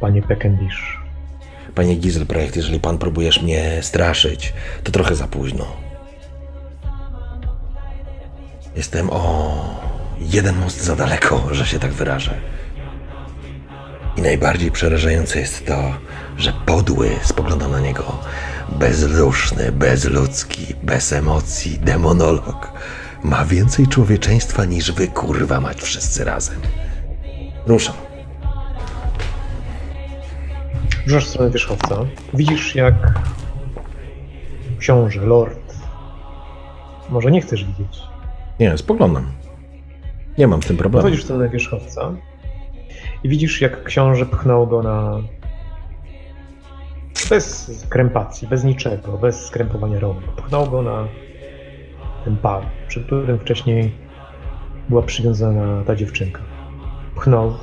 [0.00, 1.00] panie Beckendish.
[1.74, 4.52] Panie Giselbrecht, jeżeli pan próbujesz mnie straszyć,
[4.84, 5.64] to trochę za późno.
[8.76, 9.54] Jestem o
[10.20, 12.34] jeden most za daleko, że się tak wyrażę.
[14.16, 15.94] I najbardziej przerażające jest to,
[16.38, 18.18] że podły spoglądam na niego
[18.68, 22.72] bezduszny, bezludzki, bez emocji, demonolog.
[23.22, 26.60] Ma więcej człowieczeństwa niż wy, kurwa, mać wszyscy razem.
[27.66, 27.94] Ruszam.
[31.06, 31.96] Ruszasz w stronę wierzchowca.
[32.34, 32.94] Widzisz, jak
[34.78, 35.74] książę, lord.
[37.10, 38.02] Może nie chcesz widzieć.
[38.60, 39.43] Nie, spoglądam.
[40.38, 41.02] Nie mam z tym problemu.
[41.02, 42.12] Wchodzisz w stronę wierzchowca
[43.24, 45.20] i widzisz, jak książę pchnął go na.
[47.30, 50.22] Bez krępacji, bez niczego, bez skrępowania rąk.
[50.36, 51.08] Pchnął go na
[52.24, 53.94] ten par, przy którym wcześniej
[54.88, 56.42] była przywiązana ta dziewczynka.
[57.14, 57.54] Pchnął,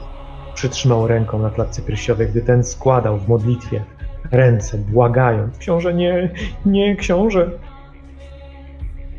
[0.54, 3.84] przytrzymał ręką na klatce piersiowej, gdy ten składał w modlitwie
[4.32, 5.58] ręce, błagając.
[5.58, 6.30] Książę, nie,
[6.66, 7.52] nie, książę.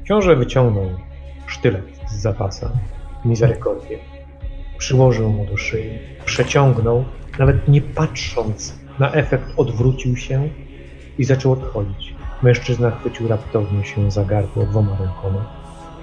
[0.05, 0.87] Książę wyciągnął
[1.47, 2.71] sztylet z zapasa,
[3.25, 3.99] mizerykordię.
[4.79, 7.05] Przyłożył mu do szyi, przeciągnął,
[7.39, 10.49] nawet nie patrząc na efekt, odwrócił się
[11.19, 12.15] i zaczął odchodzić.
[12.43, 15.63] Mężczyzna chwycił raptownie się za gardło dwoma rękoma.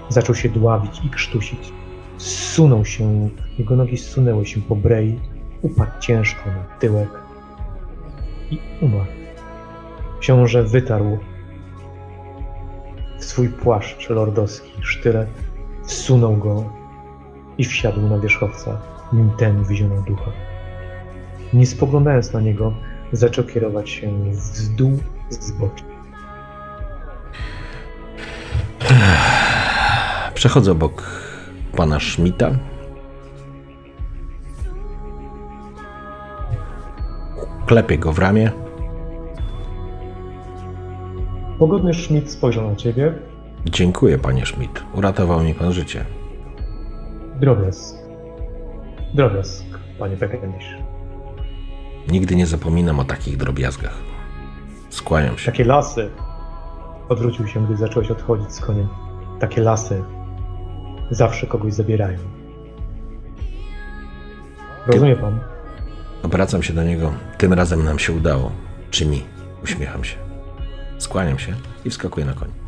[0.09, 1.73] Zaczął się dławić i krztusić.
[2.17, 5.19] Zsunął się, jego nogi zsunęły się po brei,
[5.61, 7.09] upadł ciężko na tyłek
[8.51, 9.11] i umarł.
[10.19, 11.17] Książę wytarł
[13.19, 15.29] w swój płaszcz lordowski sztylet,
[15.83, 16.78] wsunął go
[17.59, 18.81] i wsiadł na wierzchowca,
[19.13, 20.31] nim ten wyzionął ducha.
[21.53, 22.73] Nie spoglądając na niego,
[23.11, 25.83] zaczął kierować się w dół zbocza.
[30.33, 31.03] Przechodzę obok
[31.77, 32.51] pana Schmidta.
[37.65, 38.51] Klepię go w ramię.
[41.59, 43.13] Pogodny Schmidt spojrzał na ciebie.
[43.65, 44.83] Dziękuję, panie Schmidt.
[44.93, 46.18] Uratował mi pan życie.
[47.39, 47.95] Drobiazg.
[49.13, 49.65] Drobiazg,
[49.99, 50.75] panie Beckendish.
[52.11, 53.97] Nigdy nie zapominam o takich drobiazgach.
[54.89, 55.51] Skłaniam się.
[55.51, 56.09] Takie lasy.
[57.09, 58.87] Odwrócił się, gdy zacząłeś odchodzić z koniem.
[59.39, 60.03] Takie lasy
[61.11, 62.19] zawsze kogoś zabierają.
[64.87, 65.39] Rozumie pan?
[66.23, 67.13] Obracam się do niego.
[67.37, 68.51] Tym razem nam się udało.
[68.91, 69.23] Czy mi?
[69.63, 70.17] Uśmiecham się.
[70.97, 71.53] Skłaniam się
[71.85, 72.58] i wskakuję na koń.